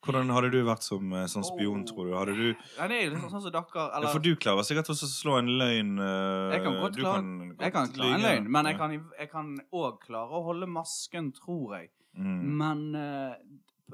Hvordan 0.00 0.30
hadde 0.32 0.48
du 0.54 0.60
vært 0.64 0.84
som 0.84 1.12
eh, 1.12 1.26
sånn 1.28 1.44
spion, 1.44 1.82
tror 1.88 2.08
du? 2.08 2.12
Hadde 2.16 2.34
du 2.38 2.46
Ja, 2.78 2.86
det 2.88 2.96
er 2.96 3.10
litt 3.12 3.20
sånn 3.20 3.42
som 3.44 3.52
dere 3.52 3.84
ja, 4.00 4.12
For 4.14 4.24
du 4.24 4.30
klarer 4.40 4.64
sikkert 4.64 4.88
også 4.94 5.08
å 5.08 5.12
slå 5.12 5.38
en 5.40 5.50
løgn 5.60 5.90
Uh, 6.00 6.52
Jeg 6.54 6.62
kan 6.64 6.78
godt 6.80 6.96
klare- 6.96 7.48
jeg 7.60 7.74
kan 7.74 7.90
klare 7.92 8.14
en 8.16 8.24
løgn, 8.24 8.46
men 8.56 8.68
jeg 8.70 8.78
kan, 8.78 8.94
kan 9.32 9.50
òg 9.76 9.98
klare 10.06 10.38
å 10.38 10.44
holde 10.46 10.68
masken, 10.70 11.32
tror 11.36 11.74
jeg. 11.76 11.90
mm. 12.16 12.38
Men 12.62 12.84
uh, 12.96 13.34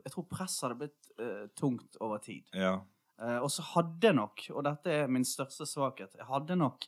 jeg 0.04 0.12
tror 0.14 0.28
presset 0.30 0.68
hadde 0.68 0.78
blitt 0.84 1.10
uh, 1.18 1.46
tungt 1.58 1.98
over 2.00 2.22
tid. 2.22 2.44
Ja. 2.54 2.78
Og 3.40 3.48
så 3.48 3.62
hadde 3.64 4.10
nok, 4.12 4.42
og 4.52 4.66
dette 4.66 4.92
er 4.92 5.06
min 5.08 5.24
største 5.24 5.64
svakhet, 5.64 6.12
jeg 6.18 6.26
hadde 6.28 6.52
nok 6.60 6.84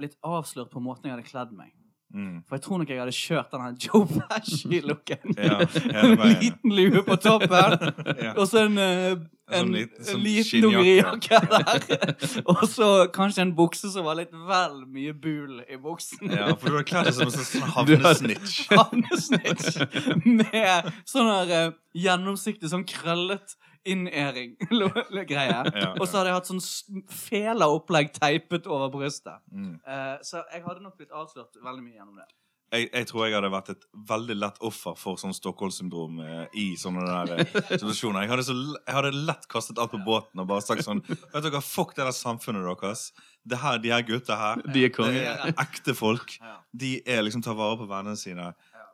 blitt 0.00 0.14
avslørt 0.24 0.70
på 0.72 0.80
måten 0.80 1.04
jeg 1.04 1.12
hadde 1.18 1.28
kledd 1.28 1.52
meg. 1.52 1.74
Mm. 2.08 2.38
For 2.48 2.56
jeg 2.56 2.62
tror 2.64 2.78
nok 2.80 2.88
jeg 2.88 2.98
hadde 3.02 3.12
kjørt 3.12 3.50
den 3.52 3.74
Joe 3.84 4.06
Pesci-looken. 4.08 5.34
Ja, 5.36 5.58
en 6.02 6.14
liten 6.40 6.72
lue 6.72 7.02
på 7.04 7.16
toppen, 7.20 7.90
ja. 8.24 8.30
og 8.36 8.46
så 8.48 8.62
en, 8.64 8.78
eh, 8.80 9.18
En 9.48 9.68
sånn 9.68 9.76
en, 9.76 9.90
en 9.98 10.04
sånn 10.08 10.22
liten 10.24 10.48
skinnjakke. 10.48 11.38
der. 11.52 12.16
og 12.52 12.64
så 12.68 12.88
kanskje 13.12 13.44
en 13.46 13.52
bukse 13.56 13.88
som 13.92 14.04
var 14.08 14.18
litt 14.22 14.32
vel 14.32 14.82
mye 14.92 15.12
bul 15.16 15.62
i 15.68 15.76
buksen. 15.80 16.32
ja, 16.32 16.48
for 16.56 16.68
du 16.68 16.78
hadde 16.78 16.88
kledd 16.90 17.08
deg 17.10 17.16
som 17.16 17.28
en 17.28 17.36
sånn 17.36 17.72
hadde- 17.76 18.00
havnesnitch. 18.02 18.58
Havnesnitch 18.72 19.78
med 20.24 20.92
sånn 21.08 21.28
her 21.32 21.54
eh, 21.60 21.72
gjennomsiktig, 22.06 22.68
sånn 22.72 22.84
krøllet 22.88 23.56
innæring-greie. 23.84 25.62
Ja, 25.82 25.92
Og 26.00 26.06
så 26.08 26.18
hadde 26.20 26.30
jeg 26.32 26.38
hatt 26.38 26.50
sånn 26.50 26.62
s- 26.62 26.84
fela-opplegg 27.28 28.12
teipet 28.16 28.66
over 28.66 28.90
brystet. 28.92 29.38
Mm. 29.52 29.76
Uh, 29.86 30.16
så 30.26 30.42
jeg 30.52 30.64
hadde 30.66 30.82
nok 30.84 30.96
blitt 30.98 31.12
avslørt 31.14 31.56
veldig 31.62 31.82
mye 31.84 31.96
gjennom 31.98 32.16
det. 32.20 32.28
Jeg, 32.68 32.90
jeg 32.92 33.06
tror 33.08 33.22
jeg 33.24 33.32
hadde 33.32 33.48
vært 33.48 33.68
et 33.72 33.84
veldig 34.10 34.34
lett 34.36 34.58
offer 34.68 34.92
for 35.00 35.16
sånn 35.16 35.32
Stockholm-syndrom 35.32 36.18
eh, 36.20 36.42
i 36.60 36.66
sånne 36.76 37.00
der 37.08 37.30
eh, 37.40 37.54
situasjoner. 37.80 38.26
Jeg 38.26 38.32
hadde, 38.34 38.44
så, 38.44 38.56
jeg 38.76 38.92
hadde 38.98 39.12
lett 39.24 39.46
kastet 39.48 39.80
alt 39.80 39.94
på 39.94 40.00
båten 40.04 40.42
og 40.42 40.50
bare 40.50 40.60
sagt 40.66 40.84
sånn 40.84 41.00
Vet 41.08 41.46
dere, 41.46 41.62
fuck 41.64 41.94
det 41.96 42.04
der 42.04 42.12
samfunnet 42.12 42.66
deres. 42.68 43.06
Det 43.48 43.56
her, 43.62 43.78
De 43.80 43.88
her 43.94 44.04
gutta 44.04 44.36
her, 44.36 44.60
De 44.66 44.82
er 44.84 44.90
det 44.90 44.92
konge. 44.98 45.22
er 45.32 45.54
ekte 45.64 45.94
folk. 45.96 46.36
Ja. 46.44 46.58
De 46.76 46.92
er 47.08 47.24
liksom 47.24 47.40
tar 47.46 47.56
vare 47.56 47.80
på 47.80 47.88
vennene 47.88 48.20
sine. 48.20 48.50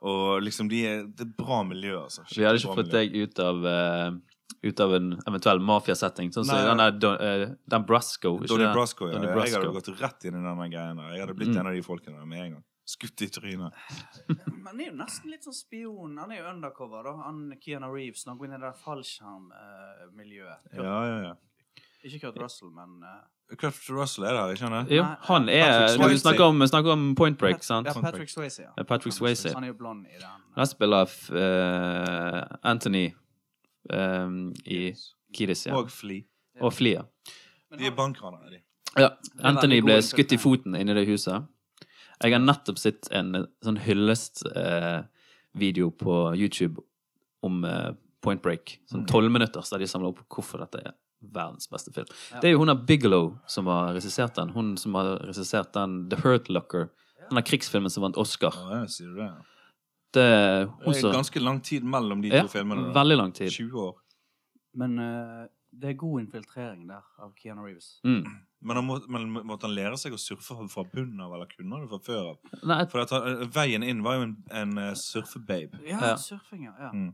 Og 0.07 0.39
liksom, 0.47 0.71
de 0.71 0.79
er, 0.87 1.03
det 1.11 1.27
er 1.27 1.35
bra 1.43 1.59
miljø, 1.67 1.97
altså. 2.05 2.23
Vi 2.31 2.47
hadde 2.47 2.61
ikke 2.61 2.77
fått 2.77 2.93
miljø. 2.93 2.95
deg 2.95 3.27
ut 3.27 3.43
av 3.43 3.67
eh, 3.73 4.07
ut 4.65 4.79
av 4.79 4.95
en 4.95 5.11
eventuell 5.27 5.59
mafiasetting. 5.59 6.31
Sånn 6.33 6.45
som 6.45 6.57
den 6.57 6.81
der 6.81 6.91
Don, 6.91 7.17
uh, 7.21 7.55
Den 7.69 7.85
Brasco. 7.85 8.37
Donnie? 8.45 8.71
Brasco, 8.73 9.09
ja. 9.09 9.17
Donnie 9.17 9.33
Jeg 9.45 9.57
hadde 9.57 9.73
gått 9.73 9.91
rett 10.01 10.25
inn 10.25 10.37
i 10.37 10.43
denne 10.45 10.69
greia 10.71 10.95
der. 10.95 11.11
Jeg 11.13 11.25
hadde 11.25 11.35
blitt 11.37 11.53
Mm. 11.53 11.59
en 11.59 11.67
av 11.67 11.73
de 11.73 11.81
folkene 11.85 12.17
der 12.19 12.25
med 12.25 12.39
en 12.45 12.51
gang. 12.53 12.63
Skutt 12.85 13.21
i 13.25 13.27
trynet. 13.33 13.73
Men 14.29 14.65
han 14.67 14.79
er 14.79 14.85
jo 14.91 14.93
nesten 14.93 15.31
litt 15.31 15.43
sånn 15.43 15.55
spion. 15.57 16.17
Han 16.21 16.31
er 16.31 16.43
jo 16.43 16.49
undercover, 16.51 17.03
da. 17.03 17.15
Han 17.25 17.53
Keanu 17.59 17.89
Reeves 17.91 18.25
når 18.25 18.31
han 18.31 18.37
går 18.37 18.45
inn 18.45 18.53
i 18.53 18.57
det 18.59 18.67
der 18.67 18.81
fallskjermmiljøet. 18.85 20.59
Ja, 20.77 20.99
ja, 21.09 21.15
ja. 21.23 21.33
Ikke 22.05 22.27
Kurt 22.27 22.37
Russell, 22.37 22.69
men 22.69 23.01
uh... 23.01 23.23
Kurt 23.57 23.89
Russell 23.89 24.25
er 24.29 24.33
der, 24.37 24.53
ikke 24.53 24.69
sant? 24.69 24.91
Jo, 24.93 25.03
han 25.25 25.49
er 25.49 25.97
vi 25.97 26.17
snakker 26.21 26.43
om, 26.45 26.61
snakker 26.69 26.93
om 26.93 27.15
Point 27.17 27.39
Break, 27.41 27.63
sant? 27.65 27.89
Ja, 27.89 27.93
Patrick 28.01 28.29
Swayze, 28.29 28.67
ja. 28.67 28.83
Patrick 28.85 29.13
Swayze. 29.13 29.53
Han 29.53 29.65
er 29.65 29.73
jo 29.73 29.77
blond 29.79 30.05
i 30.05 30.17
den. 30.21 30.43
Han 30.55 30.69
spiller 30.69 31.09
uh, 31.33 32.57
Anthony 32.61 33.07
eh, 33.93 34.29
i 34.65 34.95
Kiris. 35.35 35.65
ja. 35.67 35.75
Og 35.77 35.91
Flea. 35.91 36.23
Og 36.63 36.71
Fli, 36.73 36.93
ja. 36.95 37.03
De 37.75 37.85
er 37.89 37.95
bankranere, 37.95 38.49
de. 38.53 38.59
Ja. 38.95 39.09
Anthony 39.43 39.81
ble 39.83 39.97
skutt 40.05 40.31
i 40.31 40.37
foten 40.39 40.75
inni 40.79 40.93
det 40.95 41.03
huset. 41.09 41.43
Jeg 42.23 42.31
har 42.31 42.39
nettopp 42.39 42.77
sett 42.79 43.09
en 43.11 43.35
eh, 43.35 43.43
sånn 43.65 43.77
hyllest-video 43.83 45.89
på 45.99 46.35
YouTube 46.39 46.79
om 47.43 47.63
eh, 47.67 47.91
Point 48.23 48.41
Break. 48.45 48.79
Sånn 48.89 49.05
tolv 49.09 49.29
minutters 49.33 49.69
der 49.73 49.79
de 49.83 49.87
samler 49.91 50.09
opp 50.13 50.21
hvorfor 50.31 50.57
dette 50.63 50.77
er 50.81 50.91
verdens 51.35 51.67
beste 51.71 51.91
film. 51.93 52.07
Ja. 52.31 52.39
Det 52.39 52.47
er 52.47 52.51
jo 52.55 52.61
hun 52.63 52.73
av 52.73 52.79
Bigelow 52.87 53.25
som 53.51 53.63
har 53.71 53.85
regissert 53.97 54.33
den. 54.39 54.49
Hun 54.55 54.67
som 54.79 54.91
har 54.95 55.05
regissert 55.25 55.71
den 55.75 55.91
The 56.11 56.17
Hurt 56.23 56.45
Locker. 56.49 56.83
Den 57.25 57.37
der 57.39 57.45
krigsfilmen 57.47 57.91
som 57.91 58.03
vant 58.05 58.19
Oscar. 58.21 58.53
Ja, 58.53 58.75
jeg 58.83 58.89
sier 58.93 59.11
det. 59.17 59.25
Det 59.25 59.29
hun 60.21 60.79
Det 60.85 60.97
er 60.97 61.01
som 61.01 61.13
ganske 61.13 61.41
lang 61.43 61.61
tid 61.63 61.83
mellom 61.83 62.21
de 62.21 62.31
ja, 62.33 62.41
to 62.45 62.53
filmene. 62.53 62.87
da. 62.87 62.95
Veldig 63.01 63.17
lang 63.17 63.33
tid. 63.35 63.51
20 63.51 63.79
år. 63.81 63.95
Men 64.75 64.99
uh, 64.99 65.45
det 65.75 65.89
er 65.89 65.97
god 65.99 66.21
infiltrering 66.21 66.87
der 66.87 67.03
av 67.19 67.33
Keanu 67.39 67.65
Reeves. 67.65 67.99
Mm. 68.03 68.25
Men, 68.65 68.79
han 68.79 68.85
må, 68.87 68.95
men 69.13 69.27
måtte 69.45 69.67
han 69.67 69.75
lære 69.77 69.97
seg 70.01 70.15
å 70.15 70.17
surfe 70.17 70.55
fra 70.73 70.83
bunnen 70.89 71.19
av, 71.21 71.35
eller 71.35 71.45
kunne 71.51 71.75
han 71.75 71.83
det 71.83 71.89
fra 71.91 71.99
før 72.01 72.29
av? 72.31 72.55
Nei, 72.65 72.79
For 72.89 73.03
at 73.03 73.11
han, 73.13 73.43
veien 73.53 73.83
inn 73.85 73.99
var 74.01 74.15
jo 74.17 74.23
en, 74.25 74.31
en 74.57 74.71
uh, 74.79 74.87
surfebabe. 74.97 75.83
Ja, 75.85 75.99
Ja. 75.99 76.15
surfing, 76.17 76.63
ja. 76.65 76.73
ja. 76.79 76.89
Mm. 76.89 77.11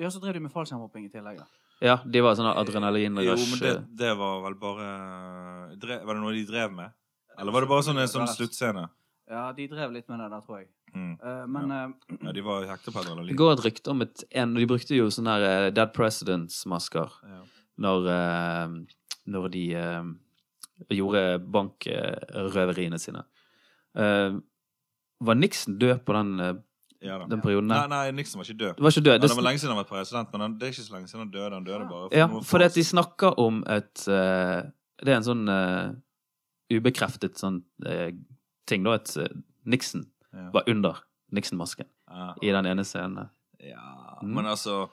Ja, 0.00 0.08
så 0.08 0.22
drev 0.22 0.38
de 0.38 0.40
med 0.46 0.54
fallskjermhopping 0.54 1.10
i 1.10 1.12
tillegg. 1.12 1.42
da. 1.42 1.44
ja, 1.84 1.98
de 2.08 2.22
var 2.24 2.38
sånn 2.38 2.48
Jo, 2.48 3.36
men 3.36 3.60
det, 3.60 3.74
det 4.00 4.14
var 4.16 4.40
vel 4.46 4.56
bare 4.62 4.88
drev, 5.76 6.06
Var 6.06 6.14
det 6.14 6.22
noe 6.22 6.32
de 6.38 6.46
drev 6.48 6.72
med? 6.72 6.96
Eller 7.36 7.52
var 7.52 7.66
det 7.66 7.68
bare 7.74 7.84
sånn 7.84 8.00
en 8.00 8.08
sånn 8.08 8.32
sluttscene? 8.32 8.86
Ja, 9.32 9.48
de 9.56 9.66
drev 9.70 9.92
litt 9.94 10.08
med 10.12 10.20
det 10.20 10.28
der, 10.28 10.40
tror 10.44 10.58
jeg. 10.60 10.68
Mm. 10.92 11.12
Uh, 11.22 11.44
men 11.48 11.70
eh, 11.72 12.16
Ja, 12.20 12.32
de 12.36 12.42
var 12.44 12.66
hekta 12.68 12.92
på 12.92 13.02
Det 13.24 13.36
går 13.38 13.52
et 13.54 13.62
rykte 13.64 13.88
om 13.94 14.02
et 14.04 14.24
en, 14.36 14.50
De 14.58 14.66
brukte 14.68 14.92
jo 14.92 15.06
sånne 15.08 15.36
her, 15.38 15.44
eh, 15.48 15.68
Dead 15.72 15.92
Presidents-masker 15.96 17.14
Ja. 17.30 17.38
når, 17.80 18.08
uh, 18.12 18.74
når 19.32 19.46
de 19.54 19.62
eh, 19.80 20.10
gjorde 20.92 21.22
bankrøveriene 21.54 22.98
sine. 23.00 23.22
Eh, 23.96 24.36
var 25.22 25.38
Nixon 25.38 25.78
død 25.78 26.02
på 26.04 26.12
den, 26.18 26.34
Ja, 27.00 27.16
da. 27.18 27.26
den 27.30 27.40
perioden? 27.40 27.70
Nei, 27.70 27.78
der? 27.80 27.88
nei, 27.88 28.10
Nixon 28.18 28.40
var 28.42 28.44
ikke 28.50 28.58
død. 28.58 28.74
Det 28.76 28.84
var 28.84 28.90
ikke 28.90 29.04
død. 29.06 29.20
Det, 29.20 29.30
det 29.30 29.36
var 29.38 29.46
lenge 29.48 29.62
siden 29.62 29.72
han 29.72 29.80
var 29.80 29.88
president, 29.88 30.32
men 30.32 30.40
han, 30.44 30.58
det 30.58 30.66
er 30.68 30.74
ikke 30.74 30.84
så 30.84 30.94
lenge 30.96 31.08
siden 31.08 31.24
han 31.24 31.32
døde. 31.32 31.54
Han 31.54 31.64
døde 31.64 31.88
bare 31.88 32.08
ja, 32.18 32.26
for 32.42 32.58
det 32.58 32.68
at 32.72 32.76
de 32.76 32.84
snakker 32.84 33.38
om 33.40 33.64
et 33.70 34.04
Det 34.04 35.08
er 35.08 35.16
en 35.16 35.26
sånn 35.26 35.48
ubekreftet 36.72 37.38
sånn 37.40 37.62
ting, 38.66 38.84
da, 38.84 38.94
at 38.98 39.16
eh, 39.16 39.28
Nixon 39.64 40.06
Ja. 40.32 40.50
var 40.54 40.64
under 40.68 41.02
Nixon-masken 41.32 41.86
ah, 42.08 42.34
i 42.42 42.48
den 42.52 42.66
ene 42.66 42.84
scenen. 42.84 43.28
Ja, 43.60 44.18
Mm. 44.22 44.34
men 44.34 44.46
altså 44.46 44.88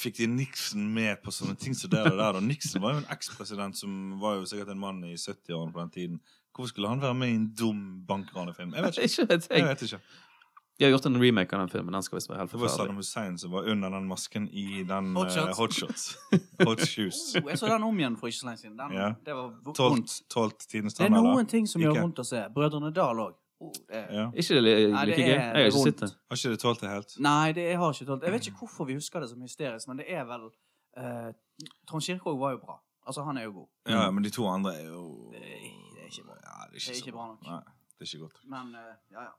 Fikk 0.00 0.16
de 0.16 0.26
Nixon 0.26 0.86
med 0.94 1.18
på 1.22 1.30
sånne 1.34 1.56
ting 1.58 1.74
som 1.74 1.90
det 1.90 2.04
der? 2.04 2.36
og 2.38 2.42
Nixon 2.42 2.80
var 2.82 2.92
jo 2.94 2.98
en 3.02 3.08
ekspresident 3.12 3.76
som 3.76 4.18
var 4.20 4.36
jo 4.38 4.44
sikkert 4.46 4.68
en 4.70 4.78
mann 4.80 5.02
i 5.04 5.14
70-årene 5.18 5.72
på 5.74 5.80
den 5.80 5.90
tiden. 5.90 6.20
Hvorfor 6.54 6.68
skulle 6.68 6.88
han 6.88 7.00
være 7.02 7.14
med 7.14 7.28
i 7.28 7.34
en 7.34 7.48
dum 7.58 7.80
bankranefilm? 8.08 8.72
Jeg 8.74 8.82
vet 8.82 8.98
ikke. 8.98 9.26
Jeg. 9.58 9.64
vet 9.66 9.82
ikke. 9.82 10.00
De 10.80 10.84
har 10.86 10.90
gjort 10.94 11.06
en 11.10 11.16
remake 11.20 11.52
av 11.52 11.60
den 11.60 11.68
filmen. 11.68 11.92
Den 11.92 12.02
skal 12.06 12.16
visst 12.16 12.30
være 12.30 12.38
helt 12.40 12.50
forferdelig. 12.50 12.70
Det 12.72 12.78
var. 12.78 12.86
Saddam 12.86 12.96
Hussein 12.96 13.34
som 13.38 13.50
var 13.52 13.66
under 13.68 13.90
den 13.92 14.06
masken 14.08 14.46
i 14.48 14.82
den 14.88 15.10
Hot 15.16 15.28
Uh, 15.28 15.34
shots. 15.76 16.06
Hot 16.30 16.40
Hot 16.70 16.80
Shoes. 16.88 17.18
oh, 17.36 17.50
jeg 17.50 17.58
så 17.60 17.68
den 17.68 17.82
om 17.84 17.98
igjen 18.00 18.16
for 18.16 18.30
ikke 18.32 18.38
så 18.38 18.46
lenge 18.48 18.62
siden. 18.62 18.78
Den, 18.78 18.94
yeah. 18.96 19.12
Det 19.26 19.34
var 19.36 19.50
vondt. 19.66 20.14
tolvt 20.32 20.64
tidens 20.72 20.94
Det 20.96 21.04
er 21.04 21.12
noen 21.12 21.26
eller? 21.34 21.44
ting 21.52 21.68
som 21.68 21.82
Ikke. 21.82 21.92
gjør 21.92 22.00
vondt 22.06 22.22
å 22.24 22.24
se. 22.24 22.40
Brødrene 22.54 22.94
Dal 22.96 23.20
òg. 23.26 23.36
Oh, 23.60 23.72
det- 23.92 24.06
Ja. 24.08 24.24
Ikke 24.32 24.54
det 24.56 24.62
li- 24.64 24.90
Nei, 24.92 25.04
det 25.04 25.16
like 25.18 25.28
gøy? 25.28 25.36
Jeg 25.36 25.52
har 25.52 25.68
ikke 25.68 25.84
sett 25.84 26.00
det. 26.00 26.10
Har 26.30 26.36
ikke 26.40 26.50
det 26.54 26.60
tålt 26.64 26.80
det 26.80 26.88
helt? 26.90 27.16
Nei, 27.20 27.52
det 27.52 27.64
jeg 27.68 27.76
har 27.78 27.92
ikke 27.92 28.06
tålt 28.08 28.22
Jeg 28.24 28.32
vet 28.32 28.46
ikke 28.48 28.58
hvorfor 28.64 28.86
vi 28.88 28.94
husker 28.96 29.20
det 29.20 29.28
som 29.28 29.40
hysterisk, 29.44 29.88
men 29.88 29.96
det 30.00 30.06
er 30.08 30.24
vel 30.24 30.48
uh, 30.96 31.32
Trond 31.86 32.02
Kirkvaag 32.08 32.38
var 32.40 32.50
jo 32.56 32.58
bra. 32.64 32.78
Altså, 33.06 33.22
han 33.28 33.36
er 33.36 33.42
jo 33.44 33.52
god. 33.52 33.68
Ja, 33.88 34.10
men 34.10 34.24
de 34.24 34.30
to 34.30 34.46
andre 34.48 34.72
er 34.80 34.86
jo 34.88 35.28
Det 35.32 35.42
er, 35.44 35.60
det 35.92 36.00
er 36.00 36.08
ikke 36.08 36.24
bra. 36.24 36.34
Ja, 36.40 36.64
det 36.72 36.72
er 36.72 36.80
ikke, 36.80 36.88
Det 36.88 36.96
er 36.96 37.02
ikke 37.04 37.12
bra 37.12 37.26
nok. 37.26 37.42
Nei, 37.44 37.60
det 38.00 38.00
er 38.00 38.08
ikke 38.16 38.22
godt. 38.24 38.40
Men 38.48 38.66
uh, 38.80 38.96
ja, 39.12 39.20
ja. 39.28 39.34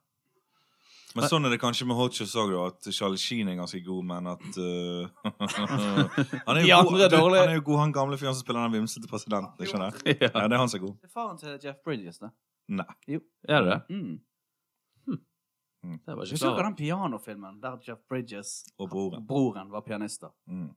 Men 1.16 1.28
sånn 1.28 1.48
er 1.48 1.54
det 1.54 1.60
kanskje 1.62 1.88
med 1.90 2.00
Shots 2.16 2.36
òg, 2.40 2.54
at 2.66 2.90
Charlie 2.96 3.20
Sheen 3.20 3.50
er 3.52 3.58
ganske 3.60 3.82
god, 3.86 4.04
men 4.08 4.28
at 4.32 4.58
uh, 4.58 5.08
han, 6.48 6.58
er 6.58 6.64
jo 6.64 6.78
er 6.78 6.88
god, 6.88 7.06
dårlige. 7.12 7.42
han 7.42 7.50
er 7.50 7.58
jo 7.58 7.66
god, 7.68 7.80
han 7.82 7.96
gamle 7.96 8.20
fyren 8.22 8.36
som 8.38 8.46
spiller 8.46 8.64
den 8.68 8.78
vimsete 8.80 9.10
presidenten. 9.12 9.66
Skjønner 9.66 9.92
jeg? 9.92 10.18
Ja. 10.22 10.30
Ja, 10.30 10.46
det 10.48 10.58
er 10.58 10.64
han 10.64 10.72
som 10.72 10.80
er 10.80 10.86
god. 10.86 10.96
Det 11.02 11.10
er 11.10 11.16
faren 11.16 11.42
til 11.42 11.58
Jeff 11.66 11.82
Bridges, 11.86 12.22
det. 12.24 12.32
Nei. 12.72 12.88
Jo. 13.12 13.24
Er 13.50 13.66
det 13.66 13.74
det? 13.74 13.82
Mm. 13.98 14.20
Det 15.82 16.14
var 16.14 16.24
ikke 16.30 16.38
så 16.38 16.54
klar. 16.54 16.64
den 16.64 16.76
pianofilmen 16.78 17.62
der 17.62 17.78
Jeff 17.88 18.02
Bridges 18.10 18.64
Og 18.78 18.90
broren. 18.90 19.26
broren 19.28 19.72
var 19.74 19.82
pianister. 19.82 20.30
Mm. 20.46 20.70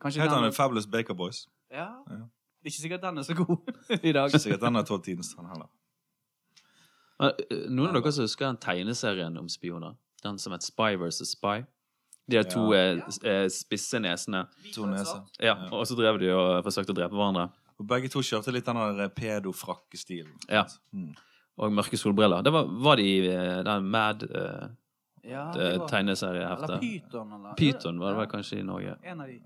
Kanskje 0.00 0.22
Heter 0.22 0.34
han 0.34 0.44
den 0.44 0.52
Fabulous 0.52 0.86
Baker 0.86 1.14
Boys? 1.14 1.48
Ja. 1.70 1.88
Ja. 2.06 2.28
Ikke 2.64 2.76
sikkert 2.76 3.02
den 3.02 3.18
er 3.18 3.22
så 3.22 3.34
god 3.34 3.56
i 4.02 4.12
dag. 4.12 4.28
Ikke 4.30 4.38
sikkert 4.38 4.60
den 4.60 4.74
har 4.78 4.86
tålt 4.86 5.04
tidens 5.04 5.34
tann 5.34 5.46
heller. 5.50 5.66
Men, 7.20 7.32
eh, 7.50 7.56
Noen 7.68 7.88
av 7.96 8.02
dere 8.02 8.12
som 8.12 8.24
husker 8.24 8.46
den 8.46 8.56
tegneserien 8.62 9.38
om 9.38 9.48
spioner? 9.48 9.94
Den 10.22 10.38
som 10.38 10.52
het 10.52 10.62
Spy 10.62 10.96
versus 10.98 11.30
Spy? 11.34 11.64
De 12.28 12.36
der 12.36 12.42
to 12.50 12.72
Ja. 12.74 12.96
eh, 12.96 13.00
eh, 13.24 13.48
spisse 13.48 13.98
nesene. 13.98 14.46
To 14.74 14.86
neser. 14.86 15.22
Ja, 15.40 15.54
Og 15.72 15.86
så 15.86 15.96
drev 15.96 16.18
de 16.20 16.30
og 16.34 16.64
forsøkte 16.64 16.92
å 16.92 16.94
drepe 16.94 17.14
hverandre. 17.16 17.50
Og 17.80 17.86
begge 17.86 18.08
to 18.10 18.18
kjørte 18.20 18.52
litt 18.52 18.64
den 18.66 18.76
der 18.76 19.08
pedofrakkestilen. 19.08 20.32
Ja. 20.50 20.64
Mm. 20.92 21.14
Og 21.58 21.72
mørke 21.72 21.96
solbriller. 21.98 22.42
Det 22.42 22.52
var, 22.52 22.64
var 22.68 22.96
de 22.96 23.02
i 23.02 23.28
eh, 23.28 23.62
den 23.64 23.84
Mad 23.90 24.22
eh, 24.22 24.68
Ja, 25.24 25.52
tegneserieheftet. 25.88 26.70
Eller? 26.70 26.80
Pyton, 26.80 27.32
eller 27.32 27.54
Pyton 27.58 27.98
var 27.98 28.12
det 28.14 28.18
vel 28.22 28.26
kanskje 28.32 28.58
i 28.60 28.62
Norge. 28.62 28.96
En 29.04 29.20
av 29.20 29.26
de 29.26 29.40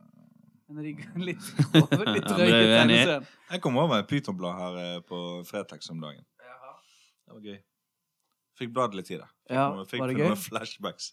En 0.70 0.78
av 0.78 0.84
de 0.84 0.92
litt, 1.16 1.38
litt 1.74 1.74
Ja, 1.74 2.36
drøye 2.36 2.48
tegneseriene. 2.48 3.26
Jeg 3.50 3.60
kom 3.60 3.76
over 3.76 3.98
et 3.98 4.08
pytonblad 4.08 4.54
her 4.58 4.76
eh, 4.96 5.00
på 5.00 5.22
Fretex 5.46 5.90
om 5.90 6.00
dagen. 6.00 6.24
Det 7.32 7.38
var 7.40 7.52
gøy. 7.54 7.60
Fikk 8.60 8.72
bladd 8.76 8.94
litt 8.98 9.10
i 9.10 9.16
det. 9.16 9.28
Ja, 9.48 9.66
Fikk 9.88 10.02
var 10.02 10.12
det 10.12 10.18
noen 10.20 10.36
flashbacks. 10.36 11.12